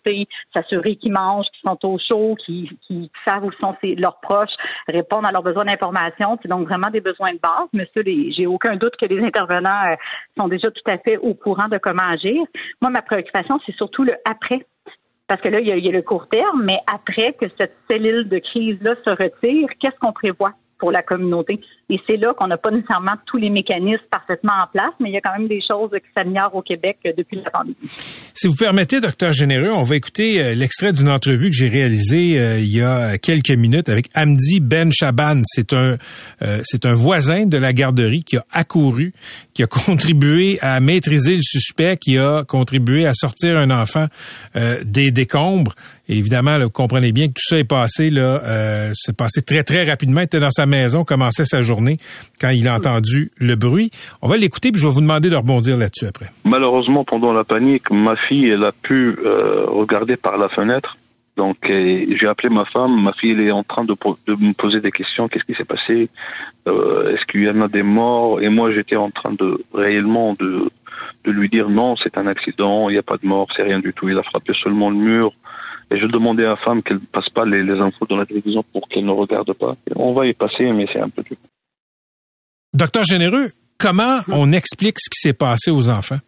s'assurer 0.54 0.96
qu'ils 0.96 1.14
mangent, 1.14 1.48
qu'ils 1.48 1.70
sont 1.70 1.86
au 1.88 1.98
chaud, 1.98 2.36
qu'ils 2.46 3.10
savent 3.26 3.44
où 3.44 3.52
sont 3.54 3.76
leurs 3.98 4.20
proches, 4.22 4.54
répondre 4.88 5.28
à 5.28 5.32
leurs 5.32 5.44
besoins 5.44 5.66
d'information. 5.66 6.38
C'est 6.42 6.50
donc 6.50 6.68
vraiment 6.68 6.90
des 6.90 7.02
besoins 7.02 7.34
de 7.34 7.40
base, 7.40 7.68
mais 7.74 7.86
ça, 7.96 8.02
j'ai 8.06 8.48
aucun 8.48 8.76
doute 8.76 8.96
que 9.02 9.08
les 9.08 9.24
intervenants 9.24 9.92
euh, 9.92 9.96
sont 10.40 10.48
déjà 10.48 10.70
tout 10.72 10.92
à 10.92 10.98
fait 10.98 11.18
au 11.18 11.34
courant 11.34 11.68
de 11.68 11.78
comment 11.78 12.08
agir. 12.10 12.42
Moi, 12.82 12.92
ma 12.92 13.02
préoccupation, 13.02 13.60
c'est 13.66 13.76
surtout 13.76 14.04
le 14.04 14.14
après. 14.26 14.66
Parce 15.28 15.42
que 15.42 15.48
là, 15.48 15.62
il 15.62 15.68
y, 15.68 15.72
a, 15.72 15.78
il 15.78 15.86
y 15.86 15.90
a 15.90 15.94
le 15.94 16.02
court 16.02 16.28
terme, 16.28 16.64
mais 16.64 16.80
après 16.94 17.34
que 17.34 17.46
cette 17.58 17.76
cellule 17.90 18.28
de 18.28 18.40
crise-là 18.40 18.96
se 19.06 19.12
retire, 19.12 19.70
qu'est-ce 19.80 19.98
qu'on 20.00 20.12
prévoit? 20.12 20.52
Pour 20.82 20.92
la 20.92 21.04
communauté? 21.04 21.62
Et 21.92 22.00
c'est 22.08 22.16
là 22.16 22.32
qu'on 22.34 22.48
n'a 22.48 22.58
pas 22.58 22.72
nécessairement 22.72 23.16
tous 23.26 23.38
les 23.38 23.50
mécanismes 23.50 24.02
parfaitement 24.10 24.54
en 24.64 24.68
place, 24.72 24.94
mais 25.00 25.10
il 25.10 25.14
y 25.14 25.18
a 25.18 25.22
quand 25.22 25.38
même 25.38 25.50
des 25.50 25.60
choses 25.62 25.92
qui 25.92 26.08
s'améliorent 26.16 26.56
au 26.56 26.62
Québec 26.62 26.98
euh, 27.06 27.12
depuis 27.18 27.42
la 27.44 27.52
pandémie. 27.52 27.76
Si 27.84 28.48
vous 28.48 28.56
permettez, 28.56 29.02
docteur 29.02 29.34
Généreux, 29.34 29.72
on 29.74 29.84
va 29.84 29.98
écouter 29.98 30.42
euh, 30.42 30.56
l'extrait 30.56 30.94
d'une 30.94 31.10
entrevue 31.10 31.50
que 31.50 31.56
j'ai 31.56 31.68
réalisée 31.68 32.40
euh, 32.40 32.60
il 32.60 32.74
y 32.74 32.82
a 32.82 33.18
quelques 33.18 33.52
minutes 33.52 33.90
avec 33.90 34.08
Hamdi 34.16 34.62
Ben 34.62 34.92
Chaban. 34.92 35.42
C'est 35.46 35.74
un 35.74 35.98
un 36.84 36.96
voisin 36.96 37.46
de 37.46 37.58
la 37.58 37.74
garderie 37.74 38.24
qui 38.24 38.38
a 38.38 38.46
accouru, 38.52 39.14
qui 39.54 39.62
a 39.62 39.68
contribué 39.68 40.58
à 40.62 40.80
maîtriser 40.80 41.36
le 41.36 41.42
suspect, 41.42 41.98
qui 41.98 42.18
a 42.18 42.44
contribué 42.44 43.06
à 43.06 43.14
sortir 43.14 43.58
un 43.58 43.70
enfant 43.70 44.08
des 44.84 45.12
décombres. 45.12 45.76
Évidemment, 46.12 46.60
vous 46.60 46.70
comprenez 46.70 47.14
bien 47.14 47.28
que 47.30 47.34
tout 47.34 47.48
ça 47.48 47.58
est 47.58 47.64
passé 47.64 48.10
là, 48.10 48.42
euh, 48.44 48.92
c'est 48.94 49.16
passé 49.16 49.42
très 49.42 49.64
très 49.64 49.90
rapidement. 49.90 50.20
Il 50.20 50.26
était 50.26 50.42
dans 50.42 50.52
sa 50.52 50.66
maison, 50.66 51.06
commençait 51.06 51.46
sa 51.46 51.62
journée 51.62 52.00
quand 52.42 52.50
il 52.50 52.68
a 52.68 52.76
entendu 52.76 53.32
le 53.38 53.56
bruit. 53.56 53.92
On 54.22 54.28
va 54.28 54.36
l'écouter 54.36 54.74
puis 54.74 54.82
je 54.82 54.88
vais 54.88 54.94
vous 54.94 55.00
demander 55.00 55.30
de 55.30 55.38
rebondir 55.38 55.78
là-dessus 55.78 56.08
après. 56.08 56.26
Malheureusement, 56.44 57.06
pendant 57.06 57.32
la 57.32 57.46
panique, 57.46 57.90
ma 57.92 58.18
fille, 58.18 58.50
elle 58.50 58.66
a 58.66 58.74
pu 58.74 59.16
euh, 59.24 59.64
regarder 59.68 60.18
par 60.18 60.38
la 60.38 60.50
fenêtre. 60.50 60.98
Donc, 61.38 61.56
euh, 61.70 62.06
j'ai 62.20 62.28
appelé 62.28 62.50
ma 62.50 62.66
femme. 62.66 63.02
Ma 63.02 63.14
fille, 63.14 63.32
elle 63.32 63.40
est 63.40 63.52
en 63.52 63.64
train 63.64 63.86
de, 63.86 63.96
me 64.28 64.52
poser 64.52 64.82
des 64.82 64.92
questions. 64.92 65.30
Qu'est-ce 65.30 65.46
qui 65.46 65.54
s'est 65.54 65.64
passé? 65.64 66.10
Euh, 66.68 67.16
Est-ce 67.16 67.26
qu'il 67.26 67.44
y 67.44 67.50
en 67.50 67.62
a 67.62 67.70
des 67.70 67.84
morts? 67.84 68.42
Et 68.42 68.50
moi, 68.50 68.74
j'étais 68.74 68.98
en 68.98 69.12
train 69.12 69.32
de 69.32 69.64
réellement 69.74 70.36
de, 70.38 70.70
de 71.24 71.32
lui 71.32 71.48
dire 71.48 71.70
non, 71.70 71.96
c'est 71.96 72.18
un 72.18 72.28
accident. 72.28 72.90
Il 72.90 72.94
n'y 72.94 73.00
a 73.00 73.04
pas 73.04 73.16
de 73.16 73.26
mort, 73.26 73.48
c'est 73.56 73.64
rien 73.64 73.80
du 73.80 73.94
tout. 73.94 74.10
Il 74.10 74.18
a 74.18 74.24
frappé 74.24 74.52
seulement 74.54 74.90
le 74.90 74.98
mur. 74.98 75.32
Et 75.92 76.00
je 76.00 76.06
demandais 76.06 76.46
à 76.46 76.50
la 76.50 76.56
femme 76.56 76.82
qu'elle 76.82 77.00
passe 77.00 77.30
pas 77.30 77.44
les, 77.46 77.64
les 77.64 77.80
infos 77.80 78.06
dans 78.06 78.16
la 78.18 78.26
télévision 78.26 78.64
pour 78.64 78.88
qu'elle 78.88 79.06
ne 79.06 79.12
regarde 79.12 79.52
pas. 79.54 79.76
On 79.96 80.14
va 80.14 80.26
y 80.26 80.34
passer, 80.34 80.72
mais 80.72 80.88
c'est 80.92 81.02
un 81.02 81.10
peu 81.10 81.22
dur. 81.22 81.36
Docteur 82.74 83.04
Généreux, 83.04 83.50
comment 83.78 84.20
on 84.30 84.52
explique 84.54 85.00
ce 85.00 85.10
qui 85.10 85.20
s'est 85.20 85.34
passé 85.34 85.70
aux 85.72 85.90
enfants? 85.90 86.20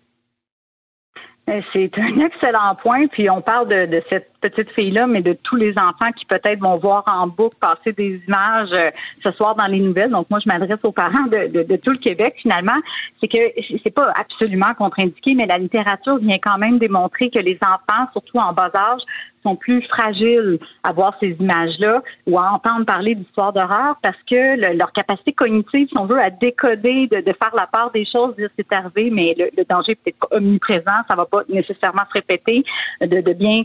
Euh, 1.50 1.62
C'est 1.74 1.98
un 2.00 2.16
excellent 2.18 2.76
point. 2.82 3.08
Puis 3.08 3.30
on 3.30 3.42
parle 3.42 3.68
de, 3.68 3.86
de 3.86 4.02
cette 4.10 4.32
petite 4.42 4.70
fille-là, 4.72 5.08
mais 5.08 5.22
de 5.22 5.34
tous 5.44 5.56
les 5.56 5.72
enfants 5.78 6.12
qui 6.18 6.26
peut-être 6.26 6.60
vont 6.60 6.76
voir 6.76 7.04
en 7.08 7.28
boucle 7.28 7.56
passer 7.60 7.92
des 7.94 8.22
images 8.28 8.70
euh, 8.74 8.92
ce 9.24 9.32
soir 9.32 9.56
dans 9.56 9.68
les 9.68 9.80
nouvelles. 9.80 10.10
Donc 10.12 10.30
moi, 10.30 10.40
je 10.44 10.48
m'adresse 10.50 10.80
aux 10.84 10.92
parents 10.92 11.26
de, 11.28 11.48
de- 11.52 11.64
de 11.64 11.76
tout 11.78 11.92
le 11.92 11.98
Québec. 11.98 12.36
Finalement, 12.42 12.78
c'est 13.22 13.28
que 13.30 13.38
c'est 13.84 13.94
pas 13.94 14.12
absolument 14.16 14.74
contre-indiqué, 14.78 15.36
mais 15.36 15.46
la 15.46 15.58
littérature 15.58 16.18
vient 16.18 16.40
quand 16.42 16.58
même 16.58 16.80
démontrer 16.80 17.30
que 17.30 17.40
les 17.40 17.58
enfants, 17.62 18.08
surtout 18.14 18.38
en 18.38 18.52
bas 18.54 18.72
âge, 18.76 19.02
sont 19.46 19.56
plus 19.56 19.82
fragiles 19.84 20.60
à 20.84 20.92
voir 20.94 21.16
ces 21.20 21.36
images-là 21.40 22.02
ou 22.28 22.38
à 22.38 22.52
entendre 22.52 22.86
parler 22.86 23.16
d'histoires 23.16 23.54
d'horreur 23.54 23.98
parce 24.02 24.18
que 24.30 24.56
le- 24.56 24.78
leur 24.78 24.92
capacité 24.92 25.34
cognitive, 25.34 25.88
si 25.88 25.98
on 25.98 26.06
veut, 26.06 26.20
à 26.20 26.30
décoder, 26.30 27.08
de, 27.08 27.34
faire 27.34 27.54
la 27.56 27.68
part 27.68 27.92
des 27.92 28.06
choses, 28.06 28.36
dire 28.36 28.50
c'est 28.58 28.72
arrivé, 28.74 29.10
mais 29.10 29.36
le, 29.38 29.64
danger 29.70 29.94
est 29.94 29.96
peut-être 29.96 30.28
omniprésent, 30.32 31.04
ça 31.10 31.16
va 31.16 31.26
pas 31.26 31.44
nécessairement 31.50 32.04
se 32.08 32.14
répéter, 32.14 32.64
de, 33.02 33.34
bien 33.34 33.64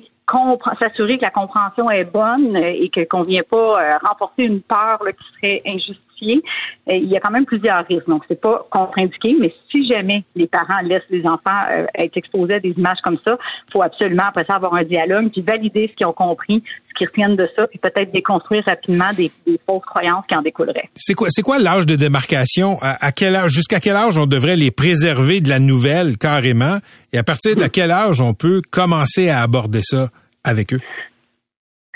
s'assurer 0.81 1.19
que 1.19 1.25
la 1.25 1.31
compréhension 1.31 1.91
est 1.91 2.05
bonne 2.05 2.57
euh, 2.57 2.73
et 2.75 2.91
qu'on 3.07 3.23
vient 3.23 3.43
pas 3.49 3.57
euh, 3.57 3.91
renforcer 4.03 4.45
une 4.45 4.61
peur 4.61 5.03
là, 5.05 5.13
qui 5.13 5.25
serait 5.37 5.61
injustifiée. 5.67 6.43
Euh, 6.89 6.95
il 6.95 7.11
y 7.11 7.17
a 7.17 7.21
quand 7.21 7.31
même 7.31 7.45
plusieurs 7.45 7.85
risques. 7.87 8.09
Donc, 8.09 8.25
c'est 8.29 8.41
pas 8.41 8.67
contre-indiqué, 8.71 9.37
mais 9.39 9.53
si 9.71 9.89
jamais 9.89 10.25
les 10.35 10.47
parents 10.47 10.81
laissent 10.83 11.09
les 11.11 11.25
enfants 11.27 11.63
euh, 11.71 11.87
être 11.95 12.17
exposés 12.17 12.55
à 12.55 12.61
des 12.61 12.71
images 12.71 12.99
comme 13.03 13.19
ça, 13.25 13.39
faut 13.73 13.83
absolument 13.83 14.25
après 14.29 14.45
ça 14.49 14.57
avoir 14.57 14.75
un 14.75 14.85
dialogue 14.85 15.31
puis 15.31 15.43
valider 15.43 15.89
ce 15.91 15.97
qu'ils 15.97 16.07
ont 16.07 16.13
compris, 16.13 16.63
ce 16.89 16.95
qui 16.99 17.07
retiennent 17.07 17.37
de 17.37 17.49
ça, 17.57 17.67
puis 17.67 17.79
peut-être 17.79 18.13
déconstruire 18.13 18.65
rapidement 18.67 19.13
des, 19.17 19.31
des 19.47 19.61
fausses 19.69 19.85
croyances 19.85 20.25
qui 20.29 20.35
en 20.35 20.43
découleraient. 20.43 20.89
C'est 20.97 21.15
quoi, 21.15 21.29
c'est 21.31 21.43
quoi 21.43 21.59
l'âge 21.59 21.87
de 21.87 21.95
démarcation? 21.95 22.79
À, 22.81 23.13
quel 23.13 23.37
âge, 23.37 23.51
jusqu'à 23.51 23.81
quel 23.81 23.97
âge 23.97 24.19
on 24.19 24.27
devrait 24.27 24.57
les 24.57 24.71
préserver 24.71 25.41
de 25.41 25.49
la 25.49 25.59
nouvelle 25.59 26.17
carrément? 26.19 26.79
Et 27.13 27.19
à 27.19 27.23
partir 27.23 27.57
de 27.57 27.67
quel 27.67 27.91
âge 27.91 28.21
on 28.21 28.35
peut 28.35 28.61
commencer 28.71 29.29
à 29.29 29.43
aborder 29.43 29.81
ça 29.83 30.09
avec 30.45 30.75
eux? 30.75 30.81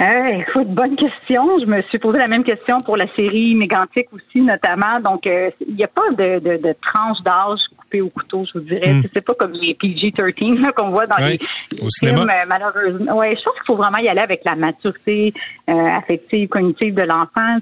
Écoute, 0.01 0.69
bonne 0.69 0.97
question. 0.97 1.61
Je 1.61 1.67
me 1.67 1.81
suis 1.83 1.99
posé 1.99 2.19
la 2.19 2.27
même 2.27 2.43
question 2.43 2.79
pour 2.81 2.97
la 2.97 3.07
série 3.15 3.55
Mégantique 3.55 4.09
aussi, 4.13 4.43
notamment. 4.43 4.99
Donc, 4.99 5.27
euh, 5.27 5.51
il 5.67 5.77
n'y 5.77 5.85
a 5.85 5.89
pas 5.89 6.11
de, 6.11 6.41
de, 6.41 6.57
de 6.57 6.75
tranche 6.83 7.19
d'âge 7.25 7.61
coupée 7.77 8.01
au 8.01 8.09
couteau, 8.09 8.45
je 8.45 8.59
vous 8.59 8.65
dirais. 8.65 8.95
Hmm. 8.95 9.03
C'est 9.15 9.21
pas 9.21 9.35
comme 9.35 9.53
les 9.53 9.75
PG-13 9.75 10.73
qu'on 10.73 10.91
voit 10.91 11.07
dans 11.07 11.25
les, 11.25 11.39
films, 12.01 12.19
euh, 12.19 12.45
malheureusement. 12.49 13.17
Ouais, 13.17 13.37
je 13.37 13.43
pense 13.45 13.55
qu'il 13.55 13.67
faut 13.67 13.77
vraiment 13.77 13.99
y 13.99 14.09
aller 14.09 14.21
avec 14.21 14.41
la 14.45 14.57
maturité 14.57 15.33
euh, 15.71 15.73
affective, 15.73 16.49
cognitive 16.49 16.95
de 16.95 17.03
l'enfant. 17.03 17.59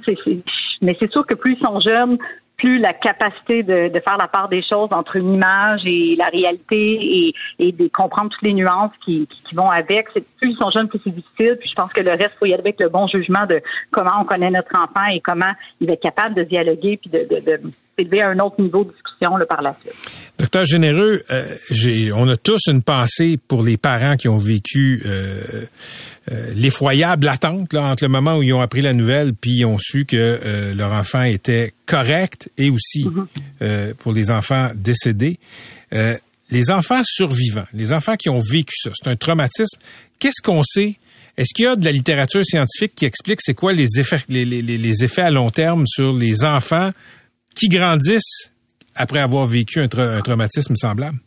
Mais 0.80 0.96
c'est 0.98 1.12
sûr 1.12 1.26
que 1.26 1.34
plus 1.34 1.58
ils 1.60 1.66
sont 1.66 1.78
jeunes, 1.80 2.16
plus 2.60 2.78
la 2.78 2.92
capacité 2.92 3.62
de, 3.62 3.88
de, 3.88 4.00
faire 4.00 4.18
la 4.18 4.28
part 4.28 4.48
des 4.48 4.62
choses 4.62 4.90
entre 4.92 5.16
une 5.16 5.32
image 5.34 5.80
et 5.86 6.14
la 6.16 6.26
réalité 6.26 6.76
et, 6.76 7.34
et 7.58 7.72
de 7.72 7.88
comprendre 7.88 8.30
toutes 8.30 8.42
les 8.42 8.52
nuances 8.52 8.92
qui, 9.02 9.26
qui, 9.26 9.54
vont 9.54 9.70
avec. 9.70 10.08
C'est 10.12 10.24
plus 10.36 10.50
ils 10.50 10.56
sont 10.56 10.68
jeunes, 10.68 10.86
plus 10.88 11.00
c'est 11.02 11.10
difficile. 11.10 11.56
Puis 11.58 11.70
je 11.70 11.74
pense 11.74 11.90
que 11.92 12.02
le 12.02 12.10
reste, 12.10 12.34
faut 12.38 12.46
y 12.46 12.52
aller 12.52 12.60
avec 12.60 12.78
le 12.78 12.88
bon 12.88 13.06
jugement 13.06 13.46
de 13.46 13.62
comment 13.90 14.12
on 14.20 14.24
connaît 14.24 14.50
notre 14.50 14.78
enfant 14.78 15.06
et 15.10 15.20
comment 15.20 15.52
il 15.80 15.86
va 15.86 15.94
être 15.94 16.02
capable 16.02 16.34
de 16.34 16.42
dialoguer 16.42 16.98
puis 16.98 17.10
de, 17.10 17.20
de, 17.20 17.40
de 17.40 17.60
s'élever 17.98 18.20
à 18.20 18.28
un 18.28 18.38
autre 18.40 18.60
niveau 18.60 18.84
de 18.84 18.90
discussion 18.90 19.36
là, 19.36 19.46
par 19.46 19.62
la 19.62 19.74
suite. 19.80 20.19
Docteur 20.40 20.64
Généreux, 20.64 21.22
euh, 21.28 21.54
j'ai, 21.70 22.12
on 22.12 22.26
a 22.26 22.34
tous 22.34 22.68
une 22.68 22.80
pensée 22.80 23.38
pour 23.46 23.62
les 23.62 23.76
parents 23.76 24.16
qui 24.16 24.26
ont 24.26 24.38
vécu 24.38 25.02
euh, 25.04 25.66
euh, 26.32 26.54
l'effroyable 26.56 27.28
attente 27.28 27.74
là, 27.74 27.82
entre 27.82 28.04
le 28.04 28.08
moment 28.08 28.38
où 28.38 28.42
ils 28.42 28.54
ont 28.54 28.62
appris 28.62 28.80
la 28.80 28.94
nouvelle 28.94 29.34
puis 29.34 29.50
ils 29.50 29.64
ont 29.66 29.76
su 29.78 30.06
que 30.06 30.16
euh, 30.16 30.72
leur 30.72 30.94
enfant 30.94 31.24
était 31.24 31.74
correct 31.84 32.48
et 32.56 32.70
aussi 32.70 33.04
mhm. 33.04 33.26
euh, 33.60 33.92
pour 33.98 34.14
les 34.14 34.30
enfants 34.30 34.70
décédés. 34.74 35.38
les 36.50 36.70
enfants 36.70 37.02
survivants, 37.04 37.66
les 37.74 37.92
enfants 37.92 38.16
qui 38.16 38.30
ont 38.30 38.40
vécu 38.40 38.74
ça, 38.78 38.90
c'est 38.94 39.10
un 39.10 39.16
traumatisme. 39.16 39.78
Qu'est-ce 40.18 40.40
qu'on 40.40 40.62
sait? 40.62 40.96
Est-ce 41.36 41.52
qu'il 41.52 41.66
y 41.66 41.68
a 41.68 41.76
de 41.76 41.84
la 41.84 41.92
littérature 41.92 42.46
scientifique 42.46 42.94
qui 42.94 43.04
explique 43.04 43.42
c'est 43.42 43.52
quoi 43.52 43.74
les 43.74 44.00
effets, 44.00 44.22
les, 44.30 44.46
les, 44.46 44.62
les 44.62 45.04
effets 45.04 45.22
à 45.22 45.30
long 45.30 45.50
terme 45.50 45.86
sur 45.86 46.14
les 46.14 46.46
enfants 46.46 46.92
qui 47.54 47.68
grandissent 47.68 48.50
après 48.94 49.20
avoir 49.20 49.46
vécu 49.46 49.80
un, 49.80 49.88
un 49.98 50.20
traumatisme 50.20 50.76
semblable? 50.76 51.18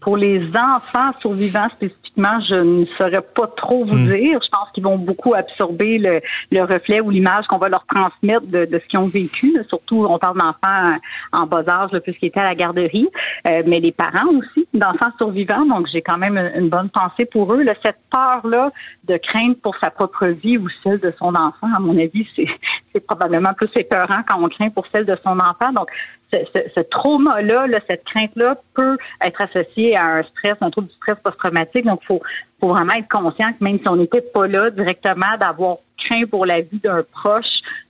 Pour 0.00 0.16
les 0.16 0.42
enfants 0.56 1.12
survivants 1.20 1.68
spécifiquement, 1.76 2.40
je 2.48 2.54
ne 2.54 2.86
saurais 2.96 3.20
pas 3.20 3.46
trop 3.56 3.84
vous 3.84 3.96
hmm. 3.96 4.08
dire. 4.08 4.38
Je 4.42 4.48
pense 4.48 4.70
qu'ils 4.74 4.82
vont 4.82 4.96
beaucoup 4.96 5.34
absorber 5.34 5.98
le, 5.98 6.20
le 6.50 6.62
reflet 6.62 7.00
ou 7.00 7.10
l'image 7.10 7.46
qu'on 7.48 7.58
va 7.58 7.68
leur 7.68 7.84
transmettre 7.86 8.46
de, 8.46 8.64
de 8.64 8.78
ce 8.78 8.88
qu'ils 8.88 8.98
ont 8.98 9.06
vécu. 9.06 9.54
Surtout, 9.68 10.06
on 10.08 10.18
parle 10.18 10.38
d'enfants 10.38 10.96
en 11.32 11.46
bas 11.46 11.64
âge, 11.68 11.90
puisqu'ils 12.02 12.26
étaient 12.26 12.40
à 12.40 12.44
la 12.44 12.54
garderie, 12.54 13.08
euh, 13.46 13.62
mais 13.66 13.80
les 13.80 13.92
parents 13.92 14.28
aussi 14.28 14.66
d'enfants 14.72 15.12
survivants. 15.18 15.66
Donc, 15.66 15.86
j'ai 15.92 16.00
quand 16.00 16.18
même 16.18 16.38
une, 16.56 16.70
bonne 16.70 16.88
pensée 16.88 17.26
pour 17.26 17.52
eux. 17.52 17.62
Là, 17.62 17.74
cette 17.84 17.98
peur-là 18.10 18.72
de 19.04 19.18
crainte 19.18 19.60
pour 19.60 19.76
sa 19.82 19.90
propre 19.90 20.28
vie 20.28 20.56
ou 20.56 20.68
celle 20.82 21.00
de 21.00 21.12
son 21.18 21.34
enfant, 21.34 21.68
à 21.74 21.78
mon 21.78 21.96
avis, 21.98 22.26
c'est, 22.34 22.46
c'est 22.94 23.04
probablement 23.06 23.52
plus 23.52 23.70
épeurant 23.76 24.22
quand 24.26 24.42
on 24.42 24.48
craint 24.48 24.70
pour 24.70 24.86
celle 24.94 25.04
de 25.04 25.16
son 25.26 25.38
enfant. 25.38 25.72
Donc, 25.74 25.90
ce, 26.32 26.80
trauma-là, 26.80 27.66
cette 27.88 28.04
crainte-là 28.04 28.56
peut 28.74 28.96
être 29.24 29.40
associée 29.40 29.96
à 29.96 30.04
un 30.04 30.22
stress, 30.22 30.56
un 30.60 30.70
trouble 30.70 30.88
du 30.88 30.94
stress 30.94 31.16
post-traumatique. 31.22 31.84
Donc, 31.84 32.00
faut, 32.06 32.20
faut 32.60 32.68
vraiment 32.68 32.92
être 32.94 33.08
conscient 33.08 33.52
que 33.52 33.64
même 33.64 33.78
si 33.78 33.88
on 33.88 33.96
n'était 33.96 34.20
pas 34.20 34.46
là 34.46 34.70
directement, 34.70 35.36
d'avoir 35.38 35.78
craint 35.98 36.24
pour 36.30 36.46
la 36.46 36.60
vie 36.60 36.80
d'un 36.82 37.02
proche, 37.12 37.44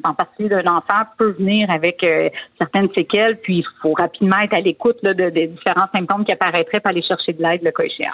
en 0.04 0.14
particulier 0.14 0.48
d'un 0.48 0.72
enfant, 0.72 1.04
peut 1.18 1.34
venir 1.38 1.70
avec 1.70 2.02
euh, 2.02 2.28
certaines 2.58 2.88
séquelles. 2.96 3.38
Puis, 3.42 3.58
il 3.58 3.64
faut 3.82 3.92
rapidement 3.92 4.38
être 4.42 4.56
à 4.56 4.60
l'écoute 4.60 4.96
de, 5.02 5.12
des 5.12 5.46
différents 5.46 5.88
symptômes 5.94 6.24
qui 6.24 6.32
apparaîtraient 6.32 6.80
pour 6.80 6.90
aller 6.90 7.02
chercher 7.02 7.32
de 7.32 7.42
l'aide, 7.42 7.62
le 7.62 7.70
cas 7.70 7.84
échéant. 7.84 8.12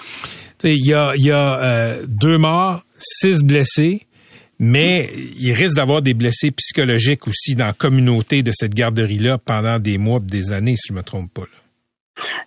Il 0.63 0.87
y 0.87 0.93
a, 0.93 1.13
y 1.15 1.31
a 1.31 1.59
euh, 1.59 2.05
deux 2.07 2.37
morts, 2.37 2.81
six 2.97 3.43
blessés. 3.43 4.06
Mais 4.59 5.11
il 5.39 5.53
risque 5.53 5.75
d'avoir 5.75 6.01
des 6.01 6.13
blessés 6.13 6.51
psychologiques 6.51 7.27
aussi 7.27 7.53
dans 7.55 7.67
la 7.67 7.73
communauté 7.73 8.41
de 8.41 8.51
cette 8.53 8.73
garderie-là 8.73 9.37
pendant 9.37 9.77
des 9.77 9.97
mois, 9.97 10.19
des 10.19 10.51
années, 10.51 10.75
si 10.75 10.89
je 10.89 10.93
me 10.93 11.03
trompe 11.03 11.31
pas. 11.33 11.43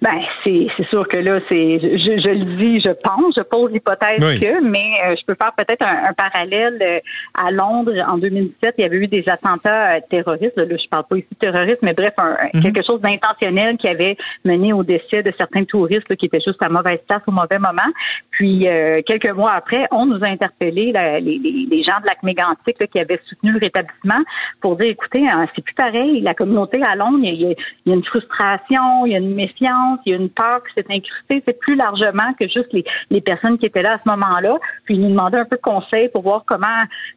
Ben, 0.02 0.18
c'est, 0.42 0.66
c'est 0.76 0.88
sûr 0.88 1.06
que 1.06 1.18
là, 1.18 1.40
c'est, 1.50 1.78
je, 1.78 2.22
je, 2.24 2.30
le 2.30 2.56
dis, 2.56 2.80
je 2.80 2.90
pense, 2.90 3.34
je 3.36 3.42
pose 3.42 3.70
l'hypothèse 3.70 4.18
que, 4.18 4.64
mais 4.64 4.94
euh, 5.04 5.14
je 5.18 5.24
peux 5.26 5.34
faire 5.34 5.52
peut-être 5.54 5.84
un, 5.84 6.14
parallèle 6.14 6.78
euh, 6.80 7.00
à 7.34 7.50
Londres 7.50 7.92
en 8.08 8.16
2017, 8.16 8.76
il 8.78 8.82
y 8.82 8.84
avait 8.86 8.96
eu 8.96 9.08
des 9.08 9.28
attentats 9.28 9.96
euh, 9.96 10.00
terroristes. 10.08 10.56
Là, 10.56 10.64
je 10.70 10.88
parle 10.88 11.04
pas 11.04 11.16
ici 11.18 11.26
de 11.30 11.36
terrorisme, 11.36 11.80
mais 11.82 11.92
bref, 11.92 12.14
mhm. 12.54 12.62
quelque 12.62 12.82
chose 12.82 13.02
d'intentionnel 13.02 13.76
qui 13.76 13.88
avait 13.88 14.16
mené 14.46 14.72
au 14.72 14.82
décès 14.82 15.22
de 15.22 15.32
certains 15.36 15.64
touristes 15.64 16.16
qui 16.16 16.26
étaient 16.26 16.40
juste 16.40 16.62
à 16.62 16.70
mauvaise 16.70 17.00
place 17.06 17.20
au 17.26 17.32
mauvais 17.32 17.58
moment. 17.58 17.92
Puis 18.30 18.66
quelques 19.06 19.34
mois 19.34 19.52
après, 19.52 19.84
on 19.92 20.06
nous 20.06 20.24
a 20.24 20.28
interpellés, 20.28 20.92
les, 20.92 21.20
les, 21.20 21.82
gens 21.82 22.00
de 22.00 22.06
la 22.06 22.14
mégantique 22.22 22.90
qui 22.90 22.98
avaient 22.98 23.20
soutenu 23.28 23.52
le 23.52 23.58
rétablissement, 23.58 24.22
pour 24.60 24.76
dire, 24.76 24.88
écoutez, 24.88 25.24
hein, 25.28 25.46
c'est 25.54 25.62
plus 25.62 25.74
pareil. 25.74 26.20
La 26.20 26.34
communauté 26.34 26.82
à 26.82 26.96
Londres, 26.96 27.18
il 27.22 27.34
y, 27.34 27.46
a, 27.46 27.54
il 27.84 27.90
y 27.90 27.92
a 27.92 27.94
une 27.94 28.04
frustration, 28.04 29.04
il 29.06 29.12
y 29.12 29.14
a 29.14 29.18
une 29.18 29.34
méfiance 29.34 29.89
il 30.04 30.12
y 30.12 30.14
a 30.14 30.18
une 30.18 30.30
peur 30.30 30.62
qui 30.64 30.74
s'est 30.74 30.86
incrustée, 30.90 31.42
c'est 31.46 31.58
plus 31.58 31.74
largement 31.74 32.32
que 32.38 32.48
juste 32.48 32.72
les, 32.72 33.20
personnes 33.20 33.58
qui 33.58 33.66
étaient 33.66 33.82
là 33.82 33.92
à 33.92 33.98
ce 33.98 34.08
moment-là. 34.08 34.58
Puis 34.84 34.98
nous 34.98 35.10
demander 35.10 35.38
un 35.38 35.44
peu 35.44 35.56
de 35.56 35.62
conseils 35.62 36.08
pour 36.08 36.22
voir 36.22 36.44
comment 36.46 36.66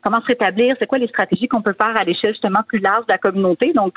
comment 0.02 0.22
se 0.22 0.28
rétablir, 0.28 0.76
c'est 0.80 0.88
quoi 0.88 0.98
les 0.98 1.08
stratégies 1.08 1.48
qu'on 1.48 1.62
peut 1.62 1.76
faire 1.80 1.96
à 1.96 2.04
l'échelle 2.04 2.32
justement 2.32 2.62
plus 2.68 2.80
large 2.80 3.06
de 3.08 3.12
la 3.12 3.18
communauté. 3.18 3.74
Donc, 3.74 3.94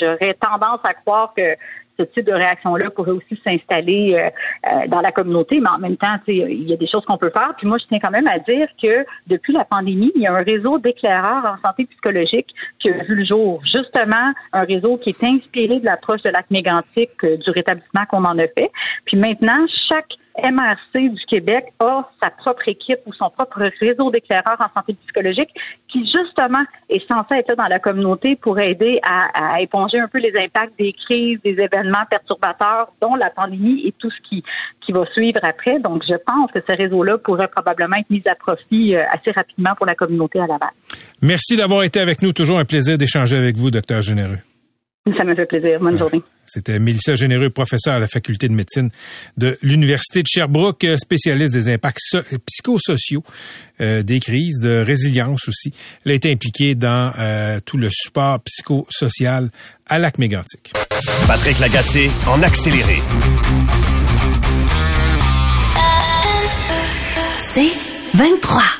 j'aurais 0.00 0.34
tendance 0.34 0.80
à 0.84 0.94
croire 0.94 1.32
que 1.36 1.42
ce 2.00 2.04
type 2.04 2.26
de 2.26 2.34
réaction-là 2.34 2.90
pourrait 2.90 3.12
aussi 3.12 3.40
s'installer 3.46 4.14
euh, 4.14 4.26
euh, 4.72 4.86
dans 4.88 5.00
la 5.00 5.12
communauté, 5.12 5.60
mais 5.60 5.68
en 5.68 5.78
même 5.78 5.96
temps, 5.96 6.16
il 6.26 6.68
y 6.68 6.72
a 6.72 6.76
des 6.76 6.86
choses 6.86 7.04
qu'on 7.04 7.18
peut 7.18 7.30
faire. 7.30 7.52
Puis 7.58 7.66
moi, 7.66 7.78
je 7.78 7.86
tiens 7.86 7.98
quand 8.02 8.10
même 8.10 8.26
à 8.26 8.38
dire 8.38 8.68
que 8.82 9.04
depuis 9.26 9.52
la 9.52 9.64
pandémie, 9.64 10.12
il 10.14 10.22
y 10.22 10.26
a 10.26 10.32
un 10.32 10.42
réseau 10.42 10.78
d'éclaireurs 10.78 11.44
en 11.44 11.66
santé 11.66 11.86
psychologique 11.86 12.48
qui 12.78 12.90
a 12.90 13.04
vu 13.04 13.14
le 13.16 13.24
jour. 13.24 13.60
Justement, 13.64 14.32
un 14.52 14.62
réseau 14.62 14.96
qui 14.96 15.10
est 15.10 15.24
inspiré 15.24 15.80
de 15.80 15.84
l'approche 15.84 16.22
de 16.22 16.30
l'acte 16.30 16.50
mégantique, 16.50 17.10
euh, 17.24 17.36
du 17.36 17.50
rétablissement 17.50 18.04
qu'on 18.08 18.24
en 18.24 18.38
a 18.38 18.48
fait. 18.48 18.70
Puis 19.04 19.16
maintenant, 19.16 19.66
chaque 19.88 20.14
MRC 20.38 21.10
du 21.10 21.24
Québec 21.26 21.66
a 21.80 22.08
sa 22.22 22.30
propre 22.30 22.68
équipe 22.68 23.00
ou 23.06 23.12
son 23.12 23.30
propre 23.30 23.60
réseau 23.80 24.10
d'éclaireurs 24.10 24.58
en 24.58 24.78
santé 24.78 24.94
psychologique 25.04 25.50
qui, 25.88 26.04
justement, 26.06 26.64
est 26.88 27.06
censé 27.10 27.34
être 27.34 27.56
dans 27.56 27.68
la 27.68 27.78
communauté 27.78 28.36
pour 28.36 28.58
aider 28.60 29.00
à, 29.02 29.54
à, 29.54 29.60
éponger 29.60 29.98
un 29.98 30.08
peu 30.08 30.18
les 30.18 30.32
impacts 30.38 30.78
des 30.78 30.92
crises, 30.92 31.38
des 31.44 31.56
événements 31.62 32.04
perturbateurs, 32.08 32.92
dont 33.02 33.14
la 33.16 33.30
pandémie 33.30 33.82
et 33.86 33.92
tout 33.98 34.10
ce 34.10 34.28
qui, 34.28 34.42
qui 34.84 34.92
va 34.92 35.04
suivre 35.12 35.40
après. 35.42 35.78
Donc, 35.80 36.02
je 36.08 36.16
pense 36.26 36.50
que 36.52 36.60
ce 36.66 36.76
réseau-là 36.76 37.18
pourrait 37.18 37.48
probablement 37.48 37.96
être 37.96 38.10
mis 38.10 38.22
à 38.26 38.34
profit 38.34 38.96
euh, 38.96 39.02
assez 39.10 39.32
rapidement 39.34 39.74
pour 39.76 39.86
la 39.86 39.94
communauté 39.94 40.38
à 40.38 40.46
Laval. 40.46 40.70
Merci 41.22 41.56
d'avoir 41.56 41.82
été 41.82 42.00
avec 42.00 42.22
nous. 42.22 42.32
Toujours 42.32 42.58
un 42.58 42.64
plaisir 42.64 42.96
d'échanger 42.96 43.36
avec 43.36 43.56
vous, 43.56 43.70
docteur 43.70 44.00
Généreux. 44.00 44.38
Ça 45.06 45.24
me 45.24 45.34
fait 45.34 45.46
plaisir. 45.46 45.80
Bonne 45.80 45.98
journée. 45.98 46.22
C'était 46.44 46.78
Mélissa 46.78 47.14
Généreux, 47.14 47.48
professeur 47.48 47.94
à 47.94 47.98
la 47.98 48.06
faculté 48.06 48.48
de 48.48 48.52
médecine 48.52 48.90
de 49.38 49.56
l'Université 49.62 50.22
de 50.22 50.26
Sherbrooke, 50.28 50.86
spécialiste 50.98 51.54
des 51.54 51.72
impacts 51.72 52.00
psychosociaux, 52.46 53.22
euh, 53.80 54.02
des 54.02 54.20
crises, 54.20 54.60
de 54.60 54.84
résilience 54.84 55.48
aussi. 55.48 55.72
Elle 56.04 56.12
a 56.12 56.14
été 56.16 56.30
impliquée 56.30 56.74
dans 56.74 57.12
euh, 57.18 57.60
tout 57.64 57.78
le 57.78 57.88
support 57.90 58.40
psychosocial 58.40 59.50
à 59.86 59.98
lac 59.98 60.18
mégantic. 60.18 60.72
Patrick 61.26 61.58
Lagacé 61.60 62.10
en 62.26 62.42
accéléré. 62.42 62.96
C'est 67.38 67.72
23. 68.14 68.79